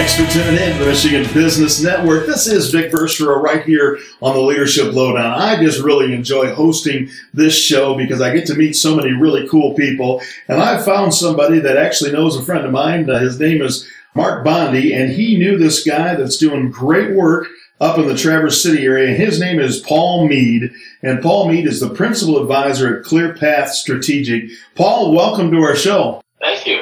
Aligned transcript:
Thanks 0.00 0.16
for 0.16 0.32
tuning 0.32 0.58
in 0.58 0.72
to 0.72 0.78
the 0.78 0.86
Michigan 0.86 1.30
Business 1.34 1.82
Network. 1.82 2.24
This 2.24 2.46
is 2.46 2.70
Vic 2.70 2.90
Verchereau 2.90 3.42
right 3.42 3.62
here 3.66 3.98
on 4.22 4.34
the 4.34 4.40
Leadership 4.40 4.94
Lowdown. 4.94 5.38
I 5.38 5.62
just 5.62 5.82
really 5.82 6.14
enjoy 6.14 6.54
hosting 6.54 7.10
this 7.34 7.54
show 7.54 7.94
because 7.94 8.22
I 8.22 8.32
get 8.32 8.46
to 8.46 8.54
meet 8.54 8.72
so 8.72 8.96
many 8.96 9.12
really 9.12 9.46
cool 9.46 9.74
people. 9.74 10.22
And 10.48 10.62
I've 10.62 10.86
found 10.86 11.12
somebody 11.12 11.58
that 11.58 11.76
actually 11.76 12.12
knows 12.12 12.34
a 12.34 12.42
friend 12.42 12.64
of 12.64 12.72
mine. 12.72 13.10
Uh, 13.10 13.18
his 13.18 13.38
name 13.38 13.60
is 13.60 13.86
Mark 14.14 14.42
Bondi, 14.42 14.94
and 14.94 15.12
he 15.12 15.36
knew 15.36 15.58
this 15.58 15.84
guy 15.84 16.14
that's 16.14 16.38
doing 16.38 16.70
great 16.70 17.14
work 17.14 17.48
up 17.78 17.98
in 17.98 18.08
the 18.08 18.16
Traverse 18.16 18.62
City 18.62 18.86
area. 18.86 19.14
His 19.14 19.38
name 19.38 19.60
is 19.60 19.80
Paul 19.80 20.26
Mead. 20.26 20.70
And 21.02 21.22
Paul 21.22 21.46
Mead 21.46 21.66
is 21.66 21.80
the 21.80 21.90
principal 21.90 22.40
advisor 22.40 22.96
at 23.00 23.04
ClearPath 23.04 23.68
Strategic. 23.68 24.44
Paul, 24.76 25.14
welcome 25.14 25.50
to 25.50 25.58
our 25.58 25.76
show. 25.76 26.22
Thank 26.40 26.66
you. 26.66 26.79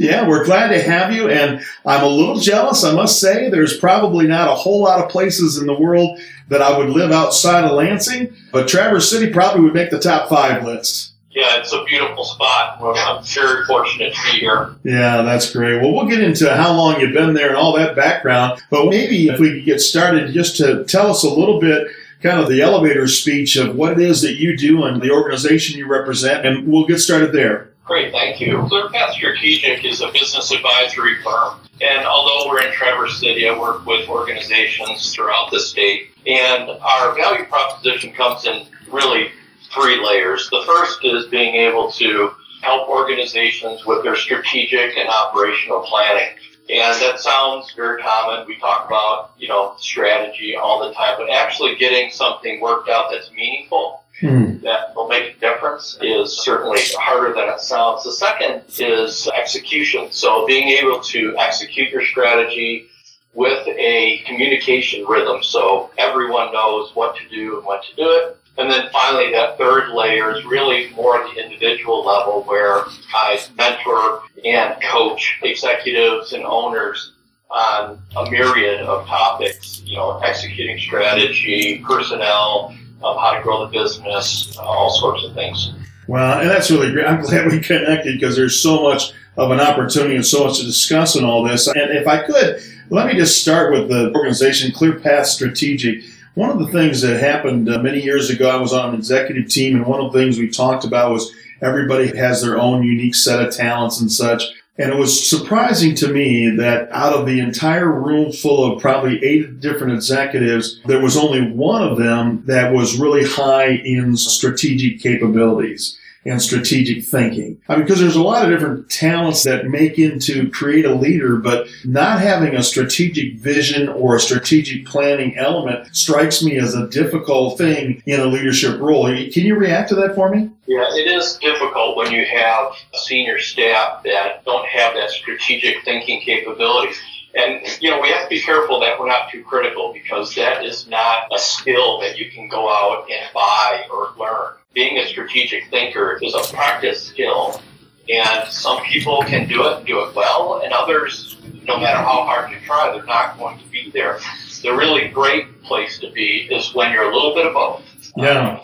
Yeah, 0.00 0.26
we're 0.26 0.46
glad 0.46 0.68
to 0.68 0.80
have 0.80 1.12
you. 1.12 1.28
And 1.28 1.62
I'm 1.84 2.02
a 2.02 2.08
little 2.08 2.38
jealous, 2.40 2.84
I 2.84 2.94
must 2.94 3.20
say. 3.20 3.50
There's 3.50 3.76
probably 3.76 4.26
not 4.26 4.48
a 4.48 4.54
whole 4.54 4.82
lot 4.82 5.04
of 5.04 5.10
places 5.10 5.58
in 5.58 5.66
the 5.66 5.78
world 5.78 6.18
that 6.48 6.62
I 6.62 6.76
would 6.76 6.88
live 6.88 7.12
outside 7.12 7.64
of 7.64 7.72
Lansing, 7.72 8.34
but 8.50 8.66
Traverse 8.66 9.10
City 9.10 9.30
probably 9.30 9.60
would 9.60 9.74
make 9.74 9.90
the 9.90 10.00
top 10.00 10.30
five 10.30 10.64
list. 10.64 11.12
Yeah, 11.30 11.58
it's 11.58 11.74
a 11.74 11.84
beautiful 11.84 12.24
spot. 12.24 12.80
I'm 12.80 13.22
very 13.22 13.66
fortunate 13.66 14.14
to 14.14 14.32
be 14.32 14.38
here. 14.38 14.74
Yeah, 14.84 15.20
that's 15.20 15.52
great. 15.52 15.82
Well, 15.82 15.92
we'll 15.92 16.08
get 16.08 16.24
into 16.24 16.52
how 16.56 16.72
long 16.72 16.98
you've 16.98 17.12
been 17.12 17.34
there 17.34 17.48
and 17.48 17.56
all 17.56 17.76
that 17.76 17.94
background, 17.94 18.62
but 18.70 18.86
maybe 18.86 19.28
if 19.28 19.38
we 19.38 19.50
could 19.50 19.66
get 19.66 19.80
started 19.82 20.32
just 20.32 20.56
to 20.56 20.82
tell 20.84 21.10
us 21.10 21.24
a 21.24 21.28
little 21.28 21.60
bit 21.60 21.88
kind 22.22 22.40
of 22.40 22.48
the 22.48 22.62
elevator 22.62 23.06
speech 23.06 23.56
of 23.56 23.76
what 23.76 23.92
it 23.92 24.00
is 24.00 24.22
that 24.22 24.34
you 24.34 24.56
do 24.56 24.84
and 24.84 25.00
the 25.02 25.10
organization 25.10 25.78
you 25.78 25.86
represent, 25.86 26.46
and 26.46 26.66
we'll 26.66 26.86
get 26.86 26.98
started 26.98 27.32
there. 27.32 27.69
Great, 27.84 28.12
thank 28.12 28.40
you. 28.40 28.58
ClearPath 28.58 29.12
Strategic 29.12 29.84
is 29.84 30.00
a 30.00 30.12
business 30.12 30.52
advisory 30.52 31.20
firm. 31.22 31.58
And 31.80 32.06
although 32.06 32.48
we're 32.48 32.62
in 32.62 32.72
Traverse 32.72 33.18
City, 33.18 33.48
I 33.48 33.58
work 33.58 33.84
with 33.86 34.08
organizations 34.08 35.12
throughout 35.14 35.50
the 35.50 35.58
state. 35.58 36.08
And 36.26 36.70
our 36.70 37.16
value 37.16 37.44
proposition 37.46 38.12
comes 38.12 38.44
in 38.44 38.66
really 38.92 39.30
three 39.74 40.04
layers. 40.04 40.48
The 40.50 40.62
first 40.66 41.04
is 41.04 41.26
being 41.26 41.54
able 41.54 41.90
to 41.92 42.32
help 42.62 42.88
organizations 42.88 43.86
with 43.86 44.02
their 44.02 44.16
strategic 44.16 44.96
and 44.96 45.08
operational 45.08 45.80
planning. 45.80 46.36
And 46.68 47.00
that 47.02 47.18
sounds 47.18 47.72
very 47.72 48.00
common. 48.00 48.46
We 48.46 48.58
talk 48.58 48.86
about, 48.86 49.32
you 49.38 49.48
know, 49.48 49.74
strategy 49.78 50.54
all 50.54 50.86
the 50.86 50.94
time, 50.94 51.14
but 51.18 51.30
actually 51.30 51.74
getting 51.76 52.10
something 52.10 52.60
worked 52.60 52.88
out 52.88 53.10
that's 53.10 53.32
meaningful 53.32 54.04
mm. 54.20 54.60
that 54.62 54.94
will 54.94 55.08
make 55.08 55.36
a 55.36 55.40
difference 55.40 55.98
is 56.00 56.42
certainly 56.42 56.80
harder 56.98 57.34
than 57.34 57.48
it 57.48 57.60
sounds. 57.60 58.04
The 58.04 58.12
second 58.12 58.62
is 58.78 59.28
execution. 59.28 60.08
So 60.10 60.46
being 60.46 60.68
able 60.68 61.00
to 61.00 61.36
execute 61.38 61.90
your 61.90 62.04
strategy 62.04 62.86
with 63.34 63.66
a 63.68 64.22
communication 64.26 65.04
rhythm 65.06 65.42
so 65.42 65.90
everyone 65.98 66.52
knows 66.52 66.94
what 66.94 67.16
to 67.16 67.28
do 67.28 67.58
and 67.58 67.66
when 67.66 67.80
to 67.82 67.96
do 67.96 68.02
it. 68.02 68.36
And 68.58 68.70
then 68.70 68.90
finally, 68.92 69.32
that 69.32 69.56
third 69.56 69.90
layer 69.90 70.36
is 70.36 70.44
really 70.44 70.90
more 70.90 71.22
at 71.22 71.34
the 71.34 71.42
individual 71.42 72.04
level 72.04 72.42
where 72.42 72.82
I 73.14 73.40
mentor 73.56 74.22
and 74.44 74.74
coach 74.82 75.38
executives 75.42 76.32
and 76.32 76.44
owners 76.44 77.12
on 77.50 78.00
a 78.16 78.30
myriad 78.30 78.80
of 78.80 79.06
topics, 79.06 79.82
you 79.84 79.96
know, 79.96 80.18
executing 80.18 80.78
strategy, 80.78 81.82
personnel, 81.86 82.74
of 83.02 83.16
how 83.18 83.32
to 83.32 83.42
grow 83.42 83.66
the 83.66 83.72
business, 83.72 84.56
uh, 84.58 84.62
all 84.62 84.90
sorts 84.90 85.24
of 85.24 85.34
things. 85.34 85.72
Well, 86.06 86.40
and 86.40 86.50
that's 86.50 86.70
really 86.70 86.92
great. 86.92 87.06
I'm 87.06 87.20
glad 87.22 87.50
we 87.50 87.60
connected 87.60 88.18
because 88.18 88.36
there's 88.36 88.60
so 88.60 88.82
much 88.82 89.12
of 89.36 89.50
an 89.50 89.60
opportunity 89.60 90.16
and 90.16 90.26
so 90.26 90.44
much 90.44 90.58
to 90.58 90.64
discuss 90.64 91.16
in 91.16 91.24
all 91.24 91.42
this. 91.42 91.66
And 91.68 91.90
if 91.92 92.06
I 92.06 92.22
could, 92.22 92.60
let 92.90 93.06
me 93.06 93.14
just 93.14 93.40
start 93.40 93.72
with 93.72 93.88
the 93.88 94.12
organization 94.14 94.72
ClearPath 94.72 95.26
Strategic. 95.26 96.02
One 96.34 96.50
of 96.50 96.58
the 96.58 96.68
things 96.68 97.00
that 97.02 97.20
happened 97.20 97.68
uh, 97.68 97.78
many 97.78 98.02
years 98.02 98.30
ago, 98.30 98.50
I 98.50 98.56
was 98.56 98.72
on 98.72 98.90
an 98.90 98.94
executive 98.96 99.48
team, 99.48 99.76
and 99.76 99.86
one 99.86 100.00
of 100.00 100.12
the 100.12 100.18
things 100.18 100.38
we 100.38 100.48
talked 100.48 100.84
about 100.84 101.12
was 101.12 101.32
everybody 101.62 102.16
has 102.16 102.42
their 102.42 102.58
own 102.58 102.82
unique 102.82 103.14
set 103.14 103.44
of 103.44 103.54
talents 103.54 104.00
and 104.00 104.10
such. 104.10 104.42
And 104.78 104.90
it 104.90 104.96
was 104.96 105.28
surprising 105.28 105.94
to 105.96 106.08
me 106.08 106.48
that 106.56 106.90
out 106.90 107.12
of 107.12 107.26
the 107.26 107.40
entire 107.40 107.90
room 107.90 108.32
full 108.32 108.72
of 108.72 108.80
probably 108.80 109.22
eight 109.22 109.60
different 109.60 109.92
executives, 109.92 110.80
there 110.86 111.02
was 111.02 111.18
only 111.18 111.50
one 111.50 111.82
of 111.82 111.98
them 111.98 112.44
that 112.46 112.72
was 112.72 112.98
really 112.98 113.24
high 113.24 113.68
in 113.68 114.16
strategic 114.16 115.00
capabilities 115.00 115.98
and 116.24 116.40
strategic 116.40 117.04
thinking. 117.04 117.60
I 117.68 117.76
mean, 117.76 117.84
because 117.84 118.00
there's 118.00 118.16
a 118.16 118.22
lot 118.22 118.44
of 118.44 118.50
different 118.50 118.90
talents 118.90 119.42
that 119.44 119.66
make 119.66 119.98
into 119.98 120.50
create 120.50 120.84
a 120.84 120.94
leader, 120.94 121.36
but 121.36 121.66
not 121.84 122.20
having 122.20 122.54
a 122.54 122.62
strategic 122.62 123.38
vision 123.38 123.88
or 123.88 124.16
a 124.16 124.20
strategic 124.20 124.84
planning 124.84 125.36
element 125.38 125.94
strikes 125.96 126.42
me 126.42 126.58
as 126.58 126.74
a 126.74 126.88
difficult 126.88 127.56
thing 127.56 128.02
in 128.06 128.20
a 128.20 128.26
leadership 128.26 128.78
role. 128.80 129.06
Can 129.06 129.44
you 129.46 129.56
react 129.56 129.88
to 129.90 129.94
that 129.96 130.14
for 130.14 130.34
me? 130.34 130.50
Yeah, 130.66 130.86
it 130.94 131.08
is 131.08 131.38
difficult 131.40 131.96
when 131.96 132.12
you 132.12 132.24
have 132.26 132.72
senior 132.94 133.40
staff 133.40 134.02
that 134.04 134.44
don't 134.44 134.66
have 134.68 134.94
that 134.94 135.10
strategic 135.10 135.82
thinking 135.84 136.20
capability. 136.20 136.92
And, 137.34 137.64
you 137.80 137.90
know, 137.90 138.00
we 138.00 138.08
have 138.08 138.24
to 138.24 138.28
be 138.28 138.40
careful 138.40 138.80
that 138.80 138.98
we're 138.98 139.06
not 139.06 139.30
too 139.30 139.44
critical 139.44 139.92
because 139.92 140.34
that 140.34 140.64
is 140.64 140.88
not 140.88 141.32
a 141.32 141.38
skill 141.38 142.00
that 142.00 142.18
you 142.18 142.30
can 142.30 142.48
go 142.48 142.68
out 142.68 143.08
and 143.10 143.32
buy 143.32 143.86
or 143.92 144.12
learn. 144.18 144.54
Being 144.72 144.98
a 144.98 145.06
strategic 145.06 145.68
thinker 145.70 146.18
is 146.22 146.34
a 146.34 146.42
practice 146.52 147.06
skill. 147.06 147.60
And 148.08 148.48
some 148.48 148.82
people 148.82 149.22
can 149.22 149.48
do 149.48 149.64
it 149.68 149.78
and 149.78 149.86
do 149.86 150.00
it 150.00 150.14
well, 150.16 150.62
and 150.64 150.72
others, 150.72 151.36
no 151.64 151.78
matter 151.78 151.98
how 151.98 152.24
hard 152.24 152.50
you 152.50 152.56
try, 152.64 152.90
they're 152.92 153.04
not 153.04 153.38
going 153.38 153.58
to 153.58 153.66
be 153.68 153.90
there. 153.90 154.18
The 154.62 154.72
really 154.72 155.08
great 155.08 155.62
place 155.62 156.00
to 156.00 156.10
be 156.10 156.48
is 156.50 156.74
when 156.74 156.92
you're 156.92 157.08
a 157.08 157.14
little 157.14 157.34
bit 157.34 157.46
of 157.46 157.54
both. 157.54 157.82
Yeah. 158.16 158.58
Um, 158.58 158.60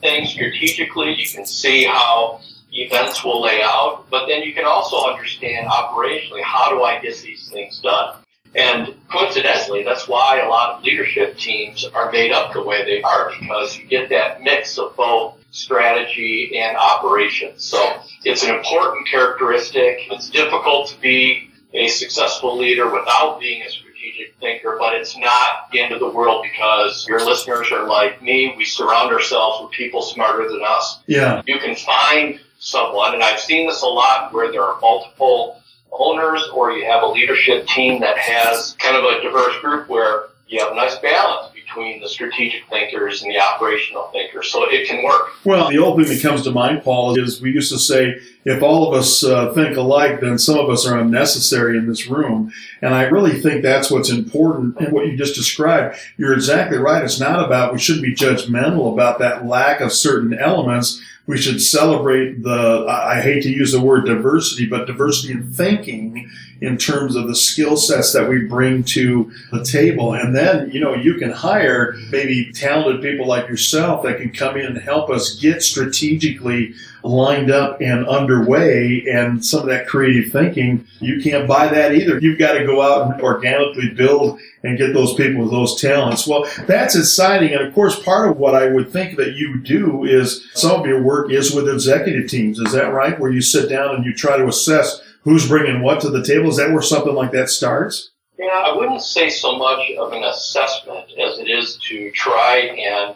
things 0.00 0.30
strategically, 0.30 1.14
you 1.14 1.26
can 1.26 1.46
see 1.46 1.84
how 1.84 2.40
events 2.72 3.24
will 3.24 3.42
lay 3.42 3.60
out, 3.62 4.06
but 4.10 4.26
then 4.26 4.42
you 4.42 4.52
can 4.54 4.64
also 4.64 5.10
understand 5.10 5.66
operationally 5.68 6.42
how 6.42 6.70
do 6.70 6.82
I 6.82 7.00
get 7.00 7.16
these 7.18 7.48
things 7.50 7.80
done. 7.80 8.16
And 8.54 8.94
coincidentally, 9.08 9.84
that's 9.84 10.08
why 10.08 10.40
a 10.40 10.48
lot 10.48 10.76
of 10.76 10.82
leadership 10.82 11.36
teams 11.36 11.84
are 11.84 12.10
made 12.10 12.32
up 12.32 12.52
the 12.52 12.62
way 12.62 12.84
they 12.84 13.00
are 13.02 13.30
because 13.38 13.78
you 13.78 13.86
get 13.86 14.08
that 14.10 14.42
mix 14.42 14.76
of 14.76 14.96
both 14.96 15.36
strategy 15.52 16.58
and 16.58 16.76
operations. 16.76 17.64
So 17.64 18.00
it's 18.24 18.42
an 18.44 18.54
important 18.54 19.06
characteristic. 19.08 20.00
It's 20.10 20.30
difficult 20.30 20.88
to 20.88 21.00
be 21.00 21.50
a 21.72 21.86
successful 21.88 22.56
leader 22.58 22.90
without 22.90 23.38
being 23.38 23.62
a 23.62 23.70
strategic 23.70 24.34
thinker, 24.40 24.76
but 24.80 24.94
it's 24.94 25.16
not 25.16 25.70
the 25.72 25.80
end 25.80 25.92
of 25.92 26.00
the 26.00 26.08
world 26.08 26.42
because 26.42 27.06
your 27.06 27.24
listeners 27.24 27.70
are 27.70 27.86
like 27.86 28.20
me. 28.20 28.54
We 28.56 28.64
surround 28.64 29.12
ourselves 29.12 29.62
with 29.62 29.70
people 29.72 30.02
smarter 30.02 30.48
than 30.48 30.62
us. 30.64 31.00
Yeah. 31.06 31.42
You 31.46 31.58
can 31.60 31.76
find 31.76 32.40
someone, 32.60 33.14
and 33.14 33.22
I've 33.22 33.40
seen 33.40 33.66
this 33.66 33.82
a 33.82 33.86
lot 33.86 34.32
where 34.32 34.52
there 34.52 34.62
are 34.62 34.78
multiple 34.80 35.60
owners 35.90 36.48
or 36.54 36.70
you 36.72 36.84
have 36.86 37.02
a 37.02 37.06
leadership 37.06 37.66
team 37.66 38.00
that 38.00 38.16
has 38.16 38.76
kind 38.78 38.96
of 38.96 39.02
a 39.04 39.20
diverse 39.22 39.58
group 39.60 39.88
where 39.88 40.26
you 40.46 40.60
have 40.60 40.72
a 40.72 40.74
nice 40.74 40.96
balance 40.98 41.52
between 41.54 42.00
the 42.00 42.08
strategic 42.08 42.68
thinkers 42.68 43.22
and 43.22 43.30
the 43.32 43.38
operational 43.38 44.08
thinkers. 44.12 44.50
So 44.50 44.68
it 44.68 44.88
can 44.88 45.04
work. 45.04 45.28
Well, 45.44 45.70
the 45.70 45.78
old 45.78 45.98
thing 45.98 46.12
that 46.12 46.22
comes 46.22 46.42
to 46.42 46.50
mind, 46.50 46.82
Paul, 46.82 47.18
is 47.18 47.40
we 47.40 47.52
used 47.52 47.72
to 47.72 47.78
say 47.78 48.18
if 48.44 48.62
all 48.62 48.88
of 48.88 48.98
us 48.98 49.22
uh, 49.22 49.52
think 49.52 49.76
alike, 49.76 50.20
then 50.20 50.38
some 50.38 50.58
of 50.58 50.68
us 50.68 50.86
are 50.86 50.98
unnecessary 50.98 51.78
in 51.78 51.86
this 51.86 52.08
room. 52.08 52.52
And 52.82 52.94
I 52.94 53.04
really 53.04 53.40
think 53.40 53.62
that's 53.62 53.90
what's 53.90 54.10
important. 54.10 54.78
And 54.78 54.92
what 54.92 55.06
you 55.06 55.16
just 55.16 55.36
described, 55.36 55.96
you're 56.16 56.34
exactly 56.34 56.78
right. 56.78 57.04
It's 57.04 57.20
not 57.20 57.44
about, 57.44 57.72
we 57.72 57.78
shouldn't 57.78 58.04
be 58.04 58.14
judgmental 58.14 58.92
about 58.92 59.20
that 59.20 59.46
lack 59.46 59.80
of 59.80 59.92
certain 59.92 60.34
elements 60.34 61.00
we 61.30 61.38
should 61.38 61.62
celebrate 61.62 62.42
the, 62.42 62.84
I 62.88 63.20
hate 63.20 63.44
to 63.44 63.50
use 63.50 63.70
the 63.70 63.80
word 63.80 64.04
diversity, 64.04 64.66
but 64.66 64.88
diversity 64.88 65.32
in 65.32 65.52
thinking 65.52 66.28
in 66.60 66.76
terms 66.76 67.14
of 67.14 67.28
the 67.28 67.36
skill 67.36 67.76
sets 67.76 68.12
that 68.14 68.28
we 68.28 68.46
bring 68.46 68.82
to 68.82 69.30
the 69.52 69.64
table. 69.64 70.12
And 70.12 70.34
then, 70.34 70.72
you 70.72 70.80
know, 70.80 70.92
you 70.92 71.14
can 71.14 71.30
hire 71.30 71.94
maybe 72.10 72.50
talented 72.52 73.00
people 73.00 73.28
like 73.28 73.48
yourself 73.48 74.02
that 74.02 74.18
can 74.18 74.32
come 74.32 74.56
in 74.56 74.66
and 74.66 74.78
help 74.78 75.08
us 75.08 75.36
get 75.36 75.62
strategically 75.62 76.74
lined 77.02 77.50
up 77.50 77.80
and 77.80 78.06
underway 78.06 79.04
and 79.10 79.44
some 79.44 79.60
of 79.60 79.66
that 79.66 79.86
creative 79.86 80.32
thinking. 80.32 80.86
You 81.00 81.20
can't 81.22 81.48
buy 81.48 81.68
that 81.68 81.94
either. 81.94 82.18
You've 82.18 82.38
got 82.38 82.54
to 82.54 82.66
go 82.66 82.82
out 82.82 83.12
and 83.12 83.22
organically 83.22 83.90
build 83.90 84.38
and 84.62 84.78
get 84.78 84.92
those 84.92 85.14
people 85.14 85.42
with 85.42 85.50
those 85.50 85.80
talents. 85.80 86.26
Well, 86.26 86.46
that's 86.66 86.96
exciting. 86.96 87.52
And 87.52 87.66
of 87.66 87.74
course, 87.74 88.02
part 88.02 88.30
of 88.30 88.36
what 88.36 88.54
I 88.54 88.68
would 88.68 88.90
think 88.90 89.16
that 89.16 89.34
you 89.34 89.60
do 89.62 90.04
is 90.04 90.48
some 90.54 90.80
of 90.80 90.86
your 90.86 91.02
work 91.02 91.30
is 91.30 91.54
with 91.54 91.68
executive 91.68 92.28
teams. 92.28 92.58
Is 92.58 92.72
that 92.72 92.92
right? 92.92 93.18
Where 93.18 93.30
you 93.30 93.40
sit 93.40 93.68
down 93.68 93.94
and 93.94 94.04
you 94.04 94.14
try 94.14 94.36
to 94.36 94.46
assess 94.46 95.02
who's 95.22 95.48
bringing 95.48 95.82
what 95.82 96.00
to 96.00 96.10
the 96.10 96.24
table. 96.24 96.48
Is 96.48 96.56
that 96.56 96.72
where 96.72 96.82
something 96.82 97.14
like 97.14 97.32
that 97.32 97.48
starts? 97.48 98.10
Yeah, 98.38 98.46
I 98.46 98.74
wouldn't 98.74 99.02
say 99.02 99.28
so 99.28 99.58
much 99.58 99.90
of 99.98 100.12
an 100.12 100.24
assessment 100.24 101.12
as 101.18 101.38
it 101.38 101.48
is 101.50 101.78
to 101.88 102.10
try 102.12 102.56
and 102.58 103.14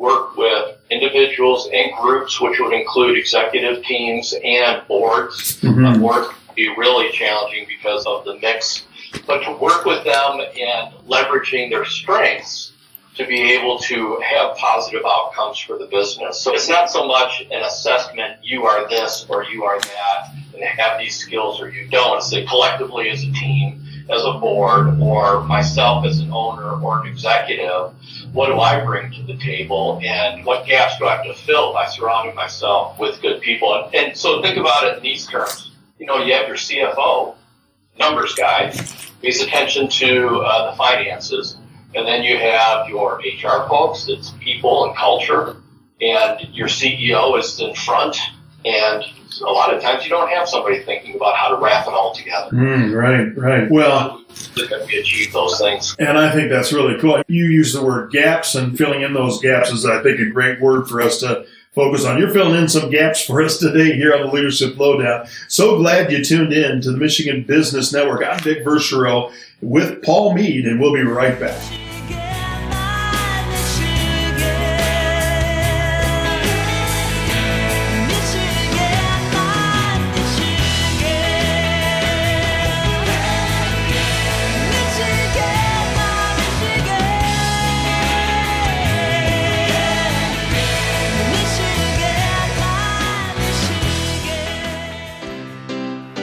work 0.00 0.34
with 0.34 0.78
individuals 0.90 1.68
and 1.72 1.92
groups, 2.00 2.40
which 2.40 2.58
would 2.58 2.72
include 2.72 3.18
executive 3.18 3.84
teams 3.84 4.34
and 4.42 4.82
boards. 4.88 5.60
Mm-hmm. 5.60 6.00
Boards 6.00 6.28
be 6.56 6.68
really 6.76 7.12
challenging 7.12 7.66
because 7.68 8.06
of 8.06 8.24
the 8.24 8.38
mix 8.38 8.86
but 9.26 9.42
to 9.44 9.52
work 9.52 9.84
with 9.84 10.04
them 10.04 10.40
and 10.40 10.94
leveraging 11.06 11.70
their 11.70 11.84
strengths 11.84 12.72
to 13.16 13.26
be 13.26 13.52
able 13.52 13.78
to 13.78 14.18
have 14.20 14.56
positive 14.56 15.02
outcomes 15.04 15.58
for 15.58 15.76
the 15.76 15.86
business. 15.86 16.40
So 16.40 16.54
it's 16.54 16.68
not 16.68 16.90
so 16.90 17.06
much 17.06 17.42
an 17.50 17.62
assessment, 17.62 18.38
you 18.42 18.64
are 18.64 18.88
this 18.88 19.26
or 19.28 19.44
you 19.44 19.64
are 19.64 19.80
that, 19.80 20.32
and 20.54 20.62
have 20.62 20.98
these 20.98 21.18
skills 21.18 21.60
or 21.60 21.70
you 21.70 21.88
don't. 21.88 22.18
It's 22.18 22.30
that 22.30 22.48
collectively 22.48 23.10
as 23.10 23.22
a 23.24 23.32
team, 23.32 23.79
as 24.10 24.24
a 24.24 24.32
board, 24.38 25.00
or 25.00 25.42
myself 25.44 26.04
as 26.04 26.18
an 26.18 26.30
owner 26.32 26.80
or 26.82 27.00
an 27.00 27.06
executive, 27.06 27.92
what 28.32 28.46
do 28.46 28.58
I 28.58 28.84
bring 28.84 29.12
to 29.12 29.22
the 29.22 29.36
table 29.38 30.00
and 30.02 30.44
what 30.44 30.66
gaps 30.66 30.98
do 30.98 31.06
I 31.06 31.16
have 31.16 31.24
to 31.26 31.34
fill 31.34 31.72
by 31.72 31.86
surrounding 31.86 32.34
myself 32.34 32.98
with 32.98 33.20
good 33.22 33.40
people? 33.40 33.74
And, 33.74 33.94
and 33.94 34.16
so 34.16 34.42
think 34.42 34.56
about 34.56 34.84
it 34.84 34.96
in 34.98 35.02
these 35.02 35.26
terms. 35.26 35.72
You 35.98 36.06
know, 36.06 36.18
you 36.18 36.34
have 36.34 36.48
your 36.48 36.56
CFO, 36.56 37.34
numbers 37.98 38.34
guy, 38.34 38.72
pays 39.22 39.42
attention 39.42 39.88
to 39.88 40.38
uh, 40.38 40.70
the 40.70 40.76
finances 40.76 41.56
and 41.94 42.06
then 42.06 42.22
you 42.22 42.38
have 42.38 42.88
your 42.88 43.18
HR 43.18 43.68
folks, 43.68 44.08
it's 44.08 44.30
people 44.40 44.86
and 44.86 44.96
culture, 44.96 45.56
and 46.00 46.48
your 46.54 46.68
CEO 46.68 47.38
is 47.38 47.58
in 47.60 47.74
front. 47.74 48.16
And 48.64 49.04
a 49.40 49.44
lot 49.44 49.74
of 49.74 49.82
times 49.82 50.04
you 50.04 50.10
don't 50.10 50.30
have 50.30 50.48
somebody 50.48 50.80
thinking 50.80 51.14
about 51.14 51.36
how 51.36 51.48
to 51.48 51.62
wrap 51.62 51.86
it 51.86 51.92
all 51.92 52.14
together. 52.14 52.50
Mm, 52.50 52.94
right, 52.94 53.36
right. 53.36 53.70
Well, 53.70 54.24
that 54.56 54.86
we 54.86 54.98
achieve 54.98 55.32
those 55.32 55.58
things. 55.58 55.94
And 55.98 56.18
I 56.18 56.32
think 56.32 56.50
that's 56.50 56.72
really 56.72 56.98
cool. 57.00 57.22
You 57.28 57.46
use 57.46 57.72
the 57.72 57.84
word 57.84 58.12
gaps, 58.12 58.54
and 58.54 58.76
filling 58.76 59.02
in 59.02 59.14
those 59.14 59.40
gaps 59.40 59.70
is, 59.70 59.86
I 59.86 60.02
think, 60.02 60.20
a 60.20 60.30
great 60.30 60.60
word 60.60 60.88
for 60.88 61.00
us 61.00 61.20
to 61.20 61.46
focus 61.72 62.04
on. 62.04 62.18
You're 62.18 62.30
filling 62.30 62.60
in 62.60 62.68
some 62.68 62.90
gaps 62.90 63.20
for 63.26 63.42
us 63.42 63.58
today 63.58 63.92
here 63.94 64.14
on 64.14 64.26
the 64.26 64.32
Leadership 64.32 64.78
Lowdown. 64.78 65.26
So 65.48 65.76
glad 65.78 66.10
you 66.10 66.24
tuned 66.24 66.52
in 66.52 66.80
to 66.82 66.92
the 66.92 66.98
Michigan 66.98 67.44
Business 67.44 67.92
Network. 67.92 68.24
I'm 68.26 68.40
Vic 68.40 68.64
Verchereau 68.64 69.32
with 69.60 70.02
Paul 70.02 70.34
Mead, 70.34 70.66
and 70.66 70.80
we'll 70.80 70.94
be 70.94 71.02
right 71.02 71.38
back. 71.38 71.89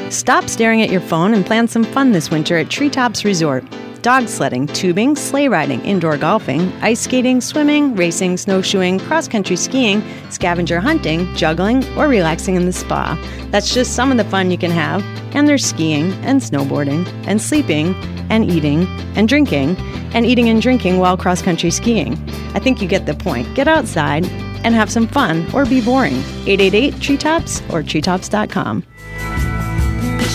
Stop 0.10 0.48
staring 0.48 0.82
at 0.82 0.90
your 0.90 1.02
phone 1.02 1.34
and 1.34 1.46
plan 1.46 1.68
some 1.68 1.84
fun 1.84 2.14
this 2.14 2.30
winter 2.30 2.58
at 2.58 2.70
Treetops 2.70 3.26
Resort. 3.26 3.66
Dog 4.02 4.30
sledding, 4.30 4.66
tubing, 4.68 5.18
sleigh 5.18 5.50
riding, 5.50 5.84
indoor 5.84 6.16
golfing, 6.16 6.72
ice 6.82 7.02
skating, 7.02 7.42
swimming, 7.42 7.94
racing, 7.94 8.38
snowshoeing, 8.38 9.00
cross 9.00 9.28
country 9.28 9.58
skiing, 9.58 10.02
scavenger 10.30 10.80
hunting, 10.80 11.34
juggling, 11.36 11.84
or 11.98 12.08
relaxing 12.08 12.56
in 12.56 12.66
the 12.66 12.72
spa. 12.72 13.20
That's 13.52 13.74
just 13.74 13.96
some 13.96 14.10
of 14.10 14.18
the 14.18 14.24
fun 14.24 14.50
you 14.50 14.58
can 14.58 14.72
have. 14.72 15.04
And 15.36 15.46
there's 15.46 15.66
skiing, 15.66 16.14
and 16.24 16.40
snowboarding, 16.40 17.06
and 17.28 17.42
sleeping, 17.42 17.94
and 18.30 18.50
eating, 18.50 18.88
and 19.18 19.28
drinking, 19.28 19.76
and 20.14 20.26
eating 20.26 20.48
and 20.48 20.62
drinking 20.62 21.00
while 21.00 21.18
cross 21.18 21.42
country 21.42 21.70
skiing. 21.70 22.14
I 22.54 22.60
think 22.60 22.82
you 22.82 22.88
get 22.88 23.08
the 23.08 23.14
point. 23.14 23.54
Get 23.56 23.68
outside 23.68 24.26
and 24.64 24.74
have 24.74 24.90
some 24.90 25.08
fun 25.08 25.46
or 25.54 25.66
be 25.66 25.82
boring. 25.82 26.18
888 26.46 27.02
Treetops 27.02 27.62
or 27.70 27.84
treetops.com. 27.84 28.84
You 30.28 30.34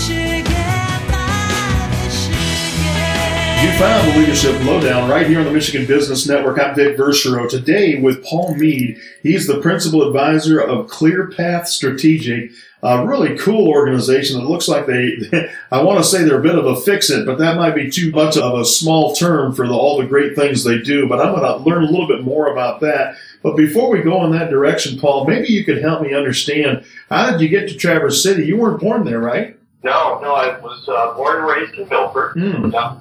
found 3.79 4.09
the 4.09 4.19
Leadership 4.19 4.59
Lowdown 4.65 5.11
right 5.11 5.27
here 5.27 5.39
on 5.39 5.45
the 5.45 5.53
Michigan 5.53 5.87
Business 5.87 6.27
Network. 6.27 6.59
I'm 6.59 6.75
Vic 6.75 6.97
Verchereau. 6.97 7.47
Today 7.47 8.01
with 8.01 8.25
Paul 8.25 8.55
Mead. 8.55 8.99
He's 9.23 9.47
the 9.47 9.61
principal 9.61 10.03
advisor 10.07 10.59
of 10.59 10.87
ClearPath 10.87 11.67
Strategic, 11.67 12.53
a 12.83 13.07
really 13.07 13.37
cool 13.37 13.69
organization 13.69 14.39
that 14.39 14.49
looks 14.49 14.67
like 14.67 14.87
they, 14.87 15.13
I 15.71 15.83
want 15.83 15.99
to 15.99 16.05
say 16.05 16.25
they're 16.25 16.41
a 16.41 16.43
bit 16.43 16.59
of 16.59 16.65
a 16.65 16.81
fix 16.81 17.11
it, 17.11 17.27
but 17.27 17.37
that 17.37 17.59
might 17.59 17.75
be 17.75 17.91
too 17.91 18.11
much 18.13 18.39
of 18.39 18.59
a 18.59 18.65
small 18.65 19.15
term 19.15 19.55
for 19.55 19.69
the, 19.69 19.75
all 19.75 19.99
the 19.99 20.07
great 20.07 20.35
things 20.35 20.65
they 20.65 20.79
do. 20.79 21.07
But 21.07 21.21
I'm 21.21 21.35
going 21.35 21.43
to 21.43 21.69
learn 21.69 21.85
a 21.85 21.91
little 21.91 22.09
bit 22.09 22.25
more 22.25 22.51
about 22.51 22.81
that. 22.81 23.17
But 23.43 23.59
before 23.59 23.91
we 23.91 24.01
go 24.01 24.25
in 24.25 24.33
that 24.33 24.49
direction, 24.49 24.99
Paul, 24.99 25.27
maybe 25.27 25.49
you 25.49 25.67
could 25.67 25.83
help 25.83 26.01
me 26.01 26.15
understand 26.15 26.85
how 27.11 27.31
did 27.31 27.43
you 27.43 27.49
get 27.49 27.69
to 27.69 27.77
Traverse 27.77 28.23
City? 28.23 28.47
You 28.47 28.57
weren't 28.57 28.81
born 28.81 29.05
there, 29.05 29.21
right? 29.21 29.59
No, 29.85 30.21
no, 30.21 30.35
I 30.35 30.59
was 30.61 30.89
uh, 30.89 31.15
born 31.15 31.39
and 31.39 31.47
raised 31.47 31.75
in 31.79 31.89
Milford. 31.89 32.37
Mm. 32.37 32.73
Yeah. 32.73 32.97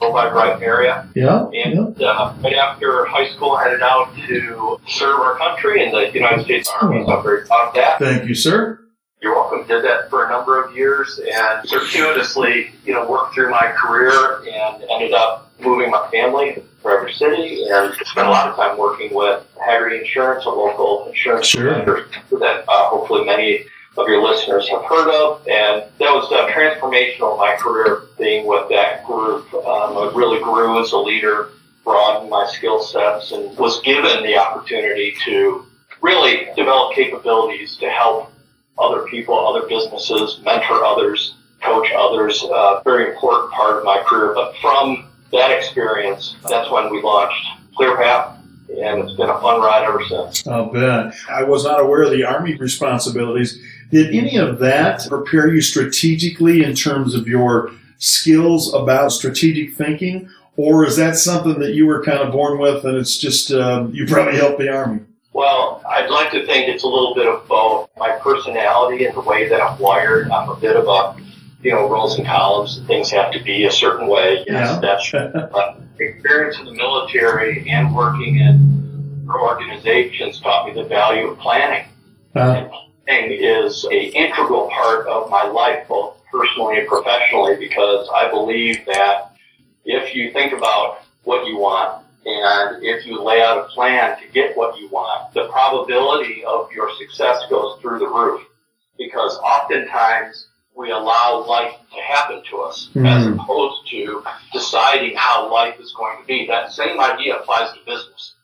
Novi 0.00 0.28
Brighton 0.30 0.62
area. 0.62 1.08
Yeah. 1.14 1.48
And 1.54 2.02
uh, 2.02 2.34
right 2.42 2.54
after 2.54 3.06
high 3.06 3.30
school, 3.30 3.52
I 3.52 3.64
headed 3.64 3.80
out 3.82 4.14
to 4.28 4.78
serve 4.86 5.18
our 5.20 5.38
country 5.38 5.82
in 5.82 5.90
the 5.90 6.10
United 6.12 6.44
States 6.44 6.68
Army. 6.82 7.02
So 7.06 7.16
I'm 7.16 7.22
very 7.22 7.46
proud 7.46 7.68
of 7.68 7.74
that. 7.76 7.98
Thank 7.98 8.28
you, 8.28 8.34
sir. 8.34 8.80
You're 9.22 9.34
welcome. 9.34 9.66
Did 9.66 9.82
that 9.84 10.10
for 10.10 10.26
a 10.26 10.28
number 10.28 10.62
of 10.62 10.76
years 10.76 11.18
and 11.18 11.66
circuitously, 11.66 12.72
you 12.84 12.92
know, 12.92 13.08
worked 13.10 13.34
through 13.34 13.50
my 13.50 13.72
career 13.74 14.42
and 14.46 14.84
ended 14.90 15.14
up 15.14 15.50
moving 15.60 15.90
my 15.90 16.06
family 16.10 16.52
to 16.52 16.62
Traverse 16.82 17.18
City 17.18 17.64
and 17.70 17.94
spent 18.04 18.26
a 18.26 18.30
lot 18.30 18.48
of 18.50 18.56
time 18.56 18.76
working 18.76 19.14
with 19.14 19.42
Hagerty 19.66 20.00
Insurance, 20.02 20.44
a 20.44 20.50
local 20.50 21.06
insurance 21.08 21.46
Sure. 21.46 21.62
provider 21.72 22.08
that 22.38 22.64
uh, 22.68 22.88
hopefully 22.90 23.24
many 23.24 23.64
of 23.98 24.08
your 24.08 24.22
listeners 24.22 24.68
have 24.68 24.84
heard 24.84 25.08
of. 25.10 25.40
And 25.48 25.84
that 25.98 26.12
was 26.12 26.30
uh, 26.32 26.48
transformational 26.48 27.32
in 27.32 27.38
my 27.38 27.56
career 27.58 28.02
being 28.18 28.46
with 28.46 28.68
that 28.70 29.04
group. 29.04 29.52
Um, 29.54 29.96
I 29.96 30.12
really 30.14 30.42
grew 30.42 30.80
as 30.80 30.92
a 30.92 30.98
leader, 30.98 31.50
broadened 31.84 32.30
my 32.30 32.46
skill 32.46 32.82
sets, 32.82 33.32
and 33.32 33.56
was 33.58 33.80
given 33.80 34.22
the 34.22 34.36
opportunity 34.36 35.14
to 35.24 35.66
really 36.02 36.48
develop 36.56 36.94
capabilities 36.94 37.76
to 37.78 37.88
help 37.90 38.32
other 38.78 39.06
people, 39.06 39.34
other 39.34 39.66
businesses, 39.66 40.40
mentor 40.44 40.84
others, 40.84 41.34
coach 41.62 41.88
others. 41.96 42.44
Uh, 42.44 42.80
very 42.84 43.12
important 43.12 43.50
part 43.52 43.78
of 43.78 43.84
my 43.84 44.02
career. 44.06 44.34
But 44.34 44.54
from 44.58 45.08
that 45.32 45.50
experience, 45.50 46.36
that's 46.48 46.70
when 46.70 46.90
we 46.90 47.00
launched 47.00 47.46
ClearPath. 47.78 48.34
And 48.68 49.02
it's 49.02 49.16
been 49.16 49.30
a 49.30 49.40
fun 49.40 49.60
ride 49.60 49.84
ever 49.84 50.02
since. 50.08 50.46
I'll 50.46 50.66
bet. 50.66 51.14
I 51.30 51.44
was 51.44 51.64
not 51.64 51.80
aware 51.80 52.02
of 52.02 52.10
the 52.10 52.24
Army 52.24 52.56
responsibilities. 52.56 53.58
Did 53.90 54.14
any 54.14 54.36
of 54.36 54.58
that 54.58 55.06
prepare 55.08 55.52
you 55.54 55.60
strategically 55.60 56.64
in 56.64 56.74
terms 56.74 57.14
of 57.14 57.28
your 57.28 57.70
skills 57.98 58.72
about 58.74 59.12
strategic 59.12 59.74
thinking? 59.74 60.28
Or 60.56 60.86
is 60.86 60.96
that 60.96 61.16
something 61.16 61.58
that 61.60 61.74
you 61.74 61.86
were 61.86 62.02
kind 62.02 62.18
of 62.18 62.32
born 62.32 62.58
with 62.58 62.84
and 62.84 62.96
it's 62.96 63.18
just, 63.18 63.52
um, 63.52 63.92
you 63.94 64.06
probably 64.06 64.36
helped 64.38 64.58
the 64.58 64.68
Army? 64.74 65.00
Well, 65.32 65.82
I'd 65.88 66.08
like 66.08 66.30
to 66.32 66.46
think 66.46 66.68
it's 66.68 66.82
a 66.82 66.88
little 66.88 67.14
bit 67.14 67.26
of 67.26 67.46
both. 67.46 67.90
My 67.98 68.12
personality 68.22 69.04
and 69.04 69.14
the 69.14 69.20
way 69.20 69.48
that 69.48 69.60
I'm 69.60 69.78
wired, 69.78 70.30
I'm 70.30 70.48
a 70.48 70.56
bit 70.56 70.76
of 70.76 70.88
a, 70.88 71.14
you 71.62 71.70
know, 71.72 71.88
rows 71.88 72.16
and 72.18 72.26
columns, 72.26 72.80
things 72.86 73.10
have 73.10 73.32
to 73.32 73.42
be 73.42 73.64
a 73.66 73.70
certain 73.70 74.08
way. 74.08 74.44
Yes, 74.46 74.70
Yeah. 74.72 74.78
that's 74.80 75.04
true. 75.04 75.30
But 75.52 75.80
experience 75.98 76.58
in 76.58 76.64
the 76.64 76.72
military 76.74 77.68
and 77.68 77.94
working 77.94 78.36
in 78.38 79.26
organizations 79.28 80.40
taught 80.40 80.66
me 80.68 80.74
the 80.74 80.88
value 80.88 81.28
of 81.28 81.38
planning. 81.38 81.86
Uh, 82.34 82.64
Planning 83.06 83.38
is 83.40 83.84
a 83.90 84.06
integral 84.16 84.68
part 84.68 85.06
of 85.06 85.30
my 85.30 85.44
life, 85.44 85.86
both 85.88 86.16
personally 86.30 86.78
and 86.78 86.88
professionally, 86.88 87.56
because 87.56 88.08
I 88.14 88.28
believe 88.30 88.84
that 88.86 89.32
if 89.84 90.14
you 90.14 90.32
think 90.32 90.52
about 90.52 91.02
what 91.22 91.46
you 91.46 91.56
want 91.56 92.04
and 92.24 92.82
if 92.82 93.06
you 93.06 93.22
lay 93.22 93.42
out 93.42 93.58
a 93.58 93.62
plan 93.68 94.18
to 94.20 94.26
get 94.32 94.56
what 94.56 94.78
you 94.78 94.88
want, 94.88 95.32
the 95.34 95.48
probability 95.48 96.44
of 96.44 96.72
your 96.72 96.90
success 96.98 97.42
goes 97.48 97.80
through 97.80 98.00
the 98.00 98.08
roof. 98.08 98.42
Because 98.98 99.38
oftentimes 99.38 100.48
we 100.74 100.90
allow 100.90 101.44
life 101.46 101.74
to 101.94 102.00
happen 102.02 102.42
to 102.50 102.58
us 102.62 102.88
as 102.96 103.26
Mhm. 103.26 103.40
opposed 103.40 103.88
to 103.90 104.24
deciding 104.52 105.14
how 105.16 105.48
life 105.50 105.78
is 105.78 105.92
going 105.94 106.18
to 106.18 106.24
be. 106.24 106.46
That 106.46 106.72
same 106.72 106.98
idea 106.98 107.36
applies 107.36 107.72
to 107.72 107.78
business. 107.86 108.34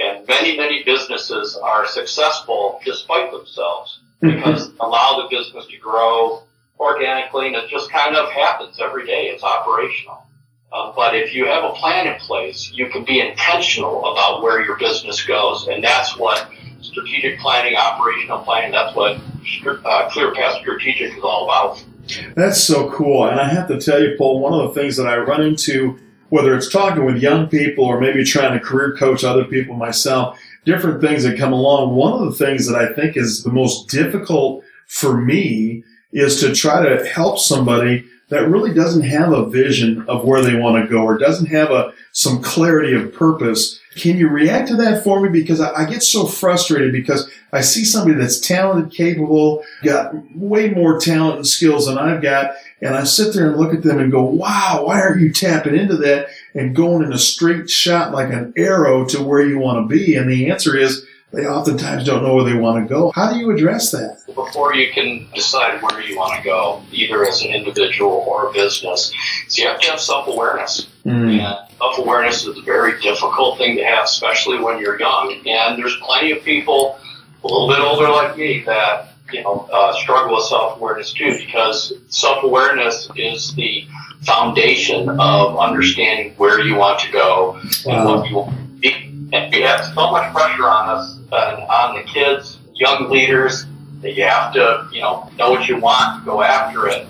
And 0.00 0.26
many, 0.26 0.56
many 0.56 0.82
businesses 0.84 1.56
are 1.56 1.86
successful 1.86 2.80
despite 2.84 3.30
themselves 3.30 4.00
because 4.20 4.70
they 4.70 4.76
allow 4.80 5.22
the 5.22 5.36
business 5.36 5.66
to 5.66 5.76
grow 5.78 6.42
organically 6.78 7.48
and 7.48 7.56
it 7.56 7.68
just 7.68 7.90
kind 7.90 8.16
of 8.16 8.30
happens 8.30 8.80
every 8.80 9.06
day. 9.06 9.26
It's 9.26 9.42
operational. 9.42 10.26
Um, 10.72 10.92
but 10.94 11.14
if 11.16 11.34
you 11.34 11.46
have 11.46 11.64
a 11.64 11.72
plan 11.74 12.06
in 12.06 12.18
place, 12.20 12.70
you 12.72 12.88
can 12.88 13.04
be 13.04 13.20
intentional 13.20 14.12
about 14.12 14.42
where 14.42 14.64
your 14.64 14.78
business 14.78 15.22
goes. 15.24 15.66
And 15.68 15.82
that's 15.82 16.16
what 16.16 16.48
strategic 16.80 17.38
planning, 17.40 17.76
operational 17.76 18.38
planning, 18.38 18.70
that's 18.70 18.94
what 18.96 19.16
uh, 19.16 20.08
ClearPath 20.10 20.60
Strategic 20.60 21.16
is 21.16 21.22
all 21.22 21.44
about. 21.44 21.84
That's 22.34 22.60
so 22.60 22.90
cool. 22.90 23.28
And 23.28 23.38
I 23.38 23.48
have 23.48 23.68
to 23.68 23.80
tell 23.80 24.00
you, 24.00 24.14
Paul, 24.16 24.40
one 24.40 24.52
of 24.52 24.72
the 24.72 24.80
things 24.80 24.96
that 24.96 25.06
I 25.06 25.18
run 25.18 25.42
into, 25.42 25.98
whether 26.30 26.56
it's 26.56 26.70
talking 26.70 27.04
with 27.04 27.22
young 27.22 27.48
people 27.48 27.84
or 27.84 28.00
maybe 28.00 28.24
trying 28.24 28.58
to 28.58 28.64
career 28.64 28.96
coach 28.96 29.22
other 29.22 29.44
people 29.44 29.76
myself, 29.76 30.38
different 30.64 31.00
things 31.00 31.24
that 31.24 31.38
come 31.38 31.52
along. 31.52 31.94
One 31.94 32.12
of 32.12 32.20
the 32.20 32.44
things 32.44 32.66
that 32.66 32.76
I 32.76 32.92
think 32.92 33.16
is 33.16 33.42
the 33.42 33.52
most 33.52 33.88
difficult 33.88 34.64
for 34.86 35.20
me 35.20 35.84
is 36.12 36.40
to 36.40 36.54
try 36.54 36.82
to 36.82 37.06
help 37.06 37.38
somebody 37.38 38.04
that 38.30 38.48
really 38.48 38.72
doesn't 38.72 39.02
have 39.02 39.32
a 39.32 39.46
vision 39.46 40.04
of 40.08 40.24
where 40.24 40.40
they 40.40 40.54
want 40.54 40.82
to 40.82 40.90
go 40.90 41.02
or 41.02 41.18
doesn't 41.18 41.46
have 41.46 41.70
a 41.70 41.92
some 42.12 42.40
clarity 42.42 42.94
of 42.94 43.12
purpose. 43.12 43.80
Can 43.96 44.16
you 44.16 44.28
react 44.28 44.68
to 44.68 44.76
that 44.76 45.02
for 45.02 45.20
me? 45.20 45.28
Because 45.28 45.60
I, 45.60 45.82
I 45.82 45.84
get 45.84 46.02
so 46.02 46.26
frustrated 46.26 46.92
because 46.92 47.28
I 47.52 47.60
see 47.60 47.84
somebody 47.84 48.16
that's 48.18 48.38
talented, 48.38 48.92
capable, 48.92 49.64
got 49.82 50.12
way 50.36 50.70
more 50.70 50.98
talent 51.00 51.36
and 51.36 51.46
skills 51.46 51.86
than 51.86 51.98
I've 51.98 52.22
got, 52.22 52.54
and 52.82 52.94
I 52.94 53.04
sit 53.04 53.34
there 53.34 53.48
and 53.48 53.58
look 53.58 53.74
at 53.74 53.82
them 53.82 53.98
and 53.98 54.10
go, 54.10 54.22
wow, 54.22 54.84
why 54.84 55.00
aren't 55.00 55.20
you 55.20 55.32
tapping 55.32 55.76
into 55.76 55.96
that 55.98 56.28
and 56.54 56.74
going 56.74 57.04
in 57.04 57.12
a 57.12 57.18
straight 57.18 57.68
shot 57.68 58.12
like 58.12 58.32
an 58.32 58.54
arrow 58.56 59.04
to 59.06 59.22
where 59.22 59.46
you 59.46 59.58
want 59.58 59.88
to 59.88 59.94
be? 59.94 60.16
And 60.16 60.30
the 60.30 60.50
answer 60.50 60.76
is 60.76 61.06
they 61.32 61.46
oftentimes 61.46 62.04
don't 62.04 62.24
know 62.24 62.34
where 62.34 62.44
they 62.44 62.58
want 62.58 62.82
to 62.82 62.92
go. 62.92 63.12
How 63.12 63.32
do 63.32 63.38
you 63.38 63.50
address 63.50 63.92
that? 63.92 64.22
Before 64.34 64.74
you 64.74 64.92
can 64.92 65.28
decide 65.34 65.80
where 65.82 66.00
you 66.00 66.16
want 66.16 66.36
to 66.38 66.42
go, 66.42 66.82
either 66.90 67.24
as 67.24 67.42
an 67.42 67.50
individual 67.50 68.24
or 68.26 68.48
a 68.48 68.52
business, 68.52 69.12
so 69.46 69.62
you 69.62 69.68
have 69.68 69.80
to 69.80 69.90
have 69.90 70.00
self 70.00 70.26
awareness. 70.26 70.88
Mm. 71.04 71.38
And 71.38 71.70
self 71.78 71.98
awareness 71.98 72.44
is 72.44 72.58
a 72.58 72.62
very 72.62 73.00
difficult 73.00 73.58
thing 73.58 73.76
to 73.76 73.84
have, 73.84 74.04
especially 74.04 74.58
when 74.58 74.80
you're 74.80 74.98
young. 74.98 75.40
And 75.46 75.78
there's 75.78 75.96
plenty 75.98 76.32
of 76.32 76.42
people 76.42 76.98
a 77.44 77.46
little 77.46 77.68
bit 77.68 77.78
older 77.78 78.08
like 78.08 78.36
me 78.36 78.64
that 78.66 79.09
you 79.32 79.42
know 79.42 79.68
uh, 79.72 79.92
struggle 79.94 80.36
with 80.36 80.44
self 80.44 80.76
awareness 80.78 81.12
too, 81.12 81.36
because 81.38 81.92
self 82.08 82.42
awareness 82.44 83.08
is 83.16 83.54
the 83.54 83.86
foundation 84.22 85.08
of 85.08 85.58
understanding 85.58 86.34
where 86.36 86.60
you 86.60 86.76
want 86.76 87.00
to 87.00 87.10
go 87.12 87.60
wow. 87.86 87.92
and 87.96 88.04
what 88.04 88.28
you 88.28 88.36
want 88.36 88.50
to 88.50 88.80
be. 88.80 88.94
And 89.32 89.52
we 89.52 89.62
have 89.62 89.84
so 89.94 90.10
much 90.10 90.32
pressure 90.34 90.68
on 90.68 90.88
us 90.88 91.16
and 91.16 91.62
on 91.62 91.96
the 91.96 92.02
kids, 92.02 92.58
young 92.74 93.08
leaders, 93.08 93.64
that 94.02 94.14
you 94.14 94.24
have 94.24 94.52
to, 94.54 94.88
you 94.92 95.00
know, 95.00 95.30
know 95.36 95.50
what 95.50 95.68
you 95.68 95.78
want, 95.78 96.20
to 96.20 96.24
go 96.24 96.42
after 96.42 96.88
it. 96.88 97.06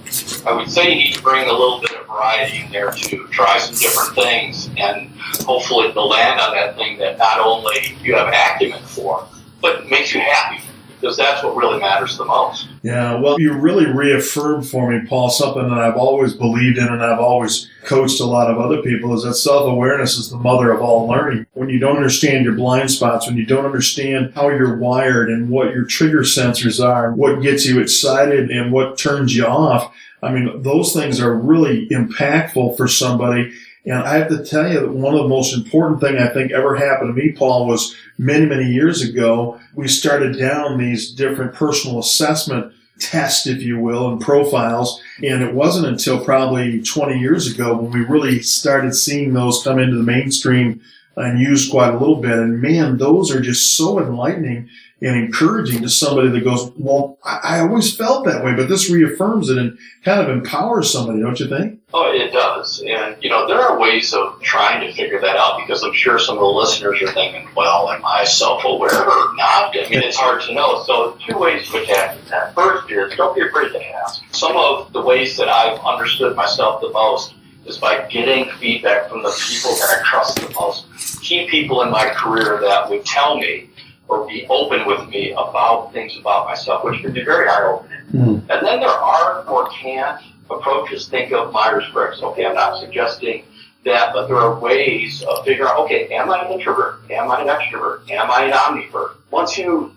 I 0.46 0.52
would 0.52 0.70
say 0.70 0.90
you 0.90 0.96
need 0.96 1.14
to 1.14 1.22
bring 1.22 1.48
a 1.48 1.52
little 1.52 1.80
bit 1.80 1.92
of 1.92 2.06
variety 2.06 2.64
in 2.64 2.70
there 2.72 2.90
to 2.90 3.26
try 3.28 3.58
some 3.58 3.74
different 3.76 4.14
things, 4.14 4.68
and 4.76 5.10
hopefully 5.46 5.92
to 5.92 6.02
land 6.02 6.40
on 6.40 6.54
that 6.54 6.76
thing 6.76 6.98
that 6.98 7.16
not 7.18 7.40
only 7.40 7.96
you 8.02 8.14
have 8.14 8.28
acumen 8.28 8.82
for, 8.82 9.26
but 9.60 9.88
makes 9.88 10.14
you 10.14 10.20
happy 10.20 10.62
because 11.00 11.16
that's 11.16 11.42
what 11.42 11.56
really 11.56 11.78
matters 11.78 12.18
the 12.18 12.24
most. 12.24 12.68
Yeah, 12.82 13.18
well, 13.18 13.40
you 13.40 13.52
really 13.52 13.86
reaffirmed 13.86 14.68
for 14.68 14.90
me, 14.90 15.06
Paul, 15.08 15.30
something 15.30 15.68
that 15.68 15.78
I've 15.78 15.96
always 15.96 16.34
believed 16.34 16.78
in 16.78 16.86
and 16.86 17.02
I've 17.02 17.20
always 17.20 17.68
coached 17.84 18.20
a 18.20 18.26
lot 18.26 18.50
of 18.50 18.58
other 18.58 18.82
people 18.82 19.14
is 19.14 19.22
that 19.24 19.34
self 19.34 19.66
awareness 19.66 20.18
is 20.18 20.30
the 20.30 20.36
mother 20.36 20.70
of 20.70 20.82
all 20.82 21.06
learning. 21.06 21.46
When 21.54 21.68
you 21.70 21.78
don't 21.78 21.96
understand 21.96 22.44
your 22.44 22.54
blind 22.54 22.90
spots, 22.90 23.26
when 23.26 23.36
you 23.36 23.46
don't 23.46 23.64
understand 23.64 24.32
how 24.34 24.48
you're 24.48 24.76
wired 24.76 25.30
and 25.30 25.48
what 25.48 25.72
your 25.72 25.84
trigger 25.84 26.20
sensors 26.20 26.84
are, 26.84 27.12
what 27.12 27.42
gets 27.42 27.66
you 27.66 27.80
excited 27.80 28.50
and 28.50 28.72
what 28.72 28.98
turns 28.98 29.34
you 29.34 29.46
off, 29.46 29.94
I 30.22 30.32
mean, 30.32 30.62
those 30.62 30.92
things 30.92 31.20
are 31.20 31.34
really 31.34 31.88
impactful 31.88 32.76
for 32.76 32.88
somebody 32.88 33.52
and 33.84 34.02
I 34.02 34.18
have 34.18 34.28
to 34.28 34.44
tell 34.44 34.70
you 34.70 34.80
that 34.80 34.90
one 34.90 35.14
of 35.14 35.22
the 35.22 35.28
most 35.28 35.54
important 35.54 36.00
thing 36.00 36.18
I 36.18 36.28
think 36.28 36.52
ever 36.52 36.76
happened 36.76 37.14
to 37.14 37.22
me, 37.22 37.32
Paul, 37.32 37.66
was 37.66 37.94
many, 38.18 38.44
many 38.44 38.66
years 38.66 39.02
ago. 39.02 39.58
We 39.74 39.88
started 39.88 40.38
down 40.38 40.78
these 40.78 41.10
different 41.10 41.54
personal 41.54 41.98
assessment 41.98 42.72
tests, 42.98 43.46
if 43.46 43.62
you 43.62 43.78
will, 43.78 44.12
and 44.12 44.20
profiles. 44.20 45.02
And 45.22 45.42
it 45.42 45.54
wasn't 45.54 45.86
until 45.86 46.22
probably 46.22 46.82
20 46.82 47.18
years 47.18 47.52
ago 47.52 47.76
when 47.76 47.90
we 47.90 48.00
really 48.00 48.40
started 48.42 48.94
seeing 48.94 49.32
those 49.32 49.62
come 49.62 49.78
into 49.78 49.96
the 49.96 50.02
mainstream 50.02 50.82
and 51.16 51.40
used 51.40 51.70
quite 51.70 51.94
a 51.94 51.98
little 51.98 52.20
bit. 52.20 52.38
And 52.38 52.60
man, 52.60 52.98
those 52.98 53.30
are 53.30 53.40
just 53.40 53.76
so 53.76 53.98
enlightening 53.98 54.68
and 55.02 55.16
encouraging 55.16 55.82
to 55.82 55.88
somebody 55.88 56.28
that 56.28 56.44
goes, 56.44 56.70
well, 56.76 57.18
I, 57.24 57.40
I, 57.42 57.60
always 57.60 57.96
felt 57.96 58.26
that 58.26 58.44
way, 58.44 58.54
but 58.54 58.68
this 58.68 58.90
reaffirms 58.90 59.48
it 59.48 59.56
and 59.56 59.78
kind 60.04 60.20
of 60.20 60.28
empowers 60.28 60.92
somebody, 60.92 61.20
don't 61.20 61.40
you 61.40 61.48
think? 61.48 61.80
Oh, 61.94 62.12
it 62.12 62.32
does. 62.32 62.82
And, 62.86 63.16
you 63.22 63.30
know, 63.30 63.48
there 63.48 63.58
are 63.58 63.80
ways 63.80 64.12
of 64.12 64.40
trying 64.42 64.86
to 64.86 64.92
figure 64.92 65.18
that 65.20 65.36
out 65.36 65.58
because 65.58 65.82
I'm 65.82 65.94
sure 65.94 66.18
some 66.18 66.36
of 66.36 66.42
the 66.42 66.46
listeners 66.46 67.00
are 67.02 67.12
thinking, 67.12 67.48
well, 67.56 67.90
am 67.90 68.04
I 68.04 68.24
self-aware 68.24 68.94
or 68.94 69.34
not? 69.36 69.74
I 69.74 69.88
mean, 69.88 70.02
it's 70.02 70.18
hard 70.18 70.42
to 70.42 70.54
know. 70.54 70.82
So 70.84 71.16
two 71.26 71.38
ways 71.38 71.68
to 71.70 71.82
attack 71.82 72.18
that. 72.28 72.54
First 72.54 72.90
is 72.90 73.16
don't 73.16 73.34
be 73.34 73.40
afraid 73.40 73.72
to 73.72 73.86
ask. 73.94 74.22
Some 74.32 74.56
of 74.56 74.92
the 74.92 75.00
ways 75.00 75.36
that 75.38 75.48
I've 75.48 75.78
understood 75.80 76.36
myself 76.36 76.82
the 76.82 76.90
most 76.90 77.34
is 77.66 77.78
by 77.78 78.06
getting 78.08 78.50
feedback 78.58 79.08
from 79.08 79.22
the 79.22 79.30
people 79.48 79.70
that 79.70 79.98
I 79.98 80.02
trust 80.04 80.40
the 80.40 80.50
most. 80.60 80.86
Key 81.22 81.46
people 81.48 81.82
in 81.82 81.90
my 81.90 82.10
career 82.10 82.60
that 82.60 82.90
would 82.90 83.04
tell 83.04 83.38
me 83.38 83.69
or 84.10 84.26
be 84.26 84.44
open 84.50 84.84
with 84.86 85.08
me 85.08 85.30
about 85.32 85.92
things 85.92 86.18
about 86.18 86.44
myself, 86.46 86.84
which 86.84 87.00
can 87.00 87.12
be 87.12 87.22
very 87.22 87.48
eye 87.48 87.62
opening. 87.62 87.98
Mm. 88.12 88.50
And 88.50 88.66
then 88.66 88.80
there 88.80 88.88
are 88.88 89.44
or 89.44 89.70
can't 89.70 90.20
approaches. 90.50 91.08
Think 91.08 91.32
of 91.32 91.52
Myers 91.52 91.84
Briggs. 91.92 92.20
Okay, 92.20 92.44
I'm 92.44 92.54
not 92.54 92.80
suggesting 92.80 93.44
that, 93.84 94.12
but 94.12 94.26
there 94.26 94.36
are 94.36 94.58
ways 94.58 95.22
of 95.22 95.44
figuring 95.44 95.70
out, 95.70 95.78
okay, 95.84 96.08
am 96.08 96.28
I 96.28 96.44
an 96.44 96.52
introvert? 96.52 97.08
Am 97.08 97.30
I 97.30 97.40
an 97.40 97.46
extrovert? 97.46 98.10
Am 98.10 98.30
I 98.30 98.44
an 98.44 98.52
omnivert? 98.52 99.14
Once 99.30 99.56
you 99.56 99.94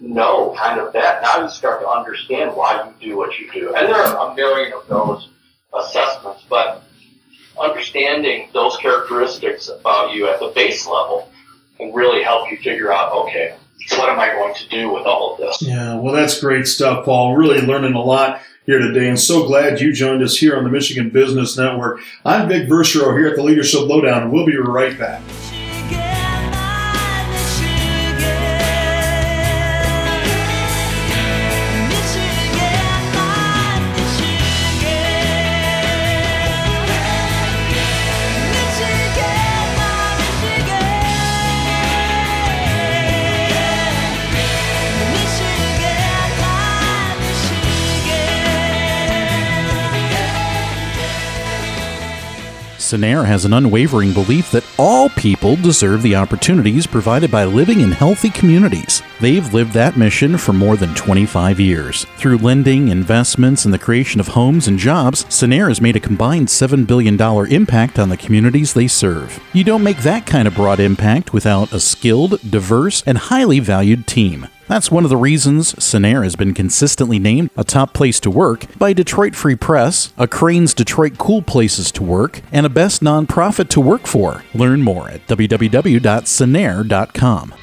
know 0.00 0.54
kind 0.58 0.80
of 0.80 0.92
that, 0.92 1.22
now 1.22 1.42
you 1.42 1.48
start 1.48 1.80
to 1.82 1.88
understand 1.88 2.54
why 2.56 2.92
you 3.00 3.10
do 3.10 3.16
what 3.16 3.38
you 3.38 3.50
do. 3.52 3.74
And 3.76 3.86
there 3.86 3.94
are 3.94 4.32
a 4.32 4.34
million 4.34 4.72
of 4.72 4.86
those 4.88 5.28
assessments, 5.72 6.42
but 6.50 6.82
understanding 7.60 8.48
those 8.52 8.76
characteristics 8.78 9.68
about 9.68 10.12
you 10.14 10.26
at 10.26 10.40
the 10.40 10.48
base 10.48 10.86
level 10.86 11.28
can 11.82 11.94
really 11.94 12.22
help 12.22 12.50
you 12.50 12.56
figure 12.58 12.92
out, 12.92 13.12
okay, 13.12 13.54
what 13.96 14.08
am 14.08 14.18
I 14.18 14.28
going 14.28 14.54
to 14.54 14.68
do 14.68 14.92
with 14.92 15.04
all 15.04 15.34
of 15.34 15.40
this? 15.40 15.60
Yeah, 15.62 15.96
well, 15.96 16.14
that's 16.14 16.40
great 16.40 16.66
stuff, 16.66 17.04
Paul. 17.04 17.36
Really 17.36 17.60
learning 17.60 17.94
a 17.94 18.02
lot 18.02 18.40
here 18.64 18.78
today, 18.78 19.08
and 19.08 19.18
so 19.18 19.46
glad 19.46 19.80
you 19.80 19.92
joined 19.92 20.22
us 20.22 20.36
here 20.36 20.56
on 20.56 20.64
the 20.64 20.70
Michigan 20.70 21.10
Business 21.10 21.56
Network. 21.56 22.00
I'm 22.24 22.48
Vic 22.48 22.68
Verchereau 22.68 23.18
here 23.18 23.28
at 23.28 23.36
the 23.36 23.42
Leadership 23.42 23.80
Lowdown. 23.80 24.30
We'll 24.30 24.46
be 24.46 24.56
right 24.56 24.96
back. 24.96 25.20
Cinnaire 52.92 53.24
has 53.24 53.46
an 53.46 53.54
unwavering 53.54 54.12
belief 54.12 54.50
that 54.50 54.66
all 54.78 55.08
people 55.08 55.56
deserve 55.56 56.02
the 56.02 56.14
opportunities 56.14 56.86
provided 56.86 57.30
by 57.30 57.44
living 57.44 57.80
in 57.80 57.90
healthy 57.90 58.28
communities. 58.28 59.02
They've 59.18 59.54
lived 59.54 59.72
that 59.72 59.96
mission 59.96 60.36
for 60.36 60.52
more 60.52 60.76
than 60.76 60.94
25 60.94 61.58
years. 61.58 62.04
Through 62.18 62.36
lending, 62.38 62.88
investments, 62.88 63.64
and 63.64 63.72
the 63.72 63.78
creation 63.78 64.20
of 64.20 64.28
homes 64.28 64.68
and 64.68 64.78
jobs, 64.78 65.24
Cinnaire 65.24 65.68
has 65.68 65.80
made 65.80 65.96
a 65.96 66.00
combined 66.00 66.48
$7 66.48 66.86
billion 66.86 67.18
impact 67.50 67.98
on 67.98 68.10
the 68.10 68.16
communities 68.18 68.74
they 68.74 68.88
serve. 68.88 69.42
You 69.54 69.64
don't 69.64 69.82
make 69.82 70.02
that 70.02 70.26
kind 70.26 70.46
of 70.46 70.54
broad 70.54 70.78
impact 70.78 71.32
without 71.32 71.72
a 71.72 71.80
skilled, 71.80 72.42
diverse, 72.50 73.02
and 73.06 73.16
highly 73.16 73.58
valued 73.58 74.06
team. 74.06 74.48
That's 74.68 74.90
one 74.90 75.04
of 75.04 75.10
the 75.10 75.16
reasons 75.16 75.74
Cinnaire 75.74 76.24
has 76.24 76.36
been 76.36 76.54
consistently 76.54 77.18
named 77.18 77.50
a 77.56 77.64
top 77.64 77.92
place 77.92 78.20
to 78.20 78.30
work 78.30 78.66
by 78.78 78.92
Detroit 78.92 79.34
Free 79.34 79.56
Press, 79.56 80.12
a 80.16 80.26
Crain's 80.26 80.74
Detroit 80.74 81.18
Cool 81.18 81.42
Places 81.42 81.92
to 81.92 82.02
Work, 82.02 82.40
and 82.52 82.64
a 82.64 82.70
Best 82.70 83.02
Nonprofit 83.02 83.68
to 83.70 83.80
Work 83.80 84.06
For. 84.06 84.44
Learn 84.54 84.82
more 84.82 85.08
at 85.08 85.26
www.cinnaire.com. 85.26 87.54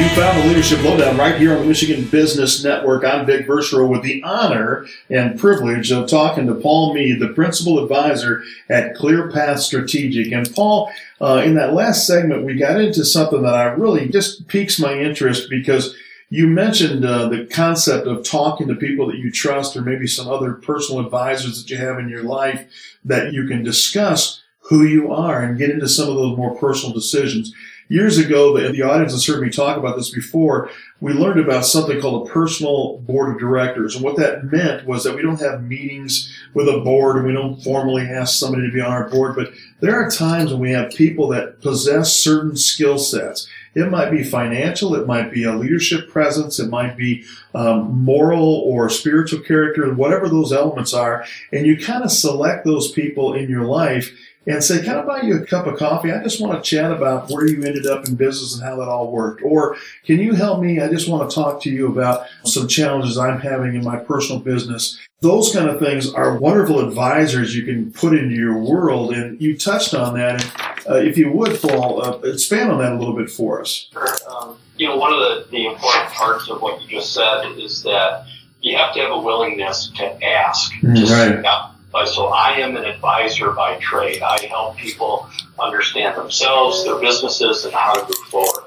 You 0.00 0.08
found 0.08 0.42
the 0.42 0.48
Leadership 0.48 0.82
Lowdown 0.82 1.18
right 1.18 1.38
here 1.38 1.52
on 1.52 1.60
the 1.60 1.66
Michigan 1.66 2.06
Business 2.06 2.64
Network. 2.64 3.04
I'm 3.04 3.26
Vic 3.26 3.46
Verchereau 3.46 3.86
with 3.86 4.02
the 4.02 4.22
honor 4.22 4.86
and 5.10 5.38
privilege 5.38 5.92
of 5.92 6.08
talking 6.08 6.46
to 6.46 6.54
Paul 6.54 6.94
Mead, 6.94 7.20
the 7.20 7.28
principal 7.34 7.78
advisor 7.82 8.42
at 8.70 8.96
ClearPath 8.96 9.58
Strategic. 9.58 10.32
And 10.32 10.50
Paul, 10.54 10.90
uh, 11.20 11.42
in 11.44 11.54
that 11.56 11.74
last 11.74 12.06
segment, 12.06 12.46
we 12.46 12.54
got 12.56 12.80
into 12.80 13.04
something 13.04 13.42
that 13.42 13.52
I 13.52 13.64
really 13.64 14.08
just 14.08 14.48
piques 14.48 14.80
my 14.80 14.94
interest 14.94 15.50
because 15.50 15.94
you 16.30 16.46
mentioned 16.46 17.04
uh, 17.04 17.28
the 17.28 17.44
concept 17.44 18.06
of 18.06 18.24
talking 18.24 18.68
to 18.68 18.76
people 18.76 19.06
that 19.08 19.18
you 19.18 19.30
trust 19.30 19.76
or 19.76 19.82
maybe 19.82 20.06
some 20.06 20.28
other 20.28 20.54
personal 20.54 21.04
advisors 21.04 21.62
that 21.62 21.68
you 21.68 21.76
have 21.76 21.98
in 21.98 22.08
your 22.08 22.22
life 22.22 22.66
that 23.04 23.34
you 23.34 23.46
can 23.46 23.62
discuss 23.62 24.40
who 24.60 24.82
you 24.82 25.12
are 25.12 25.42
and 25.42 25.58
get 25.58 25.68
into 25.68 25.88
some 25.88 26.08
of 26.08 26.14
those 26.14 26.38
more 26.38 26.56
personal 26.56 26.94
decisions 26.94 27.52
years 27.90 28.16
ago, 28.16 28.56
the, 28.56 28.72
the 28.72 28.82
audience 28.82 29.12
has 29.12 29.26
heard 29.26 29.42
me 29.42 29.50
talk 29.50 29.76
about 29.76 29.96
this 29.96 30.10
before. 30.10 30.70
We 31.00 31.12
learned 31.12 31.40
about 31.40 31.66
something 31.66 32.00
called 32.00 32.26
a 32.26 32.30
personal 32.30 32.98
board 32.98 33.34
of 33.34 33.40
directors. 33.40 33.96
And 33.96 34.04
what 34.04 34.16
that 34.16 34.44
meant 34.44 34.86
was 34.86 35.04
that 35.04 35.16
we 35.16 35.22
don't 35.22 35.40
have 35.40 35.64
meetings 35.64 36.32
with 36.54 36.68
a 36.68 36.80
board 36.80 37.16
and 37.16 37.26
we 37.26 37.32
don't 37.32 37.60
formally 37.62 38.02
ask 38.02 38.38
somebody 38.38 38.66
to 38.66 38.72
be 38.72 38.80
on 38.80 38.92
our 38.92 39.08
board, 39.10 39.34
but 39.34 39.52
there 39.80 40.00
are 40.00 40.10
times 40.10 40.52
when 40.52 40.60
we 40.60 40.70
have 40.70 40.92
people 40.92 41.28
that 41.28 41.60
possess 41.60 42.14
certain 42.14 42.56
skill 42.56 42.98
sets 42.98 43.48
It 43.74 43.90
might 43.90 44.10
be 44.10 44.22
financial, 44.24 44.94
it 44.94 45.06
might 45.06 45.32
be 45.32 45.44
a 45.44 45.54
leadership 45.54 46.10
presence, 46.10 46.58
it 46.58 46.68
might 46.68 46.96
be 46.96 47.24
um, 47.54 48.04
moral 48.04 48.62
or 48.66 48.88
spiritual 48.88 49.40
character, 49.40 49.92
whatever 49.94 50.28
those 50.28 50.52
elements 50.52 50.92
are. 50.92 51.24
And 51.52 51.66
you 51.66 51.76
kind 51.76 52.04
of 52.04 52.10
select 52.10 52.64
those 52.64 52.90
people 52.92 53.34
in 53.34 53.48
your 53.48 53.64
life 53.64 54.12
and 54.46 54.62
say, 54.62 54.82
Can 54.82 54.96
I 54.96 55.02
buy 55.02 55.22
you 55.22 55.42
a 55.42 55.46
cup 55.46 55.66
of 55.66 55.78
coffee? 55.78 56.12
I 56.12 56.22
just 56.22 56.40
want 56.40 56.62
to 56.62 56.68
chat 56.68 56.90
about 56.90 57.30
where 57.30 57.46
you 57.46 57.62
ended 57.62 57.86
up 57.86 58.06
in 58.06 58.14
business 58.14 58.54
and 58.54 58.62
how 58.62 58.76
that 58.76 58.88
all 58.88 59.10
worked. 59.10 59.42
Or 59.42 59.76
can 60.04 60.18
you 60.18 60.34
help 60.34 60.60
me? 60.60 60.80
I 60.80 60.88
just 60.88 61.08
want 61.08 61.28
to 61.28 61.34
talk 61.34 61.62
to 61.62 61.70
you 61.70 61.88
about 61.88 62.26
some 62.44 62.68
challenges 62.68 63.18
I'm 63.18 63.40
having 63.40 63.74
in 63.74 63.84
my 63.84 63.96
personal 63.96 64.40
business. 64.40 64.98
Those 65.20 65.52
kind 65.52 65.68
of 65.68 65.78
things 65.78 66.12
are 66.14 66.38
wonderful 66.38 66.80
advisors 66.80 67.54
you 67.54 67.64
can 67.64 67.92
put 67.92 68.14
into 68.14 68.34
your 68.34 68.58
world. 68.58 69.12
And 69.12 69.40
you 69.40 69.56
touched 69.58 69.94
on 69.94 70.14
that. 70.14 70.42
And 70.42 70.86
uh, 70.88 70.94
if 70.96 71.18
you 71.18 71.30
would, 71.30 71.60
Paul, 71.60 72.02
uh, 72.02 72.18
expand 72.20 72.70
on 72.70 72.78
that 72.78 72.92
a 72.92 72.96
little 72.96 73.14
bit 73.14 73.30
for 73.30 73.60
us. 73.60 73.90
Um, 74.28 74.56
you 74.78 74.88
know, 74.88 74.96
one 74.96 75.12
of 75.12 75.18
the, 75.18 75.46
the 75.50 75.66
important 75.66 76.10
parts 76.12 76.48
of 76.48 76.62
what 76.62 76.80
you 76.82 76.88
just 76.88 77.12
said 77.12 77.44
is 77.58 77.82
that 77.82 78.24
you 78.62 78.76
have 78.78 78.94
to 78.94 79.00
have 79.00 79.10
a 79.10 79.18
willingness 79.18 79.90
to 79.96 80.24
ask. 80.24 80.72
right. 80.82 81.44
Uh, 81.92 82.06
so 82.06 82.26
I 82.26 82.52
am 82.58 82.76
an 82.76 82.84
advisor 82.84 83.50
by 83.50 83.76
trade. 83.76 84.22
I 84.22 84.46
help 84.46 84.76
people 84.76 85.28
understand 85.58 86.16
themselves, 86.16 86.84
their 86.84 86.98
businesses, 87.00 87.64
and 87.64 87.74
how 87.74 87.94
to 87.94 88.02
move 88.06 88.28
forward. 88.28 88.64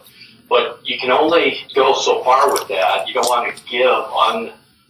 But 0.50 0.82
you 0.84 1.00
can 1.00 1.10
only 1.10 1.58
go 1.74 1.94
so 1.96 2.24
far 2.24 2.52
with 2.52 2.68
that. 2.68 3.08
You 3.08 3.14
don't 3.14 3.28
want 3.28 3.56
to 3.56 3.64
give 3.66 3.90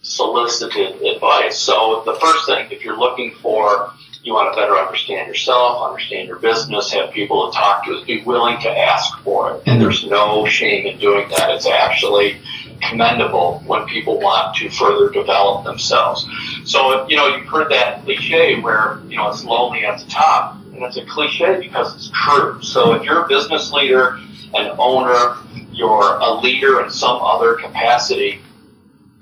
unsolicited 0.02 1.00
advice. 1.00 1.58
So 1.58 2.02
the 2.04 2.14
first 2.14 2.46
thing, 2.46 2.70
if 2.70 2.84
you're 2.84 2.98
looking 2.98 3.34
for, 3.40 3.92
you 4.24 4.32
want 4.32 4.52
to 4.52 4.60
better 4.60 4.74
understand 4.74 5.28
yourself, 5.28 5.88
understand 5.88 6.28
your 6.28 6.38
business, 6.38 6.92
have 6.92 7.12
people 7.12 7.50
to 7.50 7.56
talk 7.56 7.84
to, 7.84 8.04
be 8.04 8.22
willing 8.22 8.58
to 8.62 8.70
ask 8.70 9.18
for 9.20 9.54
it. 9.54 9.62
And 9.66 9.80
there's 9.80 10.06
no 10.06 10.46
shame 10.46 10.86
in 10.86 10.98
doing 10.98 11.28
that. 11.28 11.50
It's 11.50 11.66
actually 11.66 12.40
commendable 12.80 13.62
when 13.66 13.86
people 13.86 14.18
want 14.20 14.56
to 14.56 14.70
further 14.70 15.10
develop 15.10 15.64
themselves. 15.64 16.26
So, 16.64 17.06
you 17.08 17.16
know, 17.16 17.36
you've 17.36 17.46
heard 17.46 17.70
that 17.70 18.02
cliche 18.04 18.60
where, 18.60 19.00
you 19.08 19.16
know, 19.16 19.30
it's 19.30 19.44
lonely 19.44 19.84
at 19.84 20.00
the 20.00 20.10
top. 20.10 20.56
And 20.74 20.82
it's 20.82 20.96
a 20.96 21.04
cliche 21.04 21.60
because 21.60 21.94
it's 21.94 22.10
true. 22.10 22.60
So 22.62 22.94
if 22.94 23.04
you're 23.04 23.24
a 23.24 23.28
business 23.28 23.72
leader, 23.72 24.18
an 24.54 24.74
owner, 24.78 25.36
you're 25.72 26.18
a 26.18 26.34
leader 26.40 26.82
in 26.82 26.90
some 26.90 27.18
other 27.22 27.54
capacity, 27.54 28.40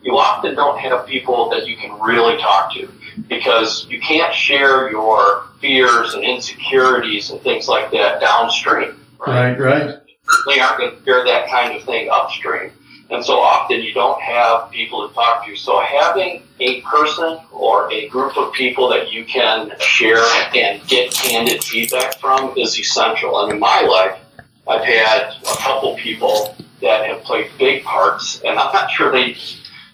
you 0.02 0.16
often 0.16 0.54
don't 0.54 0.78
have 0.78 1.06
people 1.06 1.50
that 1.50 1.66
you 1.66 1.76
can 1.76 1.98
really 2.00 2.36
talk 2.38 2.72
to 2.74 2.88
because 3.28 3.86
you 3.88 4.00
can't 4.00 4.32
share 4.34 4.90
your 4.90 5.44
fears 5.60 6.14
and 6.14 6.24
insecurities 6.24 7.30
and 7.30 7.40
things 7.42 7.68
like 7.68 7.90
that 7.90 8.20
downstream. 8.20 8.98
Right, 9.18 9.58
right. 9.58 9.58
right. 9.58 10.00
You 10.06 10.14
certainly 10.28 10.60
aren't 10.60 10.78
going 10.78 10.96
to 10.96 11.04
share 11.04 11.24
that 11.24 11.48
kind 11.48 11.76
of 11.76 11.84
thing 11.84 12.08
upstream. 12.10 12.72
And 13.12 13.22
so 13.22 13.40
often 13.40 13.82
you 13.82 13.92
don't 13.92 14.20
have 14.22 14.70
people 14.70 15.06
to 15.06 15.14
talk 15.14 15.44
to. 15.44 15.54
So 15.54 15.80
having 15.80 16.44
a 16.60 16.80
person 16.80 17.38
or 17.52 17.92
a 17.92 18.08
group 18.08 18.38
of 18.38 18.54
people 18.54 18.88
that 18.88 19.12
you 19.12 19.26
can 19.26 19.70
share 19.80 20.24
and 20.54 20.84
get 20.88 21.12
candid 21.12 21.62
feedback 21.62 22.18
from 22.18 22.56
is 22.56 22.78
essential. 22.78 23.38
And 23.42 23.52
in 23.52 23.60
my 23.60 23.82
life, 23.82 24.18
I've 24.66 24.84
had 24.84 25.34
a 25.42 25.56
couple 25.58 25.94
people 25.96 26.56
that 26.80 27.06
have 27.06 27.22
played 27.22 27.50
big 27.58 27.84
parts, 27.84 28.40
and 28.46 28.58
I'm 28.58 28.72
not 28.72 28.90
sure 28.90 29.12
they 29.12 29.36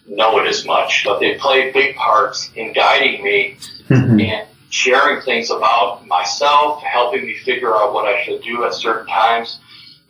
know 0.07 0.39
it 0.39 0.47
as 0.47 0.65
much, 0.65 1.03
but 1.05 1.19
they 1.19 1.35
played 1.35 1.73
big 1.73 1.97
parts 1.97 2.51
in 2.55 2.73
guiding 2.73 3.25
me 3.25 3.57
mm-hmm. 3.89 4.21
and 4.21 4.49
sharing 4.71 5.23
things 5.23 5.51
about 5.51 6.07
myself, 6.07 6.83
helping 6.85 7.27
me 7.27 7.35
figure 7.35 7.75
out 7.75 7.93
what 7.93 8.07
I 8.07 8.23
should 8.23 8.43
do 8.43 8.65
at 8.65 8.75
certain 8.75 9.09
times, 9.09 9.59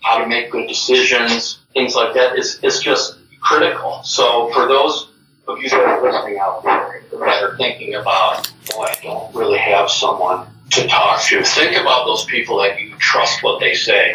how 0.02 0.19
to 0.19 0.26
make 0.26 0.50
good 0.50 0.69
decisions, 0.69 1.61
things 1.73 1.95
like 1.95 2.14
that 2.14 2.38
is, 2.38 2.59
is 2.62 2.81
just 2.81 3.19
critical. 3.40 4.02
So 4.05 4.50
for 4.52 4.67
those 4.67 5.11
of 5.47 5.59
you 5.59 5.69
that 5.71 5.81
are 5.81 6.02
listening 6.02 6.38
out 6.38 6.62
there 6.62 7.03
that 7.11 7.42
are 7.42 7.57
thinking 7.57 7.94
about, 7.94 8.51
boy, 8.70 8.85
I 8.85 8.99
don't 9.03 9.35
really 9.35 9.59
have 9.59 9.90
someone 9.90 10.46
to 10.70 10.87
talk 10.87 11.22
to, 11.22 11.42
think 11.42 11.77
about 11.77 12.05
those 12.05 12.25
people 12.27 12.59
that 12.62 12.81
you 12.81 12.94
trust 12.99 13.42
what 13.42 13.61
they 13.61 13.75
say 13.75 14.12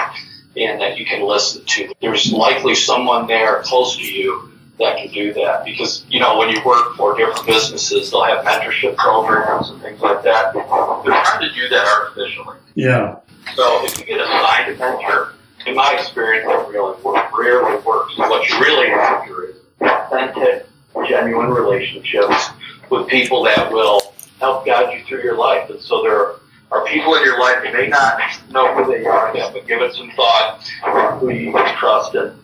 and 0.55 0.79
that 0.79 0.97
you 0.97 1.05
can 1.05 1.23
listen 1.23 1.65
to. 1.65 1.93
There's 2.01 2.31
likely 2.31 2.75
someone 2.75 3.27
there 3.27 3.61
close 3.63 3.97
to 3.97 4.03
you 4.03 4.53
that 4.79 4.97
can 4.97 5.11
do 5.11 5.33
that 5.33 5.63
because 5.63 6.03
you 6.09 6.19
know 6.19 6.37
when 6.37 6.49
you 6.49 6.59
work 6.65 6.95
for 6.95 7.15
different 7.15 7.45
businesses 7.45 8.11
they'll 8.11 8.23
have 8.23 8.43
mentorship 8.43 8.95
programs 8.97 9.69
and 9.69 9.81
things 9.81 10.01
like 10.01 10.23
that 10.23 10.53
they're 10.53 10.63
trying 10.63 11.41
to 11.41 11.53
do 11.53 11.69
that 11.69 11.87
artificially 11.87 12.57
yeah 12.73 13.19
so 13.55 13.85
if 13.85 13.99
you 13.99 14.05
get 14.05 14.19
assigned 14.19 14.73
a 14.73 14.77
mentor 14.77 15.33
in 15.65 15.75
my 15.75 15.95
experience, 15.97 16.45
it 16.49 16.69
really 16.69 17.01
works, 17.01 17.33
rarely 17.37 17.81
works. 17.83 18.17
What 18.17 18.47
you 18.49 18.59
really 18.59 18.89
to 18.89 19.49
is 19.49 19.57
authentic, 19.81 20.67
genuine 21.07 21.49
relationships 21.49 22.49
with 22.89 23.07
people 23.07 23.43
that 23.43 23.71
will 23.71 24.13
help 24.39 24.65
guide 24.65 24.93
you 24.97 25.05
through 25.05 25.23
your 25.23 25.37
life. 25.37 25.69
And 25.69 25.79
so 25.79 26.03
there 26.03 26.35
are 26.71 26.85
people 26.85 27.15
in 27.15 27.23
your 27.23 27.39
life, 27.39 27.63
you 27.65 27.73
may 27.73 27.87
not 27.87 28.19
know 28.49 28.73
who 28.75 28.91
they 28.91 29.05
are 29.05 29.35
yet, 29.35 29.53
but 29.53 29.67
give 29.67 29.81
it 29.81 29.93
some 29.93 30.11
thought 30.11 30.63
who 31.19 31.29
you 31.29 31.51
can 31.51 31.77
trust. 31.77 32.15
And 32.15 32.37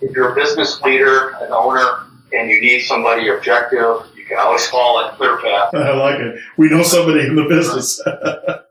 if 0.00 0.14
you're 0.14 0.32
a 0.32 0.34
business 0.34 0.80
leader, 0.82 1.30
an 1.40 1.52
owner, 1.52 2.06
and 2.32 2.50
you 2.50 2.60
need 2.60 2.80
somebody 2.80 3.28
objective, 3.28 4.06
you 4.16 4.24
can 4.24 4.38
always 4.38 4.66
call 4.68 5.06
it 5.06 5.12
ClearPath. 5.12 5.70
I 5.74 5.94
like 5.94 6.20
it. 6.20 6.40
We 6.56 6.68
know 6.68 6.82
somebody 6.82 7.26
in 7.26 7.36
the 7.36 7.44
business. 7.44 8.00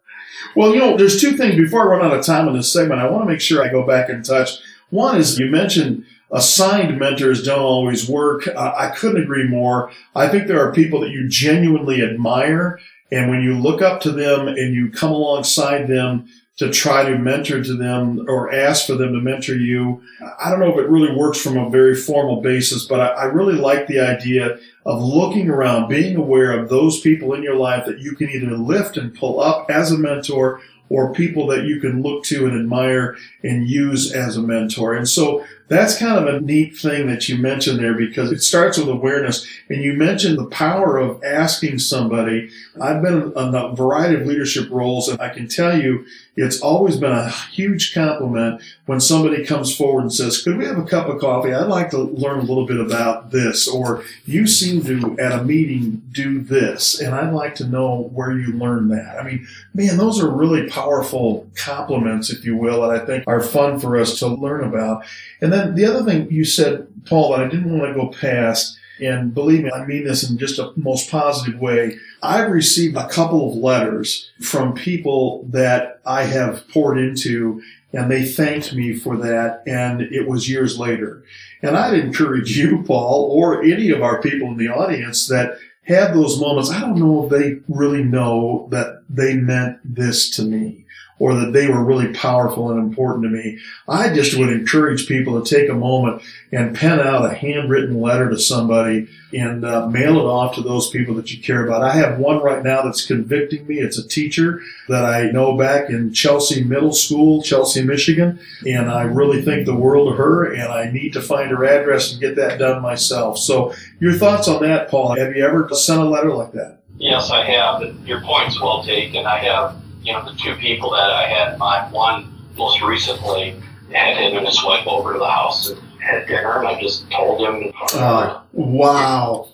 Well, 0.55 0.73
you 0.73 0.79
know, 0.79 0.97
there's 0.97 1.21
two 1.21 1.37
things 1.37 1.55
before 1.55 1.81
I 1.81 1.97
run 1.97 2.05
out 2.05 2.17
of 2.17 2.25
time 2.25 2.47
in 2.47 2.55
this 2.55 2.71
segment. 2.71 3.01
I 3.01 3.09
want 3.09 3.23
to 3.23 3.31
make 3.31 3.41
sure 3.41 3.63
I 3.63 3.69
go 3.69 3.85
back 3.85 4.09
and 4.09 4.23
touch. 4.25 4.59
One 4.89 5.17
is 5.17 5.37
you 5.37 5.47
mentioned 5.47 6.05
assigned 6.31 6.97
mentors 6.97 7.43
don't 7.43 7.59
always 7.59 8.07
work. 8.07 8.47
I 8.55 8.91
couldn't 8.95 9.21
agree 9.21 9.47
more. 9.47 9.91
I 10.15 10.27
think 10.27 10.47
there 10.47 10.65
are 10.65 10.73
people 10.73 11.01
that 11.01 11.09
you 11.11 11.27
genuinely 11.27 12.03
admire. 12.03 12.79
And 13.11 13.29
when 13.29 13.41
you 13.41 13.55
look 13.55 13.81
up 13.81 14.01
to 14.01 14.11
them 14.11 14.47
and 14.47 14.73
you 14.73 14.91
come 14.91 15.11
alongside 15.11 15.87
them 15.87 16.27
to 16.59 16.69
try 16.69 17.09
to 17.09 17.17
mentor 17.17 17.63
to 17.63 17.73
them 17.73 18.25
or 18.27 18.53
ask 18.53 18.85
for 18.85 18.95
them 18.95 19.13
to 19.13 19.21
mentor 19.21 19.55
you, 19.55 20.03
I 20.39 20.49
don't 20.49 20.59
know 20.59 20.77
if 20.77 20.77
it 20.77 20.89
really 20.89 21.15
works 21.15 21.41
from 21.41 21.57
a 21.57 21.69
very 21.69 21.95
formal 21.95 22.41
basis, 22.41 22.85
but 22.85 22.99
I, 22.99 23.07
I 23.07 23.23
really 23.25 23.55
like 23.55 23.87
the 23.87 24.01
idea 24.01 24.59
of 24.85 25.01
looking 25.01 25.49
around, 25.49 25.87
being 25.87 26.17
aware 26.17 26.51
of 26.51 26.67
those 26.67 26.99
people 26.99 27.33
in 27.33 27.43
your 27.43 27.55
life 27.55 27.85
that 27.85 27.99
you 27.99 28.13
can 28.13 28.29
either 28.29 28.57
lift 28.57 28.97
and 28.97 29.15
pull 29.15 29.39
up 29.39 29.71
as 29.71 29.93
a 29.93 29.97
mentor 29.97 30.59
or 30.89 31.13
people 31.13 31.47
that 31.47 31.63
you 31.63 31.79
can 31.79 32.01
look 32.01 32.25
to 32.25 32.45
and 32.45 32.59
admire 32.59 33.15
and 33.41 33.69
use 33.69 34.11
as 34.11 34.35
a 34.35 34.41
mentor. 34.41 34.93
And 34.93 35.07
so 35.07 35.45
that's 35.69 35.97
kind 35.97 36.17
of 36.17 36.33
a 36.33 36.41
neat 36.41 36.77
thing 36.77 37.07
that 37.07 37.29
you 37.29 37.37
mentioned 37.37 37.79
there 37.79 37.93
because 37.93 38.31
it 38.31 38.41
starts 38.41 38.77
with 38.77 38.89
awareness. 38.89 39.47
And 39.69 39.83
you 39.83 39.93
mentioned 39.93 40.37
the 40.37 40.47
power 40.47 40.97
of 40.97 41.23
asking 41.23 41.79
somebody. 41.79 42.49
I've 42.81 43.03
been 43.03 43.31
in 43.35 43.55
a 43.55 43.75
variety 43.75 44.15
of 44.15 44.27
leadership 44.27 44.69
roles 44.71 45.07
and 45.07 45.21
I 45.21 45.29
can 45.29 45.47
tell 45.47 45.79
you 45.79 46.05
it's 46.35 46.61
always 46.61 46.95
been 46.95 47.11
a 47.11 47.29
huge 47.29 47.93
compliment 47.93 48.61
when 48.85 49.01
somebody 49.01 49.45
comes 49.45 49.75
forward 49.75 50.03
and 50.03 50.13
says, 50.13 50.41
could 50.41 50.57
we 50.57 50.65
have 50.65 50.77
a 50.77 50.85
cup 50.85 51.07
of 51.07 51.19
coffee? 51.19 51.53
I'd 51.53 51.67
like 51.67 51.89
to 51.91 51.97
learn 51.97 52.39
a 52.39 52.43
little 52.43 52.65
bit 52.65 52.79
about 52.79 53.31
this. 53.31 53.67
Or 53.67 54.03
you 54.25 54.47
seem 54.47 54.81
to 54.85 55.19
at 55.19 55.33
a 55.33 55.43
meeting 55.43 56.01
do 56.13 56.39
this 56.39 56.99
and 56.99 57.13
I'd 57.13 57.33
like 57.33 57.55
to 57.55 57.65
know 57.65 58.09
where 58.13 58.31
you 58.31 58.53
learned 58.53 58.89
that. 58.91 59.19
I 59.19 59.23
mean, 59.23 59.45
man, 59.73 59.97
those 59.97 60.21
are 60.21 60.29
really 60.29 60.67
powerful 60.69 61.47
compliments, 61.55 62.29
if 62.29 62.45
you 62.45 62.55
will, 62.55 62.81
that 62.81 63.01
I 63.01 63.05
think 63.05 63.25
are 63.27 63.41
fun 63.41 63.79
for 63.79 63.99
us 63.99 64.17
to 64.19 64.27
learn 64.27 64.63
about. 64.63 65.03
And 65.41 65.51
then 65.51 65.58
the 65.67 65.85
other 65.85 66.03
thing 66.03 66.31
you 66.31 66.45
said, 66.45 66.87
Paul, 67.05 67.31
that 67.31 67.41
I 67.41 67.47
didn't 67.47 67.77
want 67.77 67.93
to 67.93 67.99
go 67.99 68.09
past, 68.09 68.77
and 69.01 69.33
believe 69.33 69.63
me, 69.63 69.71
I 69.71 69.85
mean 69.85 70.03
this 70.03 70.29
in 70.29 70.37
just 70.37 70.59
a 70.59 70.73
most 70.75 71.09
positive 71.09 71.59
way. 71.59 71.97
I've 72.21 72.51
received 72.51 72.97
a 72.97 73.07
couple 73.07 73.49
of 73.49 73.57
letters 73.57 74.31
from 74.41 74.73
people 74.73 75.45
that 75.49 76.01
I 76.05 76.23
have 76.23 76.67
poured 76.69 76.97
into 76.97 77.61
and 77.93 78.11
they 78.11 78.23
thanked 78.25 78.73
me 78.73 78.93
for 78.93 79.17
that 79.17 79.63
and 79.65 80.01
it 80.01 80.27
was 80.27 80.49
years 80.49 80.77
later. 80.77 81.23
And 81.63 81.75
I'd 81.75 81.99
encourage 81.99 82.57
you, 82.57 82.83
Paul, 82.83 83.31
or 83.31 83.63
any 83.63 83.89
of 83.89 84.03
our 84.03 84.21
people 84.21 84.49
in 84.49 84.57
the 84.57 84.67
audience 84.67 85.27
that 85.27 85.57
have 85.83 86.13
those 86.13 86.39
moments. 86.39 86.69
I 86.69 86.81
don't 86.81 86.99
know 86.99 87.23
if 87.23 87.31
they 87.31 87.61
really 87.67 88.03
know 88.03 88.67
that 88.71 89.03
they 89.09 89.33
meant 89.35 89.79
this 89.83 90.29
to 90.31 90.43
me 90.43 90.78
or 91.19 91.35
that 91.35 91.51
they 91.51 91.67
were 91.67 91.83
really 91.83 92.13
powerful 92.13 92.71
and 92.71 92.79
important 92.79 93.23
to 93.25 93.29
me. 93.29 93.59
I 93.87 94.13
just 94.13 94.37
would 94.37 94.49
encourage 94.49 95.07
people 95.07 95.41
to 95.41 95.55
take 95.55 95.69
a 95.69 95.73
moment 95.73 96.21
and 96.51 96.75
pen 96.75 96.99
out 96.99 97.29
a 97.29 97.33
handwritten 97.33 98.01
letter 98.01 98.29
to 98.29 98.39
somebody 98.39 99.09
and 99.33 99.63
uh, 99.63 99.87
mail 99.87 100.17
it 100.17 100.23
off 100.23 100.55
to 100.55 100.61
those 100.61 100.89
people 100.89 101.13
that 101.15 101.31
you 101.31 101.41
care 101.43 101.65
about. 101.65 101.83
I 101.83 101.91
have 101.93 102.17
one 102.17 102.41
right 102.41 102.63
now 102.63 102.81
that's 102.81 103.05
convicting 103.05 103.67
me. 103.67 103.75
It's 103.75 103.99
a 103.99 104.07
teacher 104.07 104.61
that 104.87 105.05
I 105.05 105.29
know 105.29 105.55
back 105.55 105.89
in 105.89 106.13
Chelsea 106.13 106.63
Middle 106.63 106.93
School, 106.93 107.43
Chelsea, 107.43 107.83
Michigan, 107.83 108.39
and 108.65 108.89
I 108.89 109.03
really 109.03 109.41
think 109.41 109.65
the 109.65 109.75
world 109.75 110.11
of 110.11 110.17
her 110.17 110.51
and 110.51 110.71
I 110.71 110.89
need 110.89 111.13
to 111.13 111.21
find 111.21 111.51
her 111.51 111.65
address 111.65 112.11
and 112.11 112.21
get 112.21 112.37
that 112.37 112.57
done 112.57 112.81
myself. 112.81 113.37
So 113.37 113.73
your 113.99 114.13
thoughts 114.13 114.47
on 114.47 114.63
that, 114.63 114.89
Paul? 114.89 115.15
Have 115.15 115.35
you 115.35 115.45
ever 115.45 115.69
sent 115.73 116.01
a 116.01 116.05
letter 116.05 116.33
like 116.33 116.53
that? 116.53 116.79
Yes, 116.97 117.29
I 117.29 117.45
have. 117.45 118.07
Your 118.07 118.21
point's 118.21 118.59
well 118.59 118.83
taken. 118.83 119.25
I 119.25 119.37
have 119.37 119.78
you 120.03 120.13
know, 120.13 120.23
the 120.29 120.37
two 120.37 120.55
people 120.55 120.91
that 120.91 121.09
I 121.09 121.27
had 121.27 121.53
in 121.53 121.59
mind, 121.59 121.91
one 121.91 122.33
most 122.57 122.81
recently 122.81 123.55
had 123.91 124.17
him 124.17 124.37
and 124.37 124.45
his 124.45 124.63
wife 124.63 124.85
over 124.87 125.13
to 125.13 125.19
the 125.19 125.27
house 125.29 125.69
and 125.69 125.79
had 125.99 126.27
dinner, 126.27 126.59
and 126.59 126.67
I 126.67 126.79
just 126.79 127.09
told 127.11 127.41
him 127.41 127.71
Uh, 127.93 128.41
wow. 128.53 129.49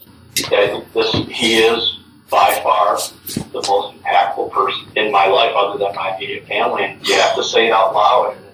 that 0.49 0.85
this, 0.93 1.11
he 1.29 1.57
is 1.57 1.99
by 2.29 2.59
far 2.63 2.97
the 3.51 3.63
most 3.67 3.95
impactful 3.97 4.51
person 4.51 4.85
in 4.95 5.11
my 5.11 5.27
life 5.27 5.53
other 5.55 5.77
than 5.77 5.95
my 5.95 6.15
immediate 6.15 6.45
family. 6.47 6.83
And 6.83 7.07
you 7.07 7.15
have 7.15 7.35
to 7.35 7.43
say 7.43 7.67
it 7.67 7.71
out 7.71 7.93
loud. 7.93 8.35
And, 8.35 8.45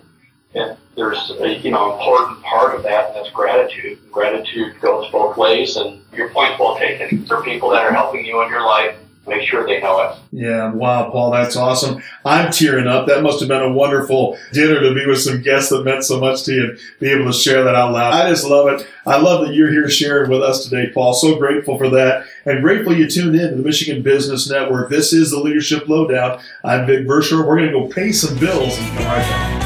and 0.53 0.77
there's 0.95 1.31
a 1.39 1.57
you 1.57 1.71
know 1.71 1.93
important 1.97 2.41
part 2.43 2.75
of 2.75 2.83
that, 2.83 3.07
and 3.07 3.15
that's 3.15 3.29
gratitude. 3.31 3.99
Gratitude 4.11 4.79
goes 4.81 5.09
both 5.11 5.37
ways, 5.37 5.77
and 5.77 6.01
your 6.13 6.29
point's 6.29 6.59
well 6.59 6.77
taken. 6.77 7.25
For 7.25 7.41
people 7.43 7.69
that 7.69 7.83
are 7.83 7.93
helping 7.93 8.25
you 8.25 8.41
in 8.43 8.49
your 8.49 8.65
life, 8.65 8.95
make 9.27 9.47
sure 9.47 9.65
they 9.65 9.79
know 9.79 10.01
it. 10.01 10.17
Yeah, 10.31 10.71
wow, 10.73 11.09
Paul, 11.11 11.31
that's 11.31 11.55
awesome. 11.55 12.01
I'm 12.25 12.51
tearing 12.51 12.87
up. 12.87 13.07
That 13.07 13.21
must 13.23 13.39
have 13.39 13.49
been 13.49 13.61
a 13.61 13.71
wonderful 13.71 14.37
dinner 14.51 14.79
to 14.79 14.93
be 14.93 15.05
with 15.05 15.21
some 15.21 15.41
guests 15.41 15.69
that 15.69 15.83
meant 15.83 16.03
so 16.03 16.19
much 16.19 16.43
to 16.43 16.53
you 16.53 16.63
and 16.69 16.79
be 16.99 17.09
able 17.09 17.25
to 17.25 17.33
share 17.33 17.63
that 17.63 17.75
out 17.75 17.93
loud. 17.93 18.13
I 18.13 18.29
just 18.29 18.45
love 18.45 18.67
it. 18.67 18.87
I 19.05 19.17
love 19.17 19.45
that 19.45 19.53
you're 19.53 19.69
here 19.71 19.89
sharing 19.89 20.29
with 20.29 20.41
us 20.41 20.63
today, 20.63 20.91
Paul. 20.93 21.13
So 21.13 21.37
grateful 21.37 21.77
for 21.77 21.89
that. 21.89 22.25
And 22.45 22.61
grateful 22.61 22.95
you 22.95 23.07
tuned 23.09 23.35
in 23.35 23.49
to 23.51 23.55
the 23.55 23.63
Michigan 23.63 24.01
Business 24.01 24.49
Network. 24.49 24.89
This 24.89 25.13
is 25.13 25.31
the 25.31 25.39
Leadership 25.39 25.87
Lowdown. 25.87 26.41
I'm 26.63 26.87
Vic 26.87 27.05
Versher. 27.05 27.45
We're 27.45 27.57
going 27.57 27.71
to 27.71 27.73
go 27.73 27.87
pay 27.87 28.11
some 28.11 28.37
bills 28.39 28.77
and 28.77 28.97
come 28.97 29.05
right 29.05 29.21
back. 29.21 29.61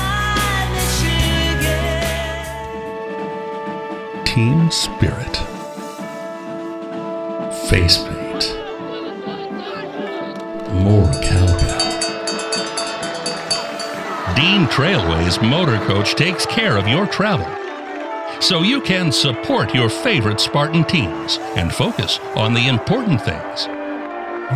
Team 4.25 4.69
Spirit. 4.69 5.37
Face 7.69 7.97
paint. 7.99 8.24
More 10.83 11.11
cowbell. 11.21 11.85
Dean 14.35 14.65
Trailways 14.67 15.41
Motor 15.41 15.77
Coach 15.85 16.15
takes 16.15 16.45
care 16.45 16.77
of 16.77 16.87
your 16.87 17.07
travel. 17.07 17.47
So 18.41 18.61
you 18.61 18.81
can 18.81 19.11
support 19.11 19.73
your 19.73 19.89
favorite 19.89 20.39
Spartan 20.39 20.83
teams 20.83 21.39
and 21.55 21.73
focus 21.73 22.19
on 22.35 22.53
the 22.53 22.67
important 22.67 23.21
things. 23.21 23.65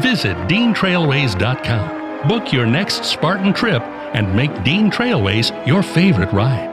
Visit 0.03 0.35
DeanTrailways.com. 0.47 2.27
Book 2.27 2.51
your 2.51 2.65
next 2.65 3.05
Spartan 3.05 3.53
trip 3.53 3.81
and 4.13 4.35
make 4.35 4.63
Dean 4.63 4.91
Trailways 4.91 5.51
your 5.65 5.81
favorite 5.81 6.31
ride. 6.33 6.68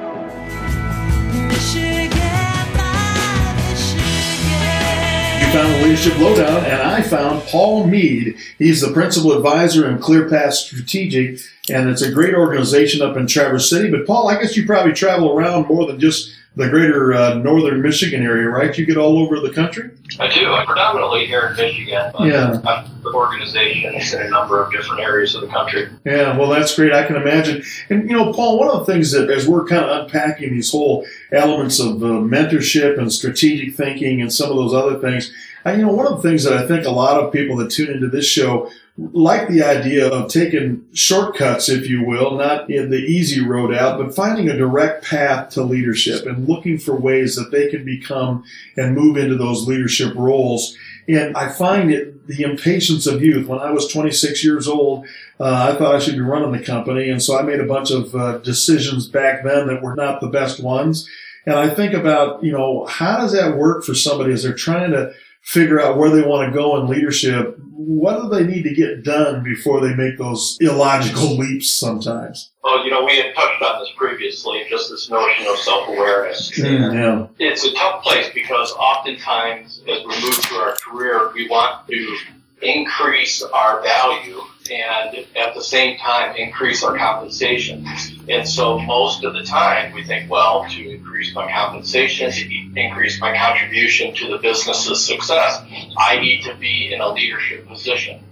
Found 5.57 5.75
the 5.75 5.85
Leadership 5.85 6.19
Lowdown, 6.19 6.65
and 6.67 6.83
I 6.83 7.01
found 7.01 7.43
Paul 7.45 7.87
Mead. 7.87 8.37
He's 8.59 8.83
the 8.83 8.93
principal 8.93 9.33
advisor 9.33 9.89
in 9.89 9.97
ClearPath 9.97 10.53
Strategic, 10.53 11.41
and 11.71 11.89
it's 11.89 12.03
a 12.03 12.13
great 12.13 12.35
organization 12.35 13.01
up 13.01 13.17
in 13.17 13.27
Traverse 13.27 13.71
City. 13.71 13.91
But 13.91 14.07
Paul, 14.07 14.29
I 14.29 14.39
guess 14.39 14.55
you 14.55 14.67
probably 14.67 14.93
travel 14.93 15.33
around 15.33 15.67
more 15.69 15.87
than 15.87 15.99
just 15.99 16.31
the 16.57 16.69
greater 16.71 17.13
uh, 17.13 17.35
northern 17.35 17.83
Michigan 17.83 18.23
area, 18.23 18.49
right? 18.49 18.77
You 18.77 18.87
get 18.87 18.97
all 18.97 19.19
over 19.19 19.41
the 19.41 19.51
country. 19.53 19.91
I 20.19 20.33
do. 20.33 20.47
I'm 20.53 20.65
predominantly 20.67 21.27
here 21.27 21.49
in 21.49 21.57
Michigan, 21.57 22.11
but 22.17 22.27
Yeah. 22.27 22.61
I'm 22.65 23.03
with 23.03 23.15
organizations 23.15 24.15
in 24.15 24.23
a 24.23 24.31
number 24.31 24.63
of 24.63 24.73
different 24.73 25.03
areas 25.03 25.35
of 25.35 25.43
the 25.43 25.49
country. 25.49 25.89
Yeah, 26.07 26.37
well, 26.37 26.49
that's 26.49 26.75
great. 26.75 26.93
I 26.95 27.07
can 27.07 27.17
imagine. 27.17 27.63
And, 27.91 28.09
you 28.09 28.17
know, 28.17 28.33
Paul, 28.33 28.59
one 28.59 28.69
of 28.69 28.85
the 28.87 28.91
things 28.93 29.13
that 29.13 29.31
as 29.31 29.47
we're 29.47 29.67
kind 29.67 29.85
of 29.85 30.05
unpacking 30.05 30.51
these 30.53 30.71
whole 30.73 31.07
elements 31.31 31.79
of 31.79 32.03
uh, 32.03 32.07
mentorship 32.07 32.99
and 32.99 33.13
strategic 33.13 33.75
thinking 33.75 34.23
and 34.23 34.33
some 34.33 34.51
of 34.51 34.57
those 34.57 34.73
other 34.73 34.99
things, 34.99 35.33
I, 35.67 35.75
you 35.75 35.83
know, 35.85 35.93
one 35.93 36.07
of 36.07 36.23
the 36.23 36.29
things 36.29 36.45
that 36.45 36.55
I 36.55 36.67
think 36.67 36.87
a 36.87 36.91
lot 36.91 37.21
of 37.23 37.33
people 37.33 37.57
that 37.57 37.71
tune 37.71 37.91
into 37.93 38.09
this 38.09 38.27
show 38.27 38.71
like 38.99 39.49
the 39.49 39.63
idea 39.63 40.09
of 40.09 40.31
taking 40.31 40.87
shortcuts, 40.95 41.69
if 41.69 41.89
you 41.89 42.03
will, 42.05 42.37
not 42.37 42.71
in 42.71 42.91
the 42.91 42.97
easy 42.97 43.45
road 43.45 43.75
out, 43.75 43.99
but 43.99 44.15
finding 44.15 44.49
a 44.49 44.57
direct 44.57 45.05
path 45.05 45.51
to 45.51 45.63
leadership 45.63 46.25
and 46.25 46.49
looking 46.49 46.79
for 46.79 46.97
ways 46.97 47.37
that 47.37 47.51
they 47.51 47.69
can 47.69 47.85
become 47.85 48.43
and 48.77 48.95
move 48.95 49.19
into 49.19 49.37
those 49.37 49.69
leadership 49.69 50.15
roles. 50.15 50.77
And 51.09 51.37
I 51.37 51.51
find 51.51 51.93
it 51.93 52.27
the 52.27 52.43
impatience 52.43 53.07
of 53.07 53.23
youth. 53.23 53.47
When 53.47 53.59
I 53.59 53.71
was 53.71 53.93
26 53.93 54.43
years 54.43 54.67
old, 54.67 55.07
uh, 55.39 55.73
I 55.73 55.79
thought 55.79 55.95
I 55.95 55.99
should 55.99 56.15
be 56.15 56.21
running 56.21 56.53
the 56.53 56.65
company. 56.65 57.11
And 57.11 57.23
so 57.23 57.39
I 57.39 57.43
made 57.43 57.61
a 57.61 57.67
bunch 57.67 57.91
of 57.91 58.15
uh, 58.15 58.39
decisions 58.39 59.09
back 59.09 59.45
then 59.45 59.67
that 59.67 59.83
were 59.83 59.95
not 59.95 60.21
the 60.21 60.29
best 60.29 60.59
ones. 60.61 61.09
And 61.45 61.55
I 61.55 61.69
think 61.69 61.93
about, 61.93 62.43
you 62.43 62.51
know, 62.51 62.87
how 62.87 63.19
does 63.19 63.33
that 63.33 63.57
work 63.57 63.85
for 63.85 63.95
somebody 63.95 64.33
as 64.33 64.43
they're 64.43 64.55
trying 64.55 64.91
to 64.91 65.13
figure 65.47 65.81
out 65.81 65.97
where 65.97 66.11
they 66.11 66.23
want 66.23 66.51
to 66.51 66.55
go 66.55 66.77
in 66.81 66.89
leadership? 66.89 67.57
What 67.73 68.21
do 68.21 68.29
they 68.29 68.45
need 68.45 68.65
to 68.65 68.75
get 68.75 69.05
done 69.05 69.45
before 69.45 69.81
they 69.81 69.95
make 69.95 70.19
those 70.19 70.59
illogical 70.61 71.39
leaps 71.39 71.71
sometimes? 71.71 72.51
Well, 72.65 72.85
you 72.85 72.91
know, 72.91 73.05
we 73.05 73.17
had 73.17 73.33
touched 73.35 73.63
on 73.63 73.81
this 73.81 73.91
previously, 73.97 74.65
just 74.69 74.91
this 74.91 75.09
notion 75.09 75.47
of 75.47 75.57
self-awareness. 75.59 76.59
Yeah. 76.59 77.29
It's 77.39 77.65
a 77.65 77.73
tough 77.75 78.03
place 78.03 78.29
because 78.35 78.73
oftentimes 78.73 79.83
as 79.89 80.01
we 80.05 80.21
move 80.21 80.35
through 80.35 80.59
our 80.59 80.75
career, 80.75 81.31
we 81.33 81.49
want 81.49 81.87
to 81.89 82.19
increase 82.61 83.41
our 83.43 83.83
value 83.83 84.41
and 84.69 85.25
at 85.37 85.55
the 85.55 85.63
same 85.63 85.97
time 85.99 86.35
increase 86.35 86.83
our 86.83 86.97
compensation. 86.99 87.87
And 88.29 88.49
so 88.49 88.79
most 88.79 89.25
of 89.25 89.35
the 89.35 89.45
time 89.45 89.93
we 89.93 90.05
think, 90.05 90.31
well, 90.31 90.67
to 90.69 90.91
increase 90.91 91.35
my 91.35 91.51
compensation, 91.51 92.31
to 92.33 92.81
increase 92.81 93.21
my 93.21 93.37
contribution 93.37 94.15
to 94.17 94.29
the 94.31 94.39
business's 94.39 95.05
success, 95.05 95.63
I 95.97 96.19
need 96.21 96.43
to 96.43 96.55
be 96.57 96.93
in 96.93 97.01
a 97.01 97.09
leadership 97.09 97.69
position. 97.69 98.23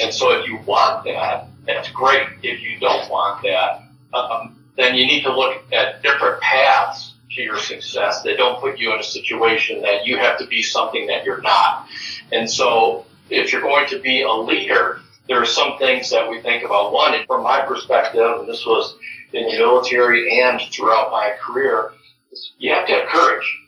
And 0.00 0.14
so 0.14 0.38
if 0.38 0.46
you 0.46 0.58
want 0.58 1.04
that, 1.04 1.48
that's 1.66 1.90
great. 1.90 2.26
If 2.42 2.62
you 2.62 2.78
don't 2.78 3.10
want 3.10 3.42
that, 3.42 3.82
um, 4.16 4.64
then 4.76 4.94
you 4.94 5.06
need 5.06 5.22
to 5.22 5.34
look 5.34 5.62
at 5.72 6.02
different 6.02 6.40
paths 6.40 7.14
to 7.32 7.42
your 7.42 7.58
success 7.58 8.22
that 8.22 8.36
don't 8.36 8.60
put 8.60 8.78
you 8.78 8.92
in 8.92 9.00
a 9.00 9.04
situation 9.04 9.82
that 9.82 10.06
you 10.06 10.18
have 10.18 10.38
to 10.38 10.46
be 10.46 10.62
something 10.62 11.06
that 11.06 11.24
you're 11.24 11.40
not. 11.40 11.88
And 12.30 12.48
so 12.50 13.06
if 13.28 13.52
you're 13.52 13.62
going 13.62 13.88
to 13.88 13.98
be 13.98 14.22
a 14.22 14.32
leader, 14.32 15.00
there 15.28 15.40
are 15.40 15.46
some 15.46 15.78
things 15.78 16.10
that 16.10 16.28
we 16.28 16.40
think 16.40 16.64
about. 16.64 16.92
One, 16.92 17.14
from 17.26 17.42
my 17.42 17.60
perspective, 17.60 18.40
and 18.40 18.48
this 18.48 18.66
was 18.66 18.96
in 19.32 19.46
the 19.46 19.58
military 19.58 20.40
and 20.40 20.60
throughout 20.60 21.10
my 21.10 21.34
career, 21.40 21.92
you 22.58 22.72
have 22.72 22.86
to 22.86 22.92
have 22.92 23.08
courage. 23.08 23.58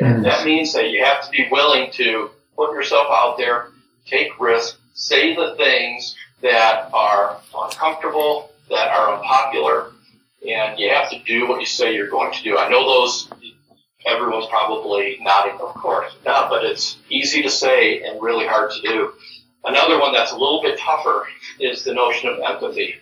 And 0.00 0.16
hmm. 0.16 0.22
that 0.22 0.44
means 0.44 0.72
that 0.74 0.90
you 0.90 1.04
have 1.04 1.24
to 1.24 1.30
be 1.30 1.48
willing 1.50 1.90
to 1.92 2.30
put 2.56 2.72
yourself 2.72 3.06
out 3.10 3.36
there, 3.36 3.68
take 4.06 4.38
risks, 4.40 4.78
say 4.94 5.34
the 5.34 5.54
things 5.56 6.16
that 6.42 6.90
are 6.92 7.40
uncomfortable, 7.56 8.50
that 8.68 8.88
are 8.88 9.16
unpopular, 9.16 9.92
and 10.48 10.78
you 10.78 10.90
have 10.90 11.10
to 11.10 11.22
do 11.24 11.48
what 11.48 11.60
you 11.60 11.66
say 11.66 11.94
you're 11.94 12.08
going 12.08 12.32
to 12.32 12.42
do. 12.42 12.58
I 12.58 12.68
know 12.68 12.86
those, 12.86 13.30
everyone's 14.06 14.46
probably 14.46 15.18
nodding, 15.20 15.58
of 15.60 15.74
course, 15.74 16.12
no, 16.24 16.46
but 16.48 16.64
it's 16.64 16.98
easy 17.10 17.42
to 17.42 17.50
say 17.50 18.02
and 18.02 18.22
really 18.22 18.46
hard 18.46 18.70
to 18.70 18.80
do. 18.82 19.12
Another 19.64 19.98
one 19.98 20.12
that's 20.12 20.32
a 20.32 20.36
little 20.36 20.62
bit 20.62 20.78
tougher 20.78 21.26
is 21.58 21.84
the 21.84 21.92
notion 21.92 22.28
of 22.28 22.38
empathy. 22.40 22.96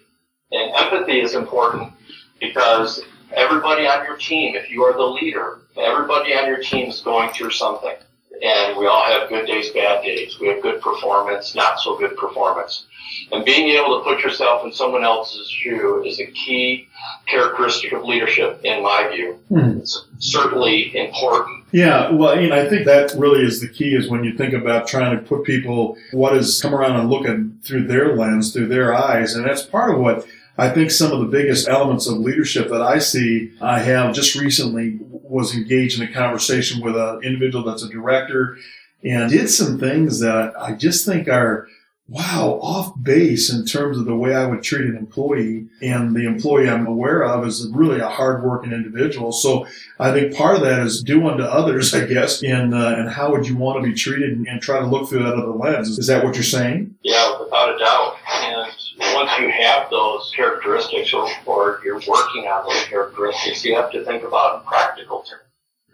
And 0.53 0.75
empathy 0.75 1.21
is 1.21 1.35
important 1.35 1.93
because 2.41 3.03
everybody 3.33 3.87
on 3.87 4.05
your 4.05 4.17
team, 4.17 4.55
if 4.55 4.71
you 4.71 4.83
are 4.83 4.93
the 4.93 5.03
leader, 5.03 5.59
everybody 5.77 6.35
on 6.35 6.47
your 6.47 6.59
team 6.59 6.89
is 6.89 7.01
going 7.01 7.33
through 7.33 7.51
something. 7.51 7.95
And 8.43 8.77
we 8.77 8.87
all 8.87 9.05
have 9.07 9.29
good 9.31 9.47
days, 9.47 9.71
bad 9.71 10.03
days. 10.03 10.39
We 10.39 10.49
have 10.49 10.63
good 10.63 10.81
performance, 10.83 11.55
not 11.55 11.81
so 11.81 11.97
good 11.97 12.17
performance. 12.17 12.85
And 13.33 13.45
being 13.45 13.71
able 13.71 13.99
to 13.99 14.05
put 14.05 14.23
yourself 14.23 14.65
in 14.65 14.73
someone 14.73 15.05
else's 15.05 15.49
shoe 15.49 16.05
is 16.05 16.21
a 16.21 16.27
key 16.27 16.87
characteristic 17.27 17.93
of 17.93 18.05
leadership, 18.05 18.61
in 18.63 18.83
my 18.83 19.09
view. 19.09 19.39
Hmm. 19.49 19.79
It's 19.79 20.07
certainly 20.19 20.95
important. 20.97 21.65
Yeah, 21.73 22.11
well, 22.11 22.41
you 22.41 22.51
know, 22.51 22.57
I 22.57 22.69
think 22.69 22.85
that 22.87 23.15
really 23.17 23.43
is 23.43 23.61
the 23.61 23.69
key 23.69 23.95
is 23.95 24.09
when 24.09 24.23
you 24.23 24.37
think 24.37 24.53
about 24.53 24.87
trying 24.87 25.17
to 25.17 25.23
put 25.23 25.45
people, 25.45 25.97
what 26.13 26.37
is 26.37 26.61
come 26.61 26.75
around 26.75 27.01
and 27.01 27.09
looking 27.09 27.59
through 27.63 27.87
their 27.87 28.17
lens, 28.17 28.53
through 28.53 28.69
their 28.69 28.95
eyes. 28.95 29.35
And 29.35 29.45
that's 29.45 29.63
part 29.63 29.95
of 29.95 30.01
what 30.01 30.27
I 30.59 30.71
think 30.71 30.91
some 30.91 31.13
of 31.13 31.21
the 31.21 31.27
biggest 31.27 31.69
elements 31.69 32.07
of 32.07 32.19
leadership 32.19 32.71
that 32.71 32.81
I 32.83 32.99
see, 32.99 33.53
I 33.61 33.81
have 33.81 34.15
just 34.15 34.35
recently 34.35 34.99
was 35.01 35.55
engaged 35.55 36.01
in 36.01 36.09
a 36.09 36.13
conversation 36.13 36.83
with 36.83 36.97
an 36.97 37.21
individual 37.23 37.65
that's 37.65 37.83
a 37.83 37.89
director 37.89 38.57
and 39.05 39.31
did 39.31 39.49
some 39.49 39.79
things 39.79 40.21
that 40.21 40.55
I 40.59 40.73
just 40.73 41.05
think 41.05 41.29
are, 41.29 41.69
wow, 42.09 42.59
off 42.63 42.93
base 43.03 43.53
in 43.53 43.67
terms 43.67 43.99
of 43.99 44.07
the 44.07 44.17
way 44.17 44.35
I 44.35 44.47
would 44.47 44.63
treat 44.63 44.87
an 44.87 44.97
employee. 44.97 45.67
And 45.83 46.17
the 46.17 46.27
employee 46.27 46.71
I'm 46.71 46.87
aware 46.87 47.23
of 47.23 47.47
is 47.47 47.69
really 47.73 48.01
a 48.01 48.09
hardworking 48.09 48.73
individual. 48.73 49.33
So 49.33 49.67
I 49.99 50.13
think 50.13 50.35
part 50.35 50.57
of 50.57 50.63
that 50.63 50.81
is 50.81 51.03
do 51.03 51.29
unto 51.29 51.43
others, 51.45 51.93
I 51.95 52.07
guess, 52.07 52.43
and, 52.43 52.75
uh, 52.75 52.95
and 52.97 53.11
how 53.11 53.31
would 53.31 53.47
you 53.47 53.57
want 53.57 53.83
to 53.83 53.89
be 53.89 53.95
treated 53.95 54.33
and, 54.33 54.47
and 54.49 54.63
try 54.63 54.79
to 54.79 54.87
look 54.87 55.09
through 55.09 55.25
that 55.25 55.35
other 55.35 55.53
lens. 55.53 55.99
Is 55.99 56.07
that 56.07 56.25
what 56.25 56.35
you're 56.35 56.45
saying? 56.45 56.95
Yeah, 57.03 57.39
without 57.41 57.75
a 57.75 57.79
doubt. 57.79 58.17
And 58.43 58.73
once 59.15 59.31
you 59.39 59.51
have 59.51 59.91
those 59.91 60.26
characteristics 60.37 61.13
or, 61.15 61.29
or 61.47 61.81
you're 61.85 62.01
working 62.07 62.45
on 62.47 62.65
those 62.69 62.85
characteristics, 62.85 63.65
you 63.65 63.75
have 63.77 63.91
to 63.93 64.05
think 64.05 64.23
about 64.23 64.61
in 64.61 64.67
practical 64.67 65.23
terms. 65.23 65.43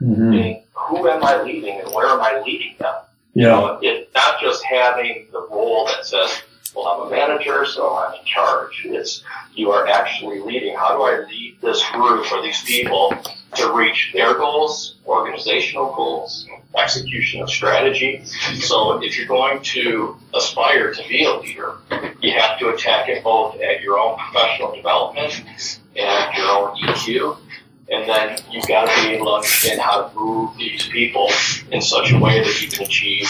Mm-hmm. 0.01 0.31
Meaning, 0.31 0.63
who 0.75 1.09
am 1.09 1.23
I 1.25 1.43
leading 1.43 1.81
and 1.81 1.89
where 1.95 2.09
am 2.09 2.21
I 2.21 2.43
leading 2.45 2.75
them? 2.79 2.95
You 3.35 3.47
Yeah. 3.47 3.49
know, 3.53 3.79
it's 3.81 4.13
not 4.15 4.41
just 4.41 4.65
having 4.65 5.29
the 5.33 5.47
role 5.51 5.87
that 5.87 6.05
says, 6.05 6.43
well, 6.75 6.87
I'm 6.87 7.07
a 7.07 7.11
manager, 7.11 7.65
so 7.67 7.97
I'm 7.97 8.15
in 8.19 8.25
charge. 8.25 8.83
It's 8.85 9.23
you 9.55 9.71
are 9.71 9.87
actually 9.87 10.41
leading. 10.41 10.75
How 10.77 10.97
do 10.97 11.03
I 11.03 11.25
lead 11.27 11.59
this 11.61 11.83
group 11.91 12.31
or 12.33 12.43
these 12.43 12.63
people 12.63 13.15
to 13.57 13.73
reach 13.73 14.11
their 14.15 14.35
goals, 14.35 14.97
organizational 15.07 15.95
goals, 15.95 16.49
execution 16.77 17.43
of 17.43 17.51
strategy? 17.51 18.25
So 18.61 19.03
if 19.03 19.19
you're 19.19 19.27
going 19.27 19.63
to 19.63 20.17
aspire 20.35 20.95
to 20.95 21.09
be 21.09 21.25
a 21.25 21.35
leader, 21.35 21.75
you 22.21 22.33
have 22.33 22.59
to 22.61 22.69
attack 22.69 23.09
it 23.09 23.23
both 23.23 23.61
at 23.61 23.83
your 23.83 23.99
own 23.99 24.19
professional 24.19 24.75
development 24.75 25.43
and 25.97 26.37
your 26.37 26.49
own 26.49 26.77
EQ. 26.79 27.37
And 27.91 28.09
then 28.09 28.39
you've 28.51 28.67
got 28.67 28.89
to 28.89 29.03
be 29.03 29.15
able 29.15 29.27
to 29.27 29.33
understand 29.33 29.81
how 29.81 30.09
to 30.09 30.19
move 30.19 30.57
these 30.57 30.87
people 30.89 31.31
in 31.71 31.83
such 31.83 32.13
a 32.13 32.19
way 32.19 32.41
that 32.43 32.63
you 32.63 32.69
can 32.69 32.85
achieve 32.85 33.29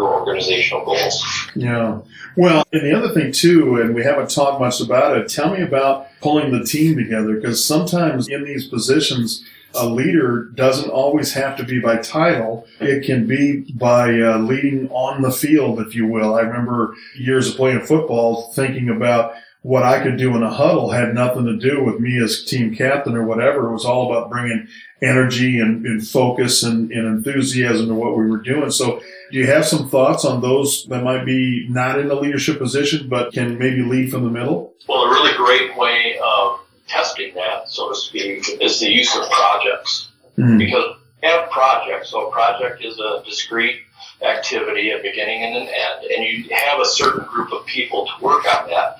your 0.00 0.14
organizational 0.14 0.84
goals. 0.84 1.24
Yeah. 1.54 2.00
Well, 2.36 2.64
and 2.72 2.82
the 2.82 2.96
other 2.96 3.12
thing 3.12 3.32
too, 3.32 3.80
and 3.80 3.94
we 3.94 4.02
haven't 4.02 4.30
talked 4.30 4.60
much 4.60 4.80
about 4.80 5.16
it, 5.16 5.28
tell 5.28 5.54
me 5.54 5.62
about 5.62 6.08
pulling 6.20 6.52
the 6.52 6.64
team 6.64 6.96
together 6.96 7.34
because 7.34 7.64
sometimes 7.64 8.28
in 8.28 8.44
these 8.44 8.66
positions, 8.66 9.44
a 9.74 9.86
leader 9.86 10.44
doesn't 10.54 10.90
always 10.90 11.32
have 11.34 11.56
to 11.56 11.64
be 11.64 11.80
by 11.80 11.96
title. 11.98 12.66
It 12.80 13.04
can 13.04 13.26
be 13.26 13.70
by 13.74 14.18
uh, 14.20 14.38
leading 14.38 14.88
on 14.90 15.22
the 15.22 15.30
field, 15.30 15.80
if 15.80 15.94
you 15.94 16.06
will. 16.06 16.34
I 16.34 16.40
remember 16.40 16.94
years 17.16 17.48
of 17.48 17.56
playing 17.56 17.82
football 17.82 18.52
thinking 18.52 18.88
about 18.88 19.34
what 19.62 19.82
I 19.82 20.02
could 20.02 20.16
do 20.16 20.34
in 20.36 20.42
a 20.42 20.52
huddle 20.52 20.90
had 20.90 21.14
nothing 21.14 21.44
to 21.44 21.56
do 21.56 21.84
with 21.84 22.00
me 22.00 22.18
as 22.22 22.44
team 22.44 22.74
captain 22.74 23.14
or 23.14 23.26
whatever. 23.26 23.68
It 23.68 23.72
was 23.72 23.84
all 23.84 24.10
about 24.10 24.30
bringing 24.30 24.66
energy 25.02 25.58
and, 25.58 25.84
and 25.84 26.06
focus 26.06 26.62
and, 26.62 26.90
and, 26.90 27.06
enthusiasm 27.06 27.88
to 27.88 27.94
what 27.94 28.16
we 28.16 28.26
were 28.26 28.40
doing. 28.40 28.70
So, 28.70 29.02
do 29.30 29.38
you 29.38 29.46
have 29.46 29.66
some 29.66 29.88
thoughts 29.88 30.24
on 30.24 30.40
those 30.40 30.86
that 30.86 31.04
might 31.04 31.24
be 31.24 31.66
not 31.68 31.98
in 31.98 32.10
a 32.10 32.14
leadership 32.14 32.58
position 32.58 33.08
but 33.08 33.32
can 33.32 33.58
maybe 33.58 33.82
lead 33.82 34.10
from 34.10 34.24
the 34.24 34.30
middle? 34.30 34.74
Well, 34.88 35.02
a 35.02 35.10
really 35.10 35.36
great 35.36 35.76
way 35.76 36.18
of 36.24 36.60
testing 36.88 37.34
that, 37.34 37.68
so 37.68 37.90
to 37.90 37.94
speak, 37.94 38.48
is 38.60 38.80
the 38.80 38.88
use 38.88 39.14
of 39.14 39.30
projects. 39.30 40.08
Mm-hmm. 40.38 40.58
Because 40.58 40.96
we 41.22 41.28
have 41.28 41.50
projects, 41.50 42.10
so 42.10 42.28
a 42.28 42.32
project 42.32 42.82
is 42.82 42.98
a 42.98 43.22
discrete 43.26 43.80
activity, 44.22 44.90
a 44.90 44.98
beginning 45.02 45.42
and 45.42 45.56
an 45.56 45.68
end, 45.68 46.10
and 46.14 46.24
you 46.24 46.44
have 46.54 46.80
a 46.80 46.86
certain 46.86 47.24
group 47.26 47.52
of 47.52 47.64
people 47.66 48.06
to 48.06 48.24
work 48.24 48.44
on 48.46 48.68
that 48.68 48.98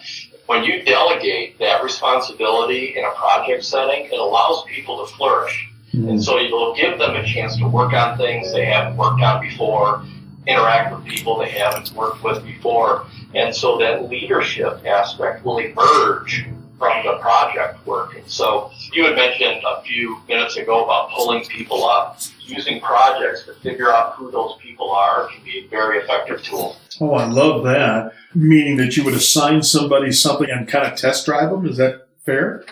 when 0.50 0.64
you 0.64 0.82
delegate 0.82 1.56
that 1.60 1.80
responsibility 1.80 2.98
in 2.98 3.04
a 3.04 3.10
project 3.12 3.62
setting, 3.62 4.06
it 4.06 4.18
allows 4.18 4.64
people 4.64 5.06
to 5.06 5.14
flourish. 5.14 5.70
Mm-hmm. 5.94 6.08
And 6.08 6.24
so 6.24 6.38
you'll 6.38 6.74
give 6.74 6.98
them 6.98 7.14
a 7.14 7.24
chance 7.24 7.56
to 7.58 7.68
work 7.68 7.92
on 7.92 8.18
things 8.18 8.52
they 8.52 8.64
haven't 8.64 8.96
worked 8.96 9.22
on 9.22 9.40
before, 9.40 10.04
interact 10.48 10.92
with 10.92 11.04
people 11.04 11.38
they 11.38 11.50
haven't 11.50 11.92
worked 11.92 12.24
with 12.24 12.42
before. 12.42 13.06
And 13.32 13.54
so 13.54 13.78
that 13.78 14.08
leadership 14.10 14.84
aspect 14.84 15.44
will 15.44 15.58
emerge 15.58 16.48
from 16.80 17.06
the 17.06 17.18
project 17.20 17.86
work. 17.86 18.16
And 18.16 18.28
so 18.28 18.72
you 18.92 19.04
had 19.04 19.14
mentioned 19.14 19.62
a 19.64 19.82
few 19.82 20.18
minutes 20.26 20.56
ago 20.56 20.82
about 20.82 21.10
pulling 21.10 21.44
people 21.44 21.84
up. 21.84 22.18
Using 22.40 22.80
projects 22.80 23.44
to 23.44 23.54
figure 23.54 23.92
out 23.92 24.14
who 24.14 24.32
those 24.32 24.56
people 24.60 24.90
are 24.90 25.28
can 25.28 25.44
be 25.44 25.64
a 25.64 25.68
very 25.68 25.98
effective 25.98 26.42
tool. 26.42 26.76
Oh, 27.00 27.14
I 27.14 27.26
love 27.26 27.64
that. 27.64 28.12
Meaning 28.34 28.76
that 28.76 28.96
you 28.96 29.04
would 29.04 29.14
assign 29.14 29.62
somebody 29.62 30.12
something 30.12 30.48
and 30.50 30.68
kind 30.68 30.86
of 30.86 30.98
test 30.98 31.26
drive 31.26 31.50
them. 31.50 31.66
Is 31.66 31.78
that 31.78 32.08
fair? 32.24 32.64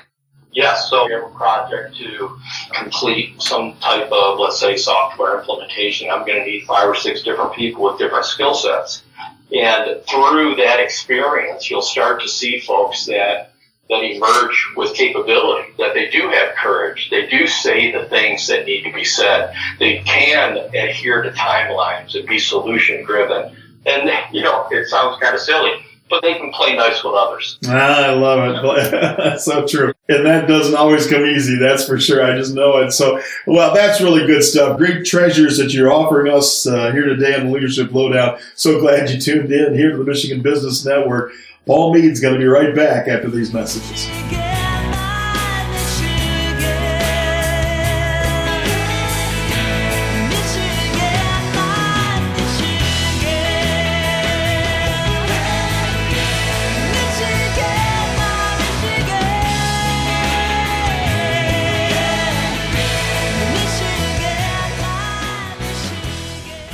Yes. 0.53 0.91
So 0.91 1.07
we 1.07 1.13
have 1.13 1.25
a 1.25 1.35
project 1.35 1.97
to 1.97 2.37
complete 2.73 3.41
some 3.41 3.77
type 3.79 4.11
of, 4.11 4.39
let's 4.39 4.61
say, 4.61 4.77
software 4.77 5.39
implementation. 5.39 6.11
I'm 6.11 6.27
going 6.27 6.41
to 6.41 6.45
need 6.45 6.65
five 6.65 6.89
or 6.89 6.95
six 6.95 7.23
different 7.23 7.55
people 7.55 7.85
with 7.85 7.99
different 7.99 8.25
skill 8.25 8.55
sets. 8.55 9.03
And 9.53 10.03
through 10.07 10.57
that 10.57 10.81
experience, 10.81 11.71
you'll 11.71 11.81
start 11.81 12.21
to 12.23 12.29
see 12.29 12.61
folks 12.61 13.07
that 13.07 13.53
that 13.89 14.03
emerge 14.03 14.73
with 14.77 14.95
capability, 14.95 15.73
that 15.79 15.95
they 15.95 16.11
do 16.11 16.29
have 16.29 16.55
courage, 16.57 17.09
they 17.11 17.27
do 17.27 17.47
say 17.47 17.91
the 17.91 18.05
things 18.05 18.47
that 18.47 18.67
need 18.67 18.83
to 18.83 18.93
be 18.93 19.05
said, 19.05 19.55
they 19.79 19.99
can 20.01 20.59
adhere 20.75 21.23
to 21.23 21.31
timelines 21.31 22.15
and 22.15 22.29
be 22.29 22.39
solution 22.39 23.03
driven. 23.05 23.57
And, 23.87 24.11
you 24.33 24.43
know, 24.43 24.67
it 24.71 24.89
sounds 24.89 25.21
kind 25.21 25.35
of 25.35 25.41
silly, 25.41 25.73
but 26.11 26.23
they 26.23 26.35
can 26.35 26.53
play 26.53 26.77
nice 26.77 27.03
with 27.03 27.15
others. 27.15 27.59
Ah, 27.67 28.07
I 28.07 28.13
love 28.13 28.65
it. 28.77 29.39
so 29.41 29.67
true. 29.67 29.93
And 30.09 30.27
that 30.27 30.49
doesn't 30.49 30.75
always 30.75 31.07
come 31.07 31.25
easy, 31.25 31.57
that's 31.57 31.87
for 31.87 31.99
sure. 31.99 32.25
I 32.25 32.37
just 32.37 32.55
know 32.55 32.79
it. 32.79 32.93
So, 32.93 33.21
well, 33.47 33.75
that's 33.75 34.01
really 34.01 34.27
good 34.27 34.43
stuff. 34.43 34.79
Great 34.79 35.07
treasures 35.07 35.59
that 35.59 35.73
you're 35.73 35.93
offering 35.93 36.33
us 36.33 36.67
uh, 36.67 36.93
here 36.93 37.07
today 37.07 37.35
on 37.35 37.47
the 37.47 37.53
Leadership 37.53 37.93
Lowdown. 37.93 38.39
So 38.55 38.81
glad 38.81 39.11
you 39.11 39.21
tuned 39.21 39.53
in 39.53 39.75
here 39.75 39.93
to 39.93 39.99
the 39.99 40.05
Michigan 40.05 40.43
Business 40.43 40.85
Network. 40.85 41.33
Paul 41.67 41.93
Mead's 41.93 42.21
going 42.21 42.35
to 42.35 42.41
be 42.41 42.47
right 42.47 42.75
back 42.75 43.09
after 43.09 43.29
these 43.29 43.53
messages. 43.53 44.09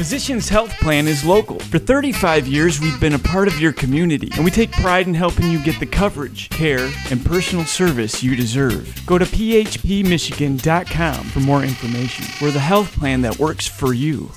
Physicians 0.05 0.51
Health 0.51 0.79
Plan 0.81 1.09
is 1.09 1.25
local. 1.25 1.59
For 1.59 1.79
35 1.79 2.47
years, 2.47 2.79
we've 2.79 3.01
been 3.01 3.15
a 3.15 3.19
part 3.19 3.49
of 3.49 3.59
your 3.59 3.73
community, 3.73 4.29
and 4.35 4.45
we 4.45 4.51
take 4.51 4.71
pride 4.71 5.07
in 5.07 5.15
helping 5.15 5.51
you 5.51 5.65
get 5.65 5.81
the 5.81 5.87
coverage, 5.87 6.51
care, 6.51 6.91
and 7.11 7.25
personal 7.25 7.65
service 7.65 8.23
you 8.23 8.37
deserve. 8.37 9.01
Go 9.07 9.17
to 9.17 9.25
phpmichigan.com 9.25 11.25
for 11.25 11.41
more 11.41 11.63
information. 11.63 12.27
We're 12.43 12.51
the 12.51 12.61
health 12.61 12.93
plan 12.93 13.23
that 13.23 13.39
works 13.39 13.67
for 13.67 13.95
you. 13.95 14.31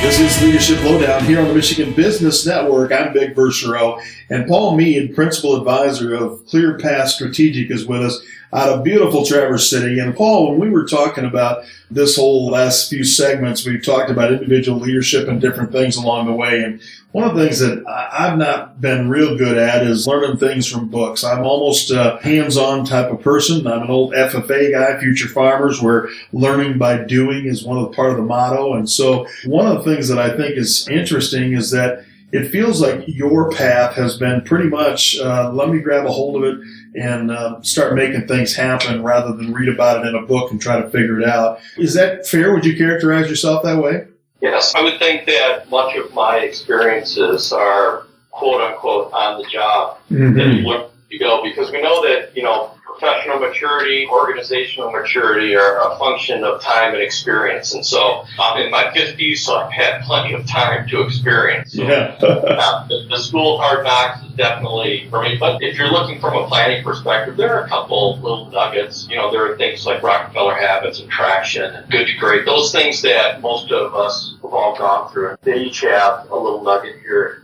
This 0.00 0.18
is 0.18 0.42
Leadership 0.42 0.82
Lowdown 0.82 1.24
here 1.24 1.40
on 1.40 1.48
the 1.48 1.54
Michigan 1.54 1.92
Business 1.92 2.46
Network. 2.46 2.90
I'm 2.90 3.12
Vic 3.12 3.34
Verchereau, 3.34 4.02
and 4.30 4.46
Paul 4.46 4.76
Mead, 4.76 5.14
Principal 5.14 5.56
Advisor 5.56 6.14
of 6.14 6.42
ClearPath 6.46 7.08
Strategic, 7.08 7.70
is 7.70 7.86
with 7.86 8.02
us 8.02 8.24
out 8.54 8.68
of 8.68 8.84
beautiful 8.84 9.26
Traverse 9.26 9.68
City. 9.68 9.98
And 9.98 10.14
Paul, 10.14 10.50
when 10.50 10.60
we 10.60 10.70
were 10.70 10.86
talking 10.86 11.24
about 11.24 11.64
this 11.90 12.16
whole 12.16 12.50
last 12.50 12.88
few 12.88 13.02
segments, 13.02 13.66
we've 13.66 13.84
talked 13.84 14.10
about 14.10 14.32
individual 14.32 14.78
leadership 14.78 15.26
and 15.28 15.40
different 15.40 15.72
things 15.72 15.96
along 15.96 16.26
the 16.26 16.32
way. 16.32 16.62
And 16.62 16.80
one 17.10 17.28
of 17.28 17.34
the 17.34 17.44
things 17.44 17.58
that 17.58 17.84
I've 17.86 18.38
not 18.38 18.80
been 18.80 19.08
real 19.08 19.36
good 19.36 19.58
at 19.58 19.84
is 19.84 20.06
learning 20.06 20.38
things 20.38 20.68
from 20.68 20.88
books. 20.88 21.24
I'm 21.24 21.44
almost 21.44 21.90
a 21.90 22.20
hands-on 22.22 22.84
type 22.84 23.10
of 23.10 23.20
person. 23.20 23.66
I'm 23.66 23.82
an 23.82 23.90
old 23.90 24.12
FFA 24.12 24.70
guy, 24.72 25.00
Future 25.00 25.28
Farmers, 25.28 25.82
where 25.82 26.08
learning 26.32 26.78
by 26.78 26.98
doing 26.98 27.46
is 27.46 27.64
one 27.64 27.78
of 27.78 27.90
the 27.90 27.96
part 27.96 28.12
of 28.12 28.16
the 28.16 28.22
motto. 28.22 28.74
And 28.74 28.88
so 28.88 29.26
one 29.46 29.66
of 29.66 29.82
the 29.84 29.94
things 29.94 30.08
that 30.08 30.18
I 30.18 30.36
think 30.36 30.56
is 30.56 30.88
interesting 30.88 31.54
is 31.54 31.72
that 31.72 32.04
it 32.34 32.50
feels 32.50 32.80
like 32.80 33.04
your 33.06 33.48
path 33.52 33.94
has 33.94 34.18
been 34.18 34.42
pretty 34.42 34.68
much 34.68 35.16
uh, 35.20 35.52
let 35.52 35.68
me 35.68 35.78
grab 35.78 36.04
a 36.04 36.10
hold 36.10 36.42
of 36.42 36.42
it 36.42 36.66
and 37.00 37.30
uh, 37.30 37.62
start 37.62 37.94
making 37.94 38.26
things 38.26 38.56
happen 38.56 39.04
rather 39.04 39.32
than 39.36 39.52
read 39.52 39.68
about 39.68 40.04
it 40.04 40.08
in 40.08 40.16
a 40.16 40.22
book 40.22 40.50
and 40.50 40.60
try 40.60 40.80
to 40.80 40.90
figure 40.90 41.20
it 41.20 41.28
out. 41.28 41.60
Is 41.78 41.94
that 41.94 42.26
fair? 42.26 42.52
Would 42.52 42.64
you 42.64 42.76
characterize 42.76 43.30
yourself 43.30 43.62
that 43.62 43.80
way? 43.80 44.08
Yes, 44.40 44.74
I 44.74 44.82
would 44.82 44.98
think 44.98 45.26
that 45.26 45.70
much 45.70 45.96
of 45.96 46.12
my 46.12 46.38
experiences 46.38 47.52
are 47.52 48.06
quote 48.32 48.60
unquote 48.60 49.12
on 49.12 49.40
the 49.40 49.48
job 49.48 49.98
mm-hmm. 50.10 50.36
that 50.36 50.46
you 50.48 50.62
learn 50.62 50.90
you 51.08 51.20
go 51.20 51.40
because 51.42 51.70
we 51.70 51.80
know 51.80 52.02
that 52.02 52.36
you 52.36 52.42
know 52.42 52.73
professional 52.98 53.38
maturity, 53.38 54.06
organizational 54.06 54.90
maturity 54.90 55.56
are 55.56 55.92
a 55.92 55.98
function 55.98 56.44
of 56.44 56.60
time 56.62 56.94
and 56.94 57.02
experience. 57.02 57.74
And 57.74 57.84
so 57.84 58.24
I'm 58.38 58.60
in 58.62 58.70
my 58.70 58.84
50s, 58.84 59.38
so 59.38 59.56
I've 59.56 59.72
had 59.72 60.02
plenty 60.02 60.34
of 60.34 60.46
time 60.46 60.86
to 60.88 61.02
experience. 61.02 61.72
So, 61.72 61.82
yeah. 61.82 62.16
uh, 62.22 62.86
the, 62.86 63.06
the, 63.10 63.18
school 63.18 63.54
of 63.54 63.60
hard 63.60 63.84
knocks 63.84 64.22
is 64.22 64.32
definitely 64.34 65.08
for 65.10 65.22
me. 65.22 65.36
But 65.38 65.62
if 65.62 65.76
you're 65.76 65.90
looking 65.90 66.20
from 66.20 66.36
a 66.36 66.46
planning 66.46 66.84
perspective, 66.84 67.36
there 67.36 67.54
are 67.54 67.64
a 67.64 67.68
couple 67.68 68.16
little 68.20 68.50
nuggets. 68.50 69.08
You 69.08 69.16
know, 69.16 69.30
there 69.30 69.50
are 69.50 69.56
things 69.56 69.86
like 69.86 70.02
Rockefeller 70.02 70.54
habits 70.54 71.00
and 71.00 71.10
traction 71.10 71.64
and 71.64 71.90
good 71.90 72.06
to 72.06 72.16
great. 72.18 72.46
Those 72.46 72.70
things 72.70 73.02
that 73.02 73.40
most 73.40 73.72
of 73.72 73.94
us 73.94 74.36
have 74.42 74.52
all 74.52 74.76
gone 74.76 75.10
through. 75.12 75.36
They 75.42 75.62
each 75.62 75.80
have 75.80 76.30
a 76.30 76.36
little 76.36 76.62
nugget 76.62 77.00
here 77.00 77.43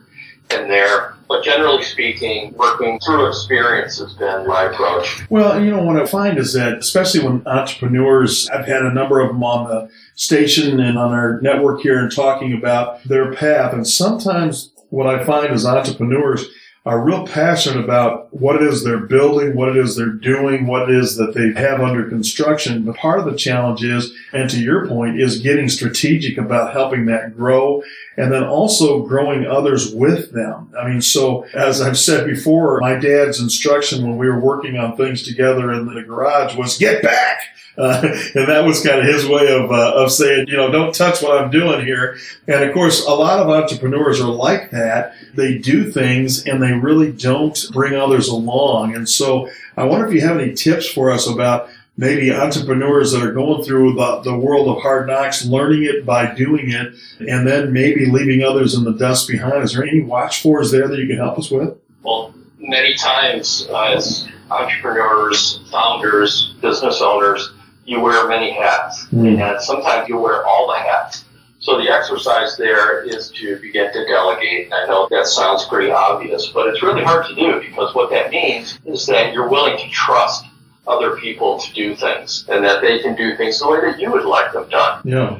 and 0.52 0.70
there. 0.70 1.14
But 1.28 1.44
generally 1.44 1.82
speaking, 1.84 2.52
working 2.54 2.98
through 3.00 3.28
experience 3.28 3.98
has 4.00 4.12
been 4.14 4.46
my 4.46 4.64
approach. 4.64 5.22
Well, 5.30 5.62
you 5.62 5.70
know, 5.70 5.82
what 5.82 6.00
I 6.00 6.06
find 6.06 6.38
is 6.38 6.52
that, 6.54 6.78
especially 6.78 7.20
when 7.20 7.46
entrepreneurs, 7.46 8.48
I've 8.50 8.66
had 8.66 8.82
a 8.82 8.92
number 8.92 9.20
of 9.20 9.28
them 9.28 9.44
on 9.44 9.68
the 9.68 9.88
station 10.14 10.80
and 10.80 10.98
on 10.98 11.12
our 11.12 11.40
network 11.40 11.82
here 11.82 12.00
and 12.00 12.10
talking 12.12 12.52
about 12.52 13.04
their 13.04 13.32
path. 13.32 13.72
And 13.72 13.86
sometimes 13.86 14.72
what 14.88 15.06
I 15.06 15.24
find 15.24 15.54
is 15.54 15.64
entrepreneurs 15.64 16.44
are 16.86 17.04
real 17.04 17.26
passionate 17.26 17.82
about 17.82 18.32
what 18.32 18.56
it 18.56 18.62
is 18.62 18.82
they're 18.82 19.00
building, 19.00 19.54
what 19.54 19.68
it 19.68 19.76
is 19.76 19.96
they're 19.96 20.08
doing, 20.08 20.66
what 20.66 20.88
it 20.88 20.96
is 20.96 21.16
that 21.16 21.34
they 21.34 21.52
have 21.60 21.80
under 21.80 22.08
construction. 22.08 22.84
But 22.84 22.96
part 22.96 23.18
of 23.18 23.26
the 23.26 23.36
challenge 23.36 23.84
is, 23.84 24.12
and 24.32 24.48
to 24.48 24.58
your 24.58 24.88
point, 24.88 25.20
is 25.20 25.40
getting 25.40 25.68
strategic 25.68 26.38
about 26.38 26.72
helping 26.72 27.04
that 27.06 27.36
grow 27.36 27.82
and 28.16 28.32
then 28.32 28.44
also 28.44 29.02
growing 29.06 29.46
others 29.46 29.94
with 29.94 30.32
them. 30.32 30.72
I 30.78 30.88
mean, 30.88 31.02
so 31.02 31.42
as 31.54 31.82
I've 31.82 31.98
said 31.98 32.26
before, 32.26 32.80
my 32.80 32.94
dad's 32.94 33.40
instruction 33.40 34.02
when 34.02 34.16
we 34.16 34.28
were 34.28 34.40
working 34.40 34.78
on 34.78 34.96
things 34.96 35.22
together 35.22 35.72
in 35.72 35.86
the 35.86 36.02
garage 36.02 36.56
was 36.56 36.78
get 36.78 37.02
back. 37.02 37.40
Uh, 37.78 38.00
and 38.34 38.48
that 38.48 38.64
was 38.64 38.84
kind 38.84 39.00
of 39.00 39.06
his 39.06 39.26
way 39.26 39.52
of, 39.52 39.70
uh, 39.70 39.94
of 39.94 40.12
saying, 40.12 40.46
you 40.48 40.56
know, 40.56 40.70
don't 40.70 40.94
touch 40.94 41.22
what 41.22 41.40
I'm 41.40 41.50
doing 41.50 41.84
here. 41.84 42.18
And 42.46 42.62
of 42.64 42.74
course, 42.74 43.06
a 43.06 43.10
lot 43.10 43.40
of 43.40 43.48
entrepreneurs 43.48 44.20
are 44.20 44.30
like 44.30 44.70
that. 44.70 45.14
They 45.34 45.58
do 45.58 45.90
things 45.90 46.46
and 46.46 46.62
they 46.62 46.69
really 46.70 47.12
don't 47.12 47.58
bring 47.72 47.94
others 47.94 48.28
along. 48.28 48.94
And 48.94 49.08
so 49.08 49.48
I 49.76 49.84
wonder 49.84 50.06
if 50.06 50.14
you 50.14 50.20
have 50.22 50.38
any 50.38 50.54
tips 50.54 50.88
for 50.88 51.10
us 51.10 51.26
about 51.28 51.68
maybe 51.96 52.32
entrepreneurs 52.32 53.12
that 53.12 53.22
are 53.22 53.32
going 53.32 53.62
through 53.62 53.94
the, 53.94 54.20
the 54.20 54.34
world 54.38 54.68
of 54.68 54.82
hard 54.82 55.06
knocks, 55.06 55.44
learning 55.44 55.82
it 55.84 56.06
by 56.06 56.34
doing 56.34 56.70
it, 56.70 56.94
and 57.20 57.46
then 57.46 57.72
maybe 57.72 58.06
leaving 58.06 58.42
others 58.42 58.74
in 58.74 58.84
the 58.84 58.92
dust 58.94 59.28
behind. 59.28 59.62
Is 59.62 59.74
there 59.74 59.84
any 59.84 60.00
watch 60.00 60.42
fors 60.42 60.70
there 60.70 60.88
that 60.88 60.98
you 60.98 61.06
can 61.06 61.16
help 61.18 61.38
us 61.38 61.50
with? 61.50 61.76
Well, 62.02 62.32
many 62.58 62.94
times 62.94 63.66
uh, 63.70 63.92
as 63.94 64.26
entrepreneurs, 64.50 65.60
founders, 65.70 66.54
business 66.62 67.00
owners, 67.02 67.52
you 67.84 68.00
wear 68.00 68.28
many 68.28 68.52
hats, 68.52 69.06
Mm. 69.12 69.40
and 69.40 69.60
sometimes 69.62 70.08
you 70.08 70.16
wear 70.18 70.46
all 70.46 70.68
the 70.68 70.78
hats. 70.78 71.24
So 71.60 71.76
the 71.76 71.90
exercise 71.90 72.56
there 72.56 73.02
is 73.02 73.30
to 73.32 73.56
begin 73.60 73.92
to 73.92 74.06
delegate. 74.06 74.66
And 74.66 74.74
I 74.74 74.86
know 74.86 75.06
that 75.10 75.26
sounds 75.26 75.66
pretty 75.66 75.90
obvious, 75.90 76.48
but 76.48 76.68
it's 76.68 76.82
really 76.82 77.04
hard 77.04 77.26
to 77.26 77.34
do 77.34 77.60
because 77.60 77.94
what 77.94 78.10
that 78.10 78.30
means 78.30 78.78
is 78.86 79.06
that 79.06 79.34
you're 79.34 79.48
willing 79.48 79.76
to 79.78 79.88
trust 79.90 80.46
other 80.86 81.16
people 81.16 81.58
to 81.58 81.72
do 81.74 81.94
things 81.94 82.46
and 82.48 82.64
that 82.64 82.80
they 82.80 83.00
can 83.00 83.14
do 83.14 83.36
things 83.36 83.60
the 83.60 83.68
way 83.68 83.80
that 83.82 84.00
you 84.00 84.10
would 84.10 84.24
like 84.24 84.52
them 84.54 84.68
done. 84.70 85.02
Yeah. 85.04 85.38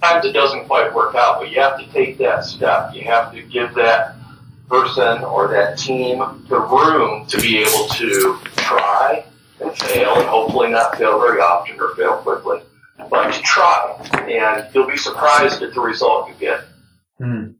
Sometimes 0.00 0.24
it 0.24 0.32
doesn't 0.32 0.66
quite 0.66 0.92
work 0.92 1.14
out, 1.14 1.38
but 1.38 1.50
you 1.50 1.60
have 1.60 1.78
to 1.78 1.86
take 1.92 2.18
that 2.18 2.44
step. 2.44 2.92
You 2.92 3.04
have 3.04 3.32
to 3.32 3.42
give 3.42 3.72
that 3.74 4.16
person 4.68 5.22
or 5.24 5.48
that 5.48 5.78
team 5.78 6.18
the 6.48 6.58
room 6.58 7.26
to 7.26 7.40
be 7.40 7.58
able 7.58 7.86
to 7.88 8.38
try 8.56 9.24
and 9.60 9.76
fail 9.78 10.14
and 10.16 10.26
hopefully 10.26 10.70
not 10.70 10.96
fail 10.96 11.20
very 11.20 11.40
often 11.40 11.78
or 11.78 11.94
fail 11.94 12.16
quickly, 12.16 12.60
but 13.08 13.32
try. 13.44 13.96
And 14.28 14.66
you'll 14.74 14.88
be 14.88 14.96
surprised 14.96 15.62
at 15.62 15.74
the 15.74 15.80
result 15.80 16.28
you 16.28 16.34
get. 16.34 16.64
Hmm. 17.18 17.52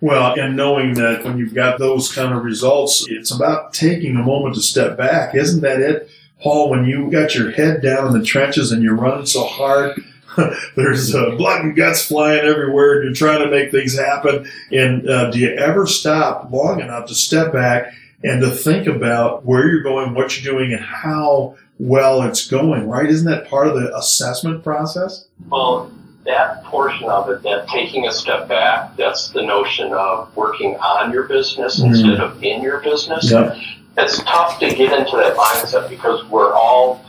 Well, 0.00 0.34
and 0.38 0.56
knowing 0.56 0.94
that 0.94 1.22
when 1.24 1.38
you've 1.38 1.54
got 1.54 1.78
those 1.78 2.12
kind 2.12 2.34
of 2.34 2.42
results, 2.42 3.06
it's 3.08 3.30
about 3.30 3.72
taking 3.72 4.16
a 4.16 4.22
moment 4.22 4.56
to 4.56 4.60
step 4.60 4.96
back. 4.96 5.34
Isn't 5.34 5.60
that 5.60 5.80
it, 5.80 6.10
Paul? 6.40 6.70
When 6.70 6.84
you 6.84 7.08
got 7.08 7.36
your 7.36 7.52
head 7.52 7.82
down 7.82 8.08
in 8.08 8.18
the 8.18 8.24
trenches 8.24 8.72
and 8.72 8.82
you're 8.82 8.96
running 8.96 9.26
so 9.26 9.44
hard, 9.44 10.02
there's 10.76 11.14
uh, 11.14 11.36
blood 11.36 11.64
and 11.64 11.76
guts 11.76 12.04
flying 12.04 12.44
everywhere, 12.44 12.94
and 12.94 13.04
you're 13.04 13.14
trying 13.14 13.44
to 13.44 13.50
make 13.50 13.70
things 13.70 13.96
happen. 13.96 14.50
And 14.72 15.08
uh, 15.08 15.30
do 15.30 15.38
you 15.38 15.50
ever 15.50 15.86
stop 15.86 16.50
long 16.50 16.80
enough 16.80 17.06
to 17.06 17.14
step 17.14 17.52
back 17.52 17.94
and 18.24 18.40
to 18.40 18.50
think 18.50 18.88
about 18.88 19.44
where 19.44 19.68
you're 19.68 19.82
going, 19.82 20.14
what 20.14 20.36
you're 20.36 20.52
doing, 20.52 20.72
and 20.72 20.82
how 20.82 21.56
well 21.82 22.22
it's 22.22 22.46
going? 22.46 22.88
Right? 22.88 23.08
Isn't 23.10 23.28
that 23.30 23.48
part 23.48 23.66
of 23.66 23.74
the 23.74 23.94
assessment 23.96 24.62
process? 24.62 25.26
Well, 25.48 25.90
that 26.24 26.62
portion 26.64 27.08
of 27.08 27.28
it, 27.30 27.42
that 27.42 27.66
taking 27.68 28.06
a 28.06 28.12
step 28.12 28.46
back, 28.48 28.96
that's 28.96 29.30
the 29.30 29.42
notion 29.42 29.92
of 29.92 30.34
working 30.36 30.76
on 30.76 31.12
your 31.12 31.24
business 31.24 31.80
Mhm. 31.80 31.86
instead 31.88 32.20
of 32.20 32.42
in 32.42 32.62
your 32.62 32.78
business. 32.80 33.30
Yep. 33.30 33.56
it's 33.98 34.22
tough 34.22 34.58
to 34.58 34.68
get 34.74 34.90
into 34.98 35.16
that 35.18 35.36
mindset 35.36 35.86
because 35.90 36.24
we're 36.30 36.54
all, 36.54 37.04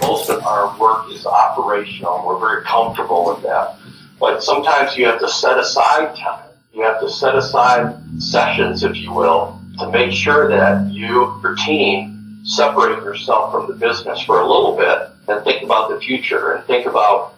most 0.00 0.30
of 0.30 0.44
our 0.46 0.72
work 0.78 1.10
is 1.10 1.26
operational. 1.26 2.22
We're 2.24 2.38
very 2.38 2.62
comfortable 2.62 3.24
with 3.26 3.42
that. 3.42 3.74
But 4.20 4.44
sometimes 4.44 4.96
you 4.96 5.06
have 5.06 5.18
to 5.18 5.28
set 5.28 5.58
aside 5.58 6.14
time. 6.14 6.44
You 6.72 6.82
have 6.82 7.00
to 7.00 7.10
set 7.10 7.34
aside 7.34 7.92
sessions, 8.18 8.84
if 8.84 8.96
you 8.98 9.12
will, 9.12 9.58
to 9.80 9.90
make 9.90 10.12
sure 10.12 10.48
that 10.48 10.86
you, 10.92 11.34
your 11.42 11.56
team, 11.66 12.17
separate 12.48 13.02
yourself 13.04 13.52
from 13.52 13.66
the 13.66 13.74
business 13.74 14.22
for 14.22 14.40
a 14.40 14.46
little 14.46 14.74
bit 14.76 15.10
and 15.28 15.44
think 15.44 15.62
about 15.62 15.90
the 15.90 16.00
future 16.00 16.52
and 16.52 16.64
think 16.64 16.86
about 16.86 17.34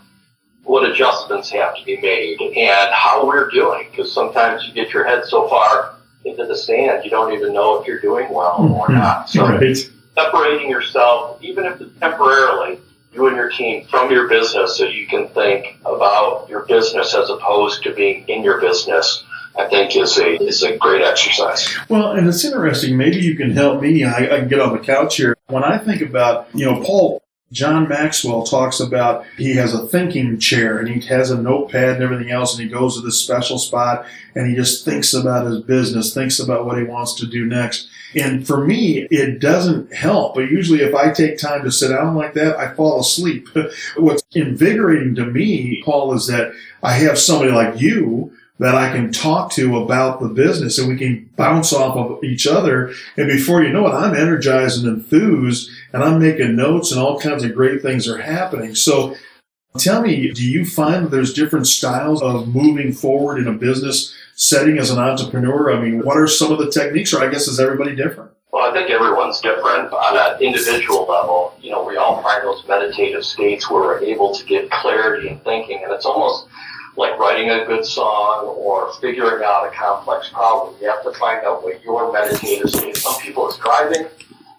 what 0.62 0.88
adjustments 0.88 1.50
have 1.50 1.76
to 1.76 1.84
be 1.84 1.96
made 1.96 2.40
and 2.40 2.90
how 2.92 3.26
we're 3.26 3.50
doing. 3.50 3.88
Because 3.90 4.12
sometimes 4.12 4.64
you 4.66 4.72
get 4.72 4.92
your 4.92 5.04
head 5.04 5.24
so 5.24 5.48
far 5.48 5.96
into 6.24 6.46
the 6.46 6.56
sand, 6.56 7.04
you 7.04 7.10
don't 7.10 7.32
even 7.32 7.52
know 7.52 7.80
if 7.80 7.86
you're 7.86 8.00
doing 8.00 8.32
well 8.32 8.60
or 8.60 8.86
mm-hmm. 8.86 8.94
not. 8.94 9.28
So 9.28 9.46
Right. 9.46 9.76
separating 10.14 10.70
yourself, 10.70 11.42
even 11.42 11.64
if 11.64 11.80
it's 11.80 11.98
temporarily, 11.98 12.78
you 13.12 13.26
and 13.26 13.36
your 13.36 13.50
team 13.50 13.86
from 13.86 14.12
your 14.12 14.28
business 14.28 14.76
so 14.76 14.84
you 14.84 15.08
can 15.08 15.26
think 15.28 15.76
about 15.84 16.48
your 16.48 16.60
business 16.66 17.14
as 17.14 17.30
opposed 17.30 17.82
to 17.82 17.92
being 17.92 18.28
in 18.28 18.44
your 18.44 18.60
business, 18.60 19.24
I 19.58 19.68
think 19.68 19.96
is 19.96 20.18
a 20.18 20.42
is 20.42 20.62
a 20.62 20.76
great 20.76 21.02
exercise. 21.02 21.68
Well, 21.88 22.12
and 22.12 22.28
it's 22.28 22.44
interesting. 22.44 22.96
Maybe 22.96 23.18
you 23.18 23.36
can 23.36 23.50
help 23.50 23.82
me. 23.82 24.04
I, 24.04 24.36
I 24.36 24.38
can 24.40 24.48
get 24.48 24.60
on 24.60 24.72
the 24.72 24.82
couch 24.82 25.16
here. 25.16 25.36
When 25.48 25.64
I 25.64 25.78
think 25.78 26.02
about, 26.02 26.48
you 26.54 26.64
know, 26.64 26.82
Paul, 26.82 27.22
John 27.52 27.88
Maxwell 27.88 28.44
talks 28.44 28.78
about 28.78 29.24
he 29.36 29.54
has 29.56 29.74
a 29.74 29.86
thinking 29.86 30.38
chair 30.38 30.78
and 30.78 30.88
he 30.88 31.00
has 31.08 31.30
a 31.30 31.42
notepad 31.42 31.96
and 31.96 32.02
everything 32.02 32.30
else, 32.30 32.56
and 32.56 32.62
he 32.62 32.72
goes 32.72 32.94
to 32.94 33.00
this 33.00 33.20
special 33.20 33.58
spot 33.58 34.06
and 34.36 34.48
he 34.48 34.54
just 34.54 34.84
thinks 34.84 35.12
about 35.14 35.46
his 35.46 35.60
business, 35.60 36.14
thinks 36.14 36.38
about 36.38 36.64
what 36.64 36.78
he 36.78 36.84
wants 36.84 37.14
to 37.14 37.26
do 37.26 37.44
next. 37.44 37.88
And 38.14 38.46
for 38.46 38.64
me, 38.64 39.06
it 39.10 39.40
doesn't 39.40 39.92
help. 39.92 40.34
But 40.34 40.50
usually, 40.50 40.80
if 40.80 40.94
I 40.94 41.12
take 41.12 41.38
time 41.38 41.64
to 41.64 41.72
sit 41.72 41.88
down 41.88 42.14
like 42.14 42.34
that, 42.34 42.56
I 42.56 42.72
fall 42.74 43.00
asleep. 43.00 43.48
What's 43.96 44.22
invigorating 44.32 45.14
to 45.16 45.26
me, 45.26 45.82
Paul, 45.84 46.14
is 46.14 46.26
that 46.28 46.52
I 46.82 46.92
have 46.94 47.18
somebody 47.18 47.50
like 47.50 47.80
you 47.80 48.32
that 48.60 48.74
I 48.74 48.92
can 48.92 49.10
talk 49.10 49.50
to 49.52 49.78
about 49.78 50.20
the 50.20 50.28
business 50.28 50.78
and 50.78 50.86
we 50.86 50.98
can 50.98 51.30
bounce 51.34 51.72
off 51.72 51.96
of 51.96 52.22
each 52.22 52.46
other. 52.46 52.92
And 53.16 53.26
before 53.26 53.62
you 53.62 53.72
know 53.72 53.86
it, 53.86 53.92
I'm 53.92 54.14
energized 54.14 54.84
and 54.84 54.98
enthused 54.98 55.70
and 55.94 56.04
I'm 56.04 56.20
making 56.20 56.56
notes 56.56 56.92
and 56.92 57.00
all 57.00 57.18
kinds 57.18 57.42
of 57.42 57.54
great 57.54 57.80
things 57.80 58.06
are 58.06 58.18
happening. 58.18 58.74
So 58.74 59.16
tell 59.78 60.02
me, 60.02 60.30
do 60.32 60.46
you 60.46 60.66
find 60.66 61.06
that 61.06 61.10
there's 61.10 61.32
different 61.32 61.68
styles 61.68 62.20
of 62.20 62.54
moving 62.54 62.92
forward 62.92 63.38
in 63.38 63.48
a 63.48 63.54
business 63.54 64.14
setting 64.34 64.76
as 64.76 64.90
an 64.90 64.98
entrepreneur? 64.98 65.72
I 65.72 65.80
mean, 65.80 66.04
what 66.04 66.18
are 66.18 66.26
some 66.26 66.52
of 66.52 66.58
the 66.58 66.70
techniques 66.70 67.14
or 67.14 67.24
I 67.24 67.30
guess 67.30 67.48
is 67.48 67.58
everybody 67.58 67.96
different? 67.96 68.30
Well, 68.52 68.68
I 68.68 68.74
think 68.74 68.90
everyone's 68.90 69.40
different 69.40 69.90
on 69.90 70.16
an 70.18 70.42
individual 70.42 71.06
level. 71.06 71.54
You 71.62 71.70
know, 71.70 71.82
we 71.82 71.96
all 71.96 72.20
find 72.22 72.44
those 72.44 72.62
meditative 72.68 73.24
states 73.24 73.70
where 73.70 73.80
we're 73.80 74.00
able 74.00 74.34
to 74.34 74.44
get 74.44 74.70
clarity 74.70 75.28
in 75.28 75.38
thinking, 75.40 75.80
and 75.82 75.92
it's 75.92 76.04
almost 76.04 76.48
like 76.96 77.18
writing 77.18 77.50
a 77.50 77.64
good 77.64 77.84
song 77.84 78.46
or 78.46 78.92
figuring 78.94 79.42
out 79.44 79.66
a 79.66 79.70
complex 79.70 80.28
problem. 80.28 80.74
You 80.80 80.88
have 80.88 81.02
to 81.04 81.12
find 81.12 81.44
out 81.44 81.62
what 81.62 81.82
your 81.82 82.12
meditative 82.12 82.70
state. 82.70 82.96
is. 82.96 83.02
Some 83.02 83.20
people 83.20 83.48
it's 83.48 83.58
driving. 83.58 84.06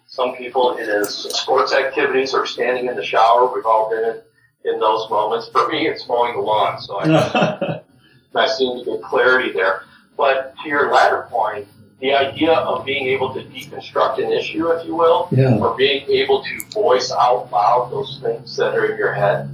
Some 0.07 0.35
people 0.35 0.77
it 0.77 0.87
is 0.87 1.09
sports 1.09 1.73
activities 1.73 2.33
or 2.33 2.45
standing 2.45 2.87
in 2.87 2.95
the 2.95 3.03
shower. 3.03 3.53
We've 3.53 3.65
all 3.65 3.89
been 3.89 4.03
in, 4.03 4.73
in 4.73 4.79
those 4.79 5.09
moments. 5.09 5.49
For 5.49 5.67
me, 5.67 5.87
it's 5.87 6.07
mowing 6.07 6.35
the 6.35 6.41
lawn. 6.41 6.81
So 6.81 6.99
I 6.99 7.81
I 8.35 8.47
seem 8.47 8.79
to 8.79 8.85
get 8.85 9.01
clarity 9.01 9.51
there. 9.51 9.83
But 10.17 10.53
to 10.63 10.69
your 10.69 10.91
latter 10.91 11.27
point, 11.29 11.67
the 11.99 12.13
idea 12.13 12.53
of 12.53 12.85
being 12.85 13.07
able 13.07 13.33
to 13.33 13.41
deconstruct 13.41 14.23
an 14.23 14.31
issue, 14.31 14.69
if 14.71 14.85
you 14.85 14.95
will, 14.95 15.27
yeah. 15.31 15.57
or 15.57 15.75
being 15.75 16.09
able 16.09 16.43
to 16.43 16.65
voice 16.71 17.11
out 17.11 17.51
loud 17.51 17.91
those 17.91 18.19
things 18.21 18.55
that 18.57 18.75
are 18.75 18.91
in 18.91 18.97
your 18.97 19.13
head, 19.13 19.49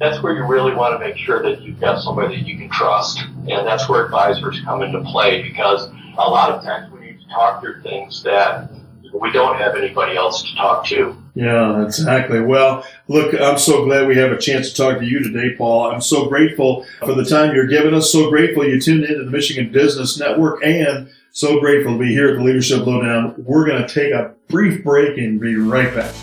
that's 0.00 0.22
where 0.22 0.32
you 0.32 0.44
really 0.44 0.74
want 0.74 0.98
to 0.98 0.98
make 0.98 1.16
sure 1.18 1.42
that 1.42 1.60
you've 1.60 1.78
got 1.78 2.02
somebody 2.02 2.36
that 2.36 2.48
you 2.48 2.56
can 2.56 2.70
trust. 2.70 3.18
And 3.20 3.66
that's 3.66 3.86
where 3.88 4.06
advisors 4.06 4.60
come 4.64 4.82
into 4.82 5.02
play 5.02 5.42
because 5.42 5.88
a 6.16 6.28
lot 6.28 6.50
of 6.50 6.64
times 6.64 6.90
we 6.90 7.00
need 7.00 7.20
to 7.20 7.28
talk 7.28 7.60
through 7.60 7.82
things 7.82 8.22
that 8.22 8.70
we 9.12 9.30
don't 9.30 9.56
have 9.56 9.76
anybody 9.76 10.16
else 10.16 10.42
to 10.42 10.56
talk 10.56 10.86
to. 10.86 11.14
Yeah, 11.34 11.84
exactly. 11.84 12.40
Well, 12.40 12.84
look, 13.08 13.38
I'm 13.38 13.58
so 13.58 13.84
glad 13.84 14.08
we 14.08 14.16
have 14.16 14.32
a 14.32 14.38
chance 14.38 14.70
to 14.70 14.76
talk 14.76 14.98
to 14.98 15.04
you 15.04 15.22
today, 15.22 15.54
Paul. 15.56 15.90
I'm 15.90 16.00
so 16.00 16.28
grateful 16.28 16.86
for 17.00 17.14
the 17.14 17.24
time 17.24 17.54
you're 17.54 17.66
giving 17.66 17.92
us. 17.92 18.10
So 18.10 18.30
grateful 18.30 18.66
you 18.66 18.80
tuned 18.80 19.04
into 19.04 19.24
the 19.24 19.30
Michigan 19.30 19.70
Business 19.70 20.18
Network 20.18 20.64
and 20.64 21.10
so 21.30 21.60
grateful 21.60 21.92
to 21.92 21.98
be 21.98 22.12
here 22.12 22.30
at 22.30 22.38
the 22.38 22.42
Leadership 22.42 22.86
Lowdown. 22.86 23.34
We're 23.36 23.66
going 23.66 23.86
to 23.86 23.88
take 23.88 24.12
a 24.12 24.34
brief 24.48 24.82
break 24.82 25.18
and 25.18 25.38
be 25.38 25.56
right 25.56 25.94
back. 25.94 26.14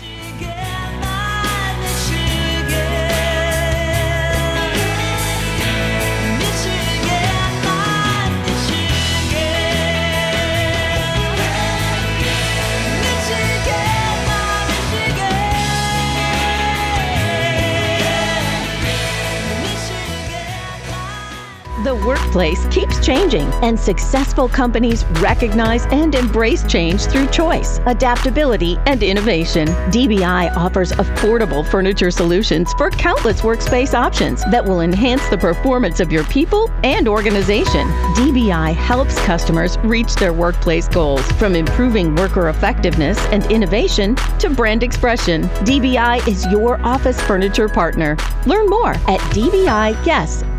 Workplace 22.08 22.66
keeps 22.70 23.04
changing, 23.04 23.46
and 23.62 23.78
successful 23.78 24.48
companies 24.48 25.04
recognize 25.20 25.84
and 25.86 26.14
embrace 26.14 26.64
change 26.64 27.02
through 27.02 27.26
choice, 27.26 27.80
adaptability, 27.84 28.78
and 28.86 29.02
innovation. 29.02 29.68
DBI 29.92 30.56
offers 30.56 30.92
affordable 30.92 31.62
furniture 31.70 32.10
solutions 32.10 32.72
for 32.78 32.88
countless 32.90 33.42
workspace 33.42 33.92
options 33.92 34.42
that 34.50 34.64
will 34.64 34.80
enhance 34.80 35.28
the 35.28 35.36
performance 35.36 36.00
of 36.00 36.10
your 36.10 36.24
people 36.24 36.70
and 36.82 37.06
organization. 37.06 37.86
DBI 38.16 38.74
helps 38.74 39.18
customers 39.26 39.76
reach 39.80 40.14
their 40.14 40.32
workplace 40.32 40.88
goals 40.88 41.30
from 41.32 41.54
improving 41.54 42.14
worker 42.14 42.48
effectiveness 42.48 43.18
and 43.26 43.44
innovation 43.52 44.16
to 44.38 44.48
brand 44.48 44.82
expression. 44.82 45.42
DBI 45.68 46.26
is 46.26 46.46
your 46.46 46.80
office 46.80 47.20
furniture 47.20 47.68
partner. 47.68 48.16
Learn 48.46 48.66
more 48.70 48.92
at 48.92 49.20
dbiyes.com. 49.36 50.58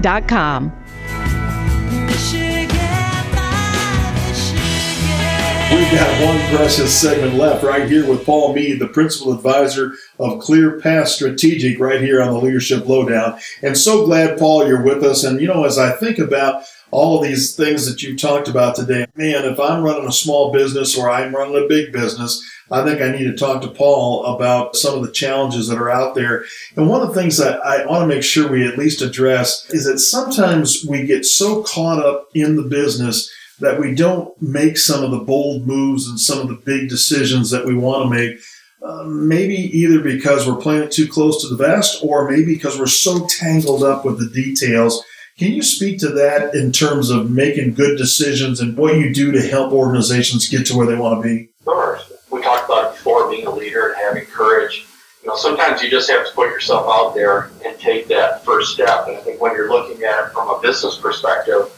We've 5.90 5.98
got 5.98 6.24
one 6.24 6.56
precious 6.56 7.02
segment 7.02 7.34
left 7.34 7.64
right 7.64 7.90
here 7.90 8.08
with 8.08 8.24
Paul 8.24 8.54
Mead, 8.54 8.78
the 8.78 8.88
principal 8.88 9.34
advisor 9.34 9.94
of 10.20 10.38
ClearPath 10.38 11.08
Strategic, 11.08 11.80
right 11.80 12.00
here 12.00 12.22
on 12.22 12.32
the 12.32 12.40
Leadership 12.40 12.88
Lowdown. 12.88 13.40
And 13.64 13.76
so 13.76 14.06
glad, 14.06 14.38
Paul, 14.38 14.68
you're 14.68 14.84
with 14.84 15.04
us. 15.04 15.24
And, 15.24 15.42
you 15.42 15.48
know, 15.48 15.66
as 15.66 15.80
I 15.80 15.94
think 15.94 16.20
about 16.20 16.64
all 16.92 17.20
these 17.20 17.56
things 17.56 17.90
that 17.90 18.04
you 18.04 18.16
talked 18.16 18.48
about 18.48 18.76
today, 18.76 19.08
man, 19.16 19.46
if 19.46 19.60
I'm 19.60 19.82
running 19.82 20.08
a 20.08 20.12
small 20.12 20.54
business 20.54 20.96
or 20.96 21.10
I'm 21.10 21.34
running 21.34 21.64
a 21.64 21.68
big 21.68 21.92
business, 21.92 22.40
I 22.70 22.84
think 22.84 23.02
I 23.02 23.12
need 23.12 23.24
to 23.24 23.36
talk 23.36 23.64
to 23.64 23.68
Paul 23.68 24.28
about 24.28 24.76
some 24.76 24.94
of 24.94 25.04
the 25.04 25.12
challenges 25.12 25.70
that 25.70 25.80
are 25.80 25.90
out 25.90 26.14
there. 26.14 26.46
And 26.76 26.88
one 26.88 27.02
of 27.02 27.08
the 27.08 27.20
things 27.20 27.38
that 27.38 27.66
I 27.66 27.84
want 27.88 28.04
to 28.04 28.16
make 28.16 28.24
sure 28.24 28.48
we 28.48 28.68
at 28.68 28.78
least 28.78 29.02
address 29.02 29.68
is 29.72 29.86
that 29.86 29.98
sometimes 29.98 30.86
we 30.88 31.08
get 31.08 31.26
so 31.26 31.64
caught 31.64 32.06
up 32.06 32.30
in 32.36 32.58
the 32.58 32.64
business 32.70 33.34
that 33.60 33.80
we 33.80 33.94
don't 33.94 34.40
make 34.42 34.78
some 34.78 35.04
of 35.04 35.12
the 35.12 35.20
bold 35.20 35.68
moves 35.68 36.08
and 36.08 36.20
some 36.20 36.40
of 36.40 36.48
the 36.48 36.62
big 36.66 36.90
decisions 36.90 37.50
that 37.52 37.66
we 37.66 37.76
want 37.76 38.04
to 38.04 38.10
make. 38.10 38.40
Uh, 38.82 39.04
maybe 39.04 39.56
either 39.56 40.00
because 40.00 40.48
we're 40.48 40.56
playing 40.56 40.84
it 40.84 40.92
too 40.92 41.08
close 41.08 41.42
to 41.42 41.50
the 41.50 41.62
vest 41.62 42.00
or 42.02 42.30
maybe 42.30 42.46
because 42.46 42.80
we're 42.80 42.88
so 42.88 43.28
tangled 43.28 43.84
up 43.84 44.06
with 44.06 44.18
the 44.18 44.30
details. 44.30 45.04
Can 45.38 45.52
you 45.52 45.62
speak 45.62 46.00
to 46.00 46.10
that 46.10 46.56
in 46.56 46.72
terms 46.72 47.10
of 47.10 47.30
making 47.30 47.74
good 47.74 47.98
decisions 47.98 48.62
and 48.62 48.78
what 48.78 48.96
you 48.96 49.14
do 49.14 49.32
to 49.34 49.42
help 49.42 49.74
organizations 49.74 50.48
get 50.48 50.66
to 50.68 50.78
where 50.78 50.88
they 50.88 50.96
want 50.96 51.22
to 51.22 51.28
be? 51.28 51.50
Sure. 51.64 52.00
We 52.32 52.42
talked 52.42 52.70
about 52.70 52.96
before 52.96 53.30
being 53.30 53.48
a 53.48 53.52
leader 53.54 53.90
and 53.90 53.98
having 53.98 54.26
courage. 54.26 54.86
You 55.24 55.30
know, 55.30 55.36
sometimes 55.36 55.82
you 55.82 55.90
just 55.90 56.10
have 56.10 56.26
to 56.26 56.34
put 56.34 56.48
yourself 56.50 56.88
out 56.90 57.14
there 57.14 57.52
and 57.66 57.78
take 57.80 58.08
that 58.08 58.46
first 58.46 58.74
step. 58.74 59.08
And 59.08 59.18
I 59.18 59.20
think 59.22 59.42
when 59.42 59.54
you're 59.56 59.70
looking 59.70 60.04
at 60.04 60.28
it 60.28 60.32
from 60.32 60.48
a 60.50 60.60
business 60.62 60.98
perspective, 60.98 61.70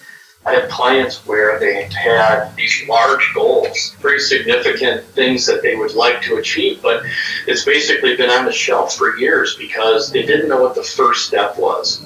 I 0.44 0.54
have 0.54 0.70
clients 0.70 1.26
where 1.28 1.60
they 1.60 1.84
had 1.84 2.56
these 2.56 2.84
large 2.88 3.32
goals, 3.36 3.96
very 4.02 4.20
significant 4.20 5.06
things 5.06 5.46
that 5.46 5.62
they 5.62 5.76
would 5.76 5.94
like 5.94 6.22
to 6.24 6.38
achieve, 6.38 6.82
but 6.82 7.04
it's 7.46 7.64
basically 7.64 8.16
been 8.16 8.32
on 8.32 8.46
the 8.46 8.52
shelf 8.52 8.96
for 8.96 9.18
years 9.18 9.56
because 9.56 10.12
they 10.12 10.26
didn't 10.26 10.50
know 10.50 10.60
what 10.60 10.74
the 10.74 10.84
first 10.84 11.28
step 11.28 11.60
was. 11.60 12.02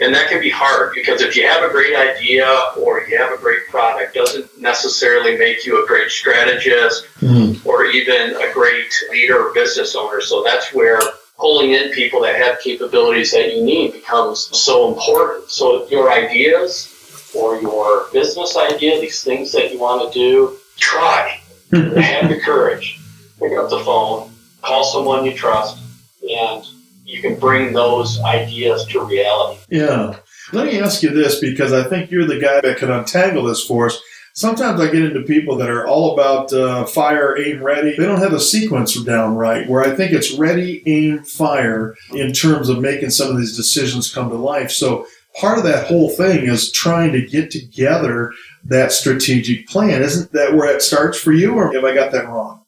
And 0.00 0.14
that 0.14 0.30
can 0.30 0.40
be 0.40 0.48
hard 0.48 0.94
because 0.94 1.20
if 1.20 1.36
you 1.36 1.46
have 1.46 1.62
a 1.62 1.70
great 1.70 1.94
idea 1.94 2.46
or 2.78 3.02
you 3.02 3.18
have 3.18 3.32
a 3.32 3.40
great 3.40 3.66
product, 3.68 4.14
doesn't 4.14 4.58
necessarily 4.58 5.36
make 5.36 5.66
you 5.66 5.84
a 5.84 5.86
great 5.86 6.10
strategist 6.10 7.04
mm-hmm. 7.20 7.68
or 7.68 7.84
even 7.84 8.34
a 8.36 8.52
great 8.54 8.92
leader 9.10 9.46
or 9.46 9.52
business 9.52 9.94
owner. 9.94 10.22
So 10.22 10.42
that's 10.42 10.72
where 10.72 11.00
pulling 11.36 11.72
in 11.72 11.90
people 11.90 12.22
that 12.22 12.36
have 12.36 12.60
capabilities 12.60 13.30
that 13.32 13.54
you 13.54 13.62
need 13.62 13.92
becomes 13.92 14.48
so 14.56 14.88
important. 14.88 15.50
So 15.50 15.86
your 15.88 16.10
ideas 16.10 16.93
or 17.34 17.60
your 17.60 18.06
business 18.12 18.56
idea, 18.56 19.00
these 19.00 19.22
things 19.22 19.52
that 19.52 19.72
you 19.72 19.78
want 19.78 20.12
to 20.12 20.18
do, 20.18 20.56
try. 20.78 21.40
Have 21.72 22.28
the 22.28 22.40
courage. 22.44 23.00
Pick 23.40 23.52
up 23.58 23.68
the 23.68 23.80
phone, 23.80 24.30
call 24.62 24.84
someone 24.84 25.24
you 25.24 25.34
trust, 25.34 25.78
and 26.22 26.64
you 27.04 27.20
can 27.20 27.38
bring 27.38 27.72
those 27.72 28.20
ideas 28.20 28.86
to 28.86 29.04
reality. 29.04 29.60
Yeah. 29.70 30.16
Let 30.52 30.66
me 30.66 30.80
ask 30.80 31.02
you 31.02 31.10
this 31.10 31.40
because 31.40 31.72
I 31.72 31.88
think 31.88 32.10
you're 32.10 32.26
the 32.26 32.38
guy 32.38 32.60
that 32.60 32.76
can 32.76 32.90
untangle 32.90 33.44
this 33.44 33.64
for 33.64 33.86
us. 33.86 34.00
Sometimes 34.34 34.80
I 34.80 34.86
get 34.86 35.04
into 35.04 35.22
people 35.22 35.56
that 35.58 35.70
are 35.70 35.86
all 35.86 36.12
about 36.12 36.52
uh, 36.52 36.86
fire, 36.86 37.38
aim, 37.38 37.62
ready. 37.62 37.94
They 37.96 38.04
don't 38.04 38.20
have 38.20 38.32
a 38.32 38.40
sequence 38.40 38.94
down 39.02 39.36
right, 39.36 39.68
where 39.68 39.84
I 39.84 39.94
think 39.94 40.12
it's 40.12 40.32
ready, 40.32 40.82
aim, 40.86 41.22
fire 41.22 41.94
in 42.12 42.32
terms 42.32 42.68
of 42.68 42.80
making 42.80 43.10
some 43.10 43.30
of 43.30 43.36
these 43.36 43.56
decisions 43.56 44.12
come 44.12 44.30
to 44.30 44.36
life. 44.36 44.70
So 44.70 45.06
part 45.36 45.58
of 45.58 45.64
that 45.64 45.86
whole 45.86 46.10
thing 46.10 46.46
is 46.46 46.70
trying 46.72 47.12
to 47.12 47.20
get 47.20 47.50
together 47.50 48.32
that 48.64 48.92
strategic 48.92 49.66
plan. 49.68 50.02
Isn't 50.02 50.32
that 50.32 50.54
where 50.54 50.74
it 50.74 50.82
starts 50.82 51.18
for 51.18 51.32
you, 51.32 51.54
or 51.54 51.72
have 51.72 51.84
I 51.84 51.94
got 51.94 52.12
that 52.12 52.28
wrong? 52.28 52.64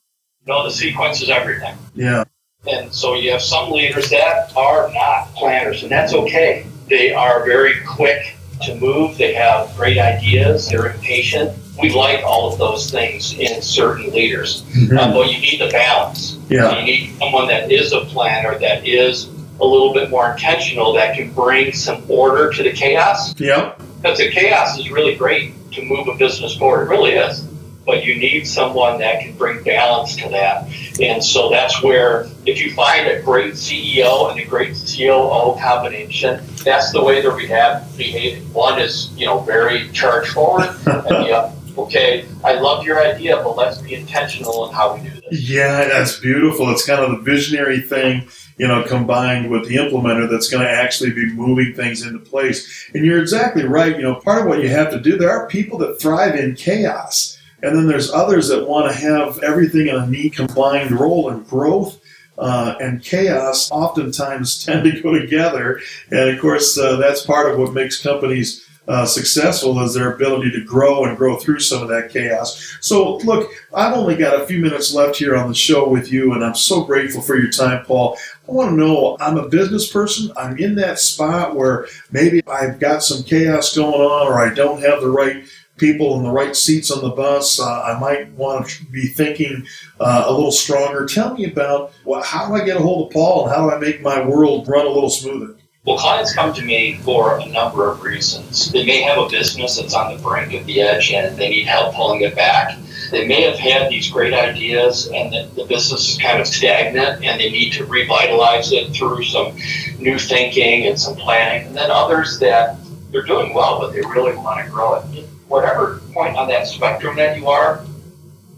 No, 0.46 0.64
the 0.64 0.70
sequence 0.70 1.22
is 1.22 1.30
everything. 1.30 1.76
Yeah. 1.94 2.24
And 2.70 2.92
so 2.92 3.14
you 3.14 3.30
have 3.32 3.42
some 3.42 3.70
leaders 3.70 4.10
that 4.10 4.54
are 4.56 4.90
not 4.92 5.32
planners, 5.34 5.82
and 5.82 5.90
that's 5.90 6.12
okay. 6.12 6.66
They 6.88 7.12
are 7.12 7.44
very 7.44 7.74
quick 7.86 8.36
to 8.62 8.74
move, 8.76 9.18
they 9.18 9.34
have 9.34 9.74
great 9.76 9.98
ideas, 9.98 10.68
they're 10.68 10.90
impatient. 10.90 11.56
We 11.80 11.92
like 11.92 12.24
all 12.24 12.50
of 12.50 12.58
those 12.58 12.90
things 12.90 13.38
in 13.38 13.60
certain 13.60 14.10
leaders, 14.10 14.62
mm-hmm. 14.62 14.96
um, 14.96 15.12
but 15.12 15.30
you 15.30 15.38
need 15.38 15.60
the 15.60 15.68
balance. 15.68 16.38
Yeah. 16.48 16.78
You 16.78 16.84
need 16.86 17.18
someone 17.18 17.48
that 17.48 17.70
is 17.70 17.92
a 17.92 18.00
planner, 18.06 18.58
that 18.58 18.86
is 18.86 19.28
a 19.60 19.64
little 19.64 19.92
bit 19.92 20.10
more 20.10 20.30
intentional 20.30 20.92
that 20.94 21.16
can 21.16 21.32
bring 21.32 21.72
some 21.72 22.04
order 22.08 22.52
to 22.52 22.62
the 22.62 22.72
chaos. 22.72 23.38
Yeah. 23.38 23.74
Because 24.00 24.18
the 24.18 24.30
chaos 24.30 24.78
is 24.78 24.90
really 24.90 25.14
great 25.14 25.54
to 25.72 25.82
move 25.82 26.08
a 26.08 26.14
business 26.14 26.56
forward. 26.56 26.86
It 26.86 26.90
really 26.90 27.12
is. 27.12 27.40
But 27.84 28.04
you 28.04 28.16
need 28.16 28.46
someone 28.46 28.98
that 28.98 29.20
can 29.20 29.36
bring 29.36 29.62
balance 29.62 30.16
to 30.16 30.28
that. 30.30 30.68
And 31.00 31.22
so 31.22 31.48
that's 31.48 31.82
where, 31.84 32.26
if 32.44 32.60
you 32.60 32.74
find 32.74 33.06
a 33.06 33.22
great 33.22 33.54
CEO 33.54 34.30
and 34.30 34.40
a 34.40 34.44
great 34.44 34.74
COO 34.74 35.56
combination, 35.60 36.44
that's 36.64 36.90
the 36.90 37.02
way 37.02 37.22
that 37.22 37.28
they're 37.28 37.86
behaving. 37.96 38.52
One 38.52 38.80
is, 38.80 39.12
you 39.16 39.26
know, 39.26 39.38
very 39.40 39.88
charge 39.90 40.30
forward, 40.30 40.66
and 40.86 41.04
the 41.04 41.32
other 41.32 41.56
okay, 41.78 42.26
I 42.44 42.54
love 42.54 42.84
your 42.84 43.00
idea, 43.00 43.36
but 43.36 43.56
let's 43.56 43.78
be 43.78 43.94
intentional 43.94 44.68
in 44.68 44.74
how 44.74 44.94
we 44.94 45.08
do 45.08 45.20
this. 45.30 45.48
Yeah, 45.48 45.86
that's 45.88 46.18
beautiful. 46.18 46.70
It's 46.70 46.86
kind 46.86 47.00
of 47.00 47.10
the 47.10 47.18
visionary 47.18 47.80
thing 47.80 48.28
you 48.58 48.66
know, 48.66 48.82
combined 48.82 49.50
with 49.50 49.68
the 49.68 49.76
implementer 49.76 50.30
that's 50.30 50.48
going 50.48 50.64
to 50.64 50.70
actually 50.70 51.12
be 51.12 51.32
moving 51.32 51.74
things 51.74 52.06
into 52.06 52.18
place. 52.18 52.88
And 52.94 53.04
you're 53.04 53.20
exactly 53.20 53.64
right. 53.64 53.96
You 53.96 54.02
know, 54.02 54.14
part 54.16 54.40
of 54.40 54.48
what 54.48 54.62
you 54.62 54.68
have 54.68 54.90
to 54.90 55.00
do, 55.00 55.16
there 55.16 55.30
are 55.30 55.46
people 55.48 55.78
that 55.78 56.00
thrive 56.00 56.34
in 56.34 56.54
chaos. 56.54 57.38
And 57.62 57.76
then 57.76 57.86
there's 57.86 58.10
others 58.10 58.48
that 58.48 58.68
want 58.68 58.90
to 58.90 58.98
have 58.98 59.42
everything 59.42 59.88
in 59.88 59.96
a 59.96 60.06
neat 60.06 60.36
combined 60.36 60.92
role 60.92 61.28
and 61.28 61.46
growth. 61.46 62.00
Uh, 62.38 62.74
and 62.80 63.02
chaos 63.02 63.70
oftentimes 63.70 64.64
tend 64.64 64.84
to 64.84 65.00
go 65.00 65.18
together. 65.18 65.80
And 66.10 66.30
of 66.30 66.40
course, 66.40 66.78
uh, 66.78 66.96
that's 66.96 67.24
part 67.24 67.50
of 67.50 67.58
what 67.58 67.72
makes 67.72 68.02
companies 68.02 68.65
uh, 68.88 69.04
successful 69.04 69.80
is 69.80 69.94
their 69.94 70.12
ability 70.12 70.50
to 70.52 70.64
grow 70.64 71.04
and 71.04 71.16
grow 71.16 71.36
through 71.36 71.60
some 71.60 71.82
of 71.82 71.88
that 71.88 72.10
chaos. 72.10 72.78
So, 72.80 73.16
look, 73.18 73.50
I've 73.74 73.96
only 73.96 74.16
got 74.16 74.40
a 74.40 74.46
few 74.46 74.60
minutes 74.60 74.94
left 74.94 75.16
here 75.16 75.36
on 75.36 75.48
the 75.48 75.54
show 75.54 75.88
with 75.88 76.12
you, 76.12 76.32
and 76.32 76.44
I'm 76.44 76.54
so 76.54 76.84
grateful 76.84 77.20
for 77.20 77.36
your 77.36 77.50
time, 77.50 77.84
Paul. 77.84 78.16
I 78.48 78.52
want 78.52 78.70
to 78.70 78.76
know 78.76 79.16
I'm 79.20 79.38
a 79.38 79.48
business 79.48 79.90
person. 79.90 80.32
I'm 80.36 80.56
in 80.58 80.76
that 80.76 80.98
spot 80.98 81.56
where 81.56 81.86
maybe 82.12 82.42
I've 82.46 82.78
got 82.78 83.02
some 83.02 83.24
chaos 83.24 83.74
going 83.74 84.00
on, 84.00 84.26
or 84.28 84.38
I 84.38 84.54
don't 84.54 84.82
have 84.82 85.00
the 85.00 85.10
right 85.10 85.44
people 85.76 86.16
in 86.16 86.22
the 86.22 86.30
right 86.30 86.56
seats 86.56 86.90
on 86.90 87.02
the 87.02 87.10
bus. 87.10 87.60
Uh, 87.60 87.82
I 87.82 87.98
might 87.98 88.30
want 88.32 88.68
to 88.68 88.84
be 88.86 89.06
thinking 89.06 89.66
uh, 90.00 90.24
a 90.26 90.32
little 90.32 90.52
stronger. 90.52 91.06
Tell 91.06 91.34
me 91.34 91.44
about 91.44 91.92
well, 92.04 92.22
how 92.22 92.48
do 92.48 92.54
I 92.54 92.64
get 92.64 92.76
a 92.76 92.80
hold 92.80 93.08
of 93.08 93.12
Paul 93.12 93.46
and 93.46 93.54
how 93.54 93.68
do 93.68 93.74
I 93.74 93.78
make 93.78 94.00
my 94.00 94.24
world 94.24 94.68
run 94.68 94.86
a 94.86 94.90
little 94.90 95.10
smoother? 95.10 95.56
Well, 95.86 95.98
clients 95.98 96.34
come 96.34 96.52
to 96.54 96.64
me 96.64 96.96
for 97.04 97.38
a 97.38 97.46
number 97.46 97.88
of 97.88 98.02
reasons. 98.02 98.72
They 98.72 98.84
may 98.84 99.02
have 99.02 99.18
a 99.18 99.28
business 99.28 99.76
that's 99.76 99.94
on 99.94 100.16
the 100.16 100.20
brink 100.20 100.52
of 100.52 100.66
the 100.66 100.80
edge 100.80 101.12
and 101.12 101.36
they 101.36 101.48
need 101.48 101.68
help 101.68 101.94
pulling 101.94 102.22
it 102.22 102.34
back. 102.34 102.76
They 103.12 103.24
may 103.24 103.42
have 103.42 103.56
had 103.56 103.88
these 103.88 104.10
great 104.10 104.34
ideas 104.34 105.06
and 105.06 105.32
the, 105.32 105.48
the 105.54 105.64
business 105.64 106.08
is 106.10 106.18
kind 106.20 106.40
of 106.40 106.48
stagnant 106.48 107.22
and 107.22 107.40
they 107.40 107.52
need 107.52 107.72
to 107.74 107.84
revitalize 107.84 108.72
it 108.72 108.96
through 108.96 109.22
some 109.22 109.56
new 110.00 110.18
thinking 110.18 110.88
and 110.88 110.98
some 110.98 111.14
planning. 111.14 111.68
And 111.68 111.76
then 111.76 111.92
others 111.92 112.40
that 112.40 112.76
they're 113.12 113.22
doing 113.22 113.54
well, 113.54 113.78
but 113.78 113.92
they 113.92 114.00
really 114.00 114.34
want 114.34 114.64
to 114.64 114.68
grow 114.68 114.94
it. 114.94 115.04
Whatever 115.46 116.00
point 116.12 116.36
on 116.36 116.48
that 116.48 116.66
spectrum 116.66 117.14
that 117.14 117.38
you 117.38 117.46
are, 117.46 117.84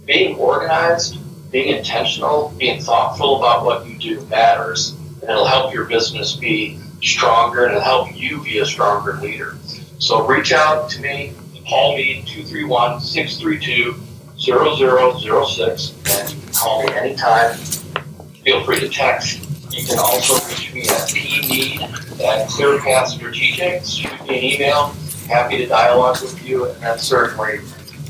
being 0.06 0.34
organized, 0.36 1.18
being 1.52 1.76
intentional, 1.76 2.54
being 2.56 2.80
thoughtful 2.80 3.36
about 3.36 3.66
what 3.66 3.86
you 3.86 3.98
do 3.98 4.22
matters. 4.28 4.92
And 5.20 5.24
it'll 5.24 5.44
help 5.44 5.74
your 5.74 5.84
business 5.84 6.34
be 6.34 6.80
stronger 7.02 7.64
and 7.64 7.72
it'll 7.72 7.82
help 7.82 8.16
you 8.16 8.42
be 8.42 8.58
a 8.58 8.66
stronger 8.66 9.14
leader. 9.14 9.56
So 9.98 10.26
reach 10.26 10.52
out 10.52 10.90
to 10.90 11.00
me, 11.00 11.34
call 11.68 11.96
me 11.96 12.22
231 12.26 13.00
632 13.00 13.94
0006, 14.38 15.94
and 16.20 16.54
call 16.54 16.84
me 16.84 16.92
anytime. 16.92 17.56
Feel 18.44 18.64
free 18.64 18.80
to 18.80 18.88
text. 18.88 19.44
You 19.72 19.84
can 19.84 19.98
also 19.98 20.34
reach 20.48 20.72
me 20.72 20.82
at 20.82 21.08
pmead 21.08 21.82
at 22.20 22.48
ClearPath 22.48 23.08
Strategic. 23.08 23.84
Shoot 23.84 24.26
me 24.26 24.38
an 24.38 24.44
email. 24.44 24.94
happy 25.28 25.58
to 25.58 25.66
dialogue 25.66 26.20
with 26.22 26.42
you. 26.46 26.66
And 26.66 26.82
then 26.82 26.98
certainly 26.98 27.58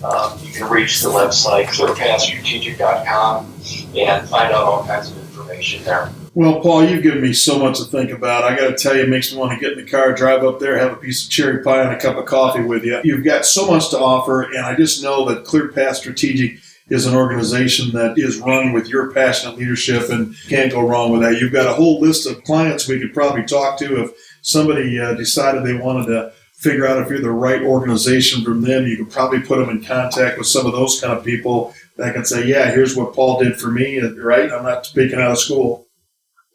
um, 0.04 0.38
you 0.40 0.52
can 0.52 0.70
reach 0.70 1.02
the 1.02 1.08
website 1.08 1.66
clearpathstrategic.com 1.66 3.52
and 3.96 4.28
find 4.28 4.54
out 4.54 4.64
all 4.64 4.84
kinds 4.84 5.10
of 5.10 5.18
information 5.18 5.82
there. 5.84 6.12
Well, 6.38 6.60
Paul, 6.60 6.84
you've 6.84 7.02
given 7.02 7.20
me 7.20 7.32
so 7.32 7.58
much 7.58 7.78
to 7.78 7.84
think 7.84 8.12
about. 8.12 8.44
I 8.44 8.54
got 8.54 8.68
to 8.68 8.76
tell 8.76 8.94
you, 8.94 9.02
it 9.02 9.08
makes 9.08 9.32
me 9.32 9.38
want 9.40 9.50
to 9.54 9.58
get 9.58 9.76
in 9.76 9.84
the 9.84 9.90
car, 9.90 10.12
drive 10.12 10.44
up 10.44 10.60
there, 10.60 10.78
have 10.78 10.92
a 10.92 10.96
piece 10.96 11.24
of 11.24 11.32
cherry 11.32 11.64
pie 11.64 11.82
and 11.82 11.92
a 11.92 11.98
cup 11.98 12.16
of 12.16 12.26
coffee 12.26 12.62
with 12.62 12.84
you. 12.84 13.00
You've 13.02 13.24
got 13.24 13.44
so 13.44 13.66
much 13.66 13.90
to 13.90 13.98
offer, 13.98 14.42
and 14.42 14.64
I 14.64 14.76
just 14.76 15.02
know 15.02 15.28
that 15.28 15.44
ClearPath 15.44 15.96
Strategic 15.96 16.60
is 16.90 17.06
an 17.06 17.16
organization 17.16 17.90
that 17.94 18.16
is 18.16 18.38
run 18.38 18.72
with 18.72 18.88
your 18.88 19.10
passionate 19.10 19.56
leadership 19.56 20.10
and 20.10 20.36
can't 20.48 20.70
go 20.70 20.86
wrong 20.86 21.10
with 21.10 21.22
that. 21.22 21.40
You've 21.40 21.52
got 21.52 21.66
a 21.66 21.74
whole 21.74 21.98
list 22.00 22.28
of 22.28 22.44
clients 22.44 22.86
we 22.86 23.00
could 23.00 23.12
probably 23.12 23.42
talk 23.42 23.76
to 23.80 24.04
if 24.04 24.12
somebody 24.42 24.96
uh, 25.00 25.14
decided 25.14 25.64
they 25.64 25.74
wanted 25.74 26.06
to 26.06 26.32
figure 26.52 26.86
out 26.86 27.02
if 27.02 27.10
you're 27.10 27.20
the 27.20 27.32
right 27.32 27.62
organization 27.62 28.44
from 28.44 28.62
them. 28.62 28.86
You 28.86 28.96
could 28.96 29.10
probably 29.10 29.40
put 29.40 29.58
them 29.58 29.70
in 29.70 29.82
contact 29.82 30.38
with 30.38 30.46
some 30.46 30.66
of 30.66 30.72
those 30.72 31.00
kind 31.00 31.18
of 31.18 31.24
people 31.24 31.74
that 31.96 32.14
can 32.14 32.24
say, 32.24 32.46
yeah, 32.46 32.70
here's 32.70 32.94
what 32.94 33.12
Paul 33.12 33.42
did 33.42 33.58
for 33.58 33.72
me, 33.72 33.98
right? 33.98 34.52
I'm 34.52 34.62
not 34.62 34.86
speaking 34.86 35.18
out 35.18 35.32
of 35.32 35.40
school. 35.40 35.87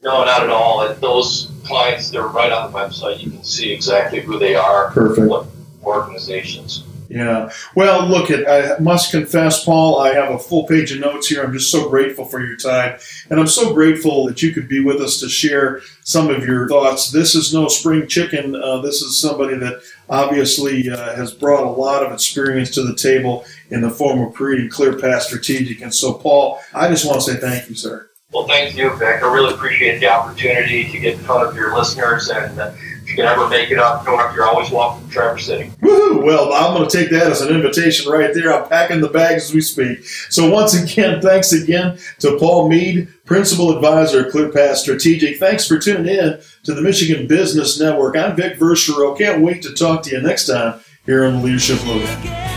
No, 0.04 0.26
not 0.26 0.44
at 0.44 0.50
all. 0.50 0.86
And 0.86 1.00
those 1.02 1.50
clients, 1.64 2.10
they're 2.10 2.28
right 2.28 2.52
on 2.52 2.72
the 2.72 2.78
website. 2.78 3.24
You 3.24 3.32
can 3.32 3.44
see 3.44 3.72
exactly 3.72 4.20
who 4.20 4.38
they 4.38 4.54
are, 4.56 4.92
Perfect. 4.92 5.28
what 5.28 5.48
organizations. 5.84 6.84
Yeah. 7.10 7.52
Well, 7.76 8.08
look, 8.08 8.32
at 8.32 8.48
I 8.50 8.80
must 8.80 9.12
confess, 9.12 9.64
Paul, 9.64 10.00
I 10.00 10.14
have 10.14 10.32
a 10.32 10.40
full 10.40 10.66
page 10.66 10.92
of 10.92 11.00
notes 11.00 11.28
here. 11.28 11.44
I'm 11.44 11.54
just 11.54 11.72
so 11.72 11.88
grateful 11.88 12.26
for 12.26 12.44
your 12.44 12.58
time. 12.58 12.98
And 13.30 13.40
I'm 13.40 13.48
so 13.48 13.72
grateful 13.72 14.26
that 14.26 14.42
you 14.42 14.52
could 14.52 14.68
be 14.68 14.84
with 14.84 15.00
us 15.00 15.20
to 15.20 15.30
share 15.30 15.82
some 16.04 16.32
of 16.32 16.44
your 16.44 16.68
thoughts. 16.68 17.12
This 17.12 17.36
is 17.36 17.54
no 17.54 17.68
spring 17.68 18.08
chicken. 18.08 18.56
Uh, 18.56 18.82
this 18.82 19.02
is 19.04 19.22
somebody 19.22 19.58
that 19.58 19.82
obviously 20.10 20.90
uh, 20.90 21.16
has 21.16 21.32
brought 21.32 21.64
a 21.64 21.70
lot 21.70 22.04
of 22.04 22.12
experience 22.12 22.72
to 22.72 22.84
the 22.84 22.96
table 22.96 23.46
in 23.70 23.82
the 23.82 23.92
form 23.92 24.20
of 24.22 24.34
creating 24.34 24.70
ClearPath 24.70 25.22
Strategic. 25.22 25.82
And 25.82 25.94
so, 25.94 26.14
Paul, 26.14 26.60
I 26.74 26.88
just 26.88 27.06
want 27.06 27.22
to 27.22 27.32
say 27.32 27.40
thank 27.40 27.70
you, 27.70 27.76
sir. 27.76 28.10
Well, 28.34 28.48
thank 28.48 28.76
you, 28.76 28.90
Vic. 28.98 29.22
I 29.22 29.32
really 29.32 29.54
appreciate 29.54 30.00
the 30.00 30.08
opportunity 30.08 30.92
to 30.92 31.00
get 31.00 31.14
in 31.16 31.20
front 31.20 31.48
of 31.48 31.56
your 31.56 31.78
listeners. 31.78 32.30
And 32.30 32.60
uh, 32.60 32.72
if 33.04 33.10
you 33.10 33.16
can 33.16 33.26
ever 33.26 33.48
make 33.48 33.70
it 33.70 33.78
up 33.78 34.04
north, 34.06 34.34
you're 34.34 34.48
always 34.48 34.72
welcome 34.72 35.06
to 35.08 35.14
Traverse 35.14 35.46
City. 35.46 35.70
Woohoo! 35.82 36.24
Well, 36.24 36.52
I'm 36.52 36.76
going 36.76 36.90
to 36.90 36.98
take 36.98 37.12
that 37.12 37.32
as 37.32 37.42
an 37.42 37.54
invitation 37.54 38.12
right 38.12 38.34
there. 38.34 38.52
I'm 38.52 38.68
packing 38.68 39.02
the 39.02 39.10
bags 39.10 39.46
as 39.46 39.54
we 39.54 39.62
speak. 39.62 40.04
So, 40.32 40.50
once 40.50 40.74
again, 40.74 41.22
thanks 41.22 41.54
again 41.54 42.00
to 42.20 42.38
Paul 42.40 42.70
Mead, 42.70 43.08
Principal 43.26 43.76
Advisor 43.76 44.26
at 44.26 44.34
ClearPath 44.34 44.78
Strategic. 44.78 45.38
Thanks 45.38 45.68
for 45.68 45.78
tuning 45.78 46.12
in 46.12 46.40
to 46.64 46.74
the 46.74 46.82
Michigan 46.82 47.28
Business 47.28 47.80
Network. 47.80 48.18
I'm 48.18 48.36
Vic 48.36 48.58
Verchereau. 48.58 49.16
Can't 49.16 49.44
wait 49.44 49.62
to 49.62 49.76
talk 49.76 50.02
to 50.04 50.10
you 50.10 50.22
next 50.22 50.48
time 50.48 50.80
here 51.06 51.26
on 51.26 51.38
the 51.38 51.44
Leadership 51.44 51.86
Lowdown. 51.86 52.53